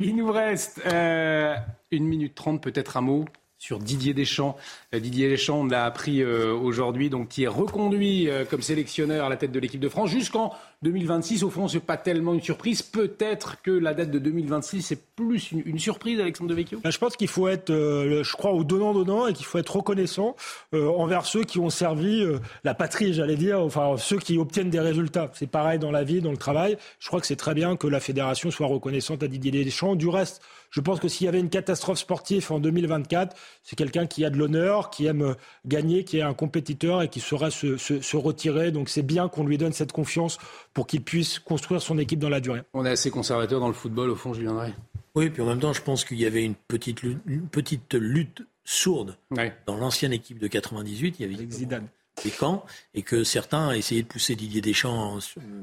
Il 0.00 0.16
nous 0.16 0.30
reste 0.32 0.80
une 1.90 2.04
minute 2.04 2.34
trente, 2.34 2.62
peut-être 2.62 2.96
un 2.96 3.02
mot 3.02 3.24
sur 3.58 3.78
Didier 3.78 4.14
Deschamps. 4.14 4.56
Euh, 4.94 5.00
Didier 5.00 5.28
Deschamps, 5.28 5.60
on 5.60 5.66
l'a 5.66 5.84
appris 5.84 6.22
euh, 6.22 6.52
aujourd'hui, 6.52 7.10
donc 7.10 7.28
qui 7.28 7.44
est 7.44 7.48
reconduit 7.48 8.28
euh, 8.28 8.44
comme 8.44 8.62
sélectionneur 8.62 9.26
à 9.26 9.28
la 9.28 9.36
tête 9.36 9.52
de 9.52 9.60
l'équipe 9.60 9.80
de 9.80 9.88
France 9.88 10.10
jusqu'en 10.10 10.52
2026. 10.86 11.42
Au 11.42 11.50
fond, 11.50 11.68
c'est 11.68 11.80
pas 11.80 11.96
tellement 11.96 12.34
une 12.34 12.42
surprise. 12.42 12.82
Peut-être 12.82 13.62
que 13.62 13.70
la 13.70 13.94
date 13.94 14.10
de 14.10 14.18
2026 14.18 14.82
c'est 14.82 15.00
plus 15.16 15.52
une, 15.52 15.78
surprise, 15.78 16.20
Alexandre 16.20 16.50
Devecchio. 16.50 16.80
Ben, 16.82 16.90
je 16.90 16.98
pense 16.98 17.16
qu'il 17.16 17.28
faut 17.28 17.48
être, 17.48 17.72
je 17.72 18.32
crois, 18.32 18.52
au 18.52 18.64
donnant 18.64 18.92
donnant 18.92 19.26
et 19.26 19.32
qu'il 19.32 19.46
faut 19.46 19.58
être 19.58 19.74
reconnaissant 19.74 20.36
envers 20.72 21.24
ceux 21.26 21.44
qui 21.44 21.58
ont 21.58 21.70
servi 21.70 22.24
la 22.64 22.74
patrie, 22.74 23.14
j'allais 23.14 23.36
dire, 23.36 23.60
enfin 23.60 23.96
ceux 23.96 24.18
qui 24.18 24.38
obtiennent 24.38 24.70
des 24.70 24.80
résultats. 24.80 25.30
C'est 25.34 25.46
pareil 25.46 25.78
dans 25.78 25.90
la 25.90 26.04
vie, 26.04 26.20
dans 26.20 26.30
le 26.30 26.36
travail. 26.36 26.76
Je 26.98 27.08
crois 27.08 27.20
que 27.20 27.26
c'est 27.26 27.36
très 27.36 27.54
bien 27.54 27.76
que 27.76 27.86
la 27.86 28.00
fédération 28.00 28.50
soit 28.50 28.66
reconnaissante 28.66 29.22
à 29.22 29.28
Didier 29.28 29.64
Deschamps. 29.64 29.96
Du 29.96 30.08
reste. 30.08 30.42
Je 30.70 30.80
pense 30.80 31.00
que 31.00 31.08
s'il 31.08 31.24
y 31.24 31.28
avait 31.28 31.40
une 31.40 31.48
catastrophe 31.48 31.98
sportive 31.98 32.50
en 32.50 32.58
2024, 32.58 33.36
c'est 33.62 33.76
quelqu'un 33.76 34.06
qui 34.06 34.24
a 34.24 34.30
de 34.30 34.36
l'honneur, 34.36 34.90
qui 34.90 35.06
aime 35.06 35.34
gagner, 35.64 36.04
qui 36.04 36.18
est 36.18 36.22
un 36.22 36.34
compétiteur 36.34 37.02
et 37.02 37.08
qui 37.08 37.20
saura 37.20 37.50
se, 37.50 38.16
retirer. 38.16 38.72
Donc 38.72 38.88
c'est 38.88 39.02
bien 39.02 39.28
qu'on 39.28 39.44
lui 39.44 39.58
donne 39.58 39.72
cette 39.72 39.92
confiance 39.92 40.38
pour 40.76 40.86
qu'il 40.86 41.00
puisse 41.00 41.38
construire 41.38 41.80
son 41.80 41.96
équipe 41.96 42.18
dans 42.18 42.28
la 42.28 42.38
durée. 42.38 42.60
On 42.74 42.84
est 42.84 42.90
assez 42.90 43.10
conservateur 43.10 43.60
dans 43.60 43.68
le 43.68 43.72
football, 43.72 44.10
au 44.10 44.14
fond, 44.14 44.34
je 44.34 44.42
viendrai. 44.42 44.74
Oui, 45.14 45.30
puis 45.30 45.40
en 45.40 45.46
même 45.46 45.58
temps, 45.58 45.72
je 45.72 45.80
pense 45.80 46.04
qu'il 46.04 46.20
y 46.20 46.26
avait 46.26 46.44
une 46.44 46.54
petite, 46.54 47.02
une 47.02 47.48
petite 47.50 47.94
lutte 47.94 48.42
sourde 48.62 49.16
dans 49.64 49.78
l'ancienne 49.78 50.12
équipe 50.12 50.38
de 50.38 50.46
98. 50.48 51.16
Il 51.18 51.32
y 51.32 51.34
avait 51.34 51.50
Zidane 51.50 51.88
des 52.22 52.30
camps 52.30 52.62
et 52.92 53.00
que 53.00 53.24
certains 53.24 53.72
essayaient 53.72 54.02
de 54.02 54.06
pousser 54.06 54.36
Didier 54.36 54.60
Deschamps 54.60 55.18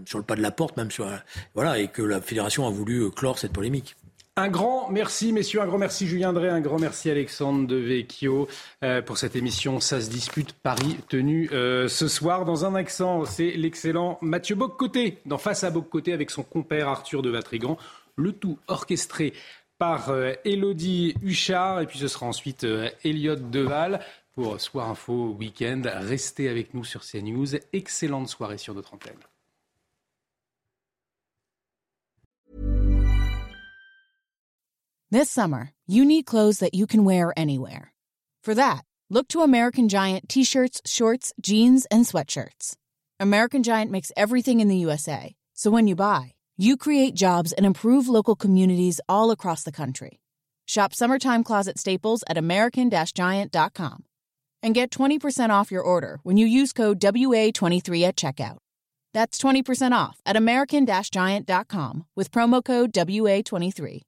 sur, 0.08 0.18
le 0.18 0.24
pas 0.24 0.36
de 0.36 0.42
la 0.42 0.50
porte, 0.50 0.78
même 0.78 0.90
sur 0.90 1.08
voilà, 1.54 1.78
et 1.78 1.90
que 1.90 2.02
la 2.02 2.20
fédération 2.20 2.66
a 2.66 2.72
voulu 2.72 3.12
clore 3.12 3.38
cette 3.38 3.54
polémique. 3.54 3.96
Un 4.36 4.50
grand 4.50 4.90
merci, 4.90 5.32
messieurs, 5.32 5.62
un 5.62 5.68
grand 5.68 5.78
merci 5.78 6.08
Julien 6.08 6.34
Drey, 6.34 6.50
un 6.50 6.60
grand 6.60 6.80
merci 6.80 7.08
Alexandre 7.12 7.68
de 7.68 7.76
Vecchio 7.76 8.48
euh, 8.84 9.00
pour 9.04 9.20
cette 9.20 9.36
émission 9.36 9.80
Ça 9.80 10.02
se 10.02 10.10
dispute 10.10 10.54
Paris 10.54 10.98
tenue 11.08 11.52
euh, 11.52 11.88
ce 11.88 12.08
soir 12.08 12.44
dans 12.44 12.66
un 12.66 12.74
accent. 12.74 13.26
C'est 13.26 13.52
l'excellent 13.52 14.18
Mathieu 14.22 14.56
Boccoté 14.56 15.20
dans 15.28 15.38
Face 15.38 15.64
à 15.64 15.70
Boccoté 15.70 16.14
avec 16.14 16.32
son 16.32 16.42
compère 16.42 16.88
Arthur 16.88 17.22
de 17.22 17.30
Vatrigan. 17.30 17.78
Le 18.16 18.32
tout 18.32 18.58
orchestré 18.68 19.34
par 19.78 20.10
euh, 20.10 20.34
Elodie 20.46 21.14
Huchard 21.22 21.82
et 21.82 21.86
puis 21.86 22.00
ce 22.00 22.08
sera 22.08 22.26
ensuite 22.26 22.66
Elliot 23.04 23.36
Deval 23.36 24.00
pour 24.34 24.60
Soir 24.60 24.90
Info 24.90 25.36
Week-end. 25.40 25.84
Restez 25.86 26.50
avec 26.50 26.74
nous 26.74 26.84
sur 26.84 27.02
CNews. 27.02 27.56
Excellente 27.72 28.30
soirée 28.30 28.58
sur 28.58 28.74
notre 28.74 28.96
antenne. 28.96 29.14
This 35.14 35.30
summer, 35.30 35.70
you 35.86 36.06
need 36.06 36.26
clothes 36.26 36.58
that 36.58 36.74
you 36.74 36.88
can 36.88 37.06
wear 37.06 37.32
anywhere. 37.38 37.94
For 38.42 38.56
that, 38.56 38.84
look 39.12 39.28
to 39.28 39.42
American 39.42 39.88
Giant 39.88 40.28
t 40.28 40.44
shirts, 40.44 40.82
shorts, 40.88 41.32
jeans, 41.40 41.86
and 41.92 42.04
sweatshirts. 42.04 42.74
American 43.20 43.62
Giant 43.62 43.92
makes 43.92 44.12
everything 44.18 44.60
in 44.60 44.70
the 44.70 44.78
USA, 44.78 45.36
so 45.54 45.70
when 45.70 45.86
you 45.86 45.96
buy, 45.96 46.34
you 46.58 46.78
create 46.78 47.14
jobs 47.14 47.52
and 47.52 47.64
improve 47.64 48.08
local 48.08 48.36
communities 48.36 49.00
all 49.08 49.30
across 49.30 49.62
the 49.62 49.72
country. 49.72 50.20
Shop 50.66 50.96
summertime 50.96 51.44
closet 51.44 51.78
staples 51.78 52.24
at 52.28 52.36
American 52.36 52.90
Giant.com 52.90 54.06
and 54.64 54.74
get 54.74 54.90
20% 54.90 55.52
off 55.52 55.72
your 55.72 55.84
order 55.84 56.22
when 56.24 56.38
you 56.38 56.48
use 56.48 56.74
code 56.74 57.00
WA23 57.00 58.08
at 58.08 58.16
checkout. 58.16 58.58
That's 59.14 59.38
20% 59.38 59.92
off 59.92 60.20
at 60.26 60.36
American 60.36 60.88
Giant.com 60.88 62.06
with 62.16 62.32
promo 62.32 62.66
code 62.66 62.92
WA23. 62.94 64.02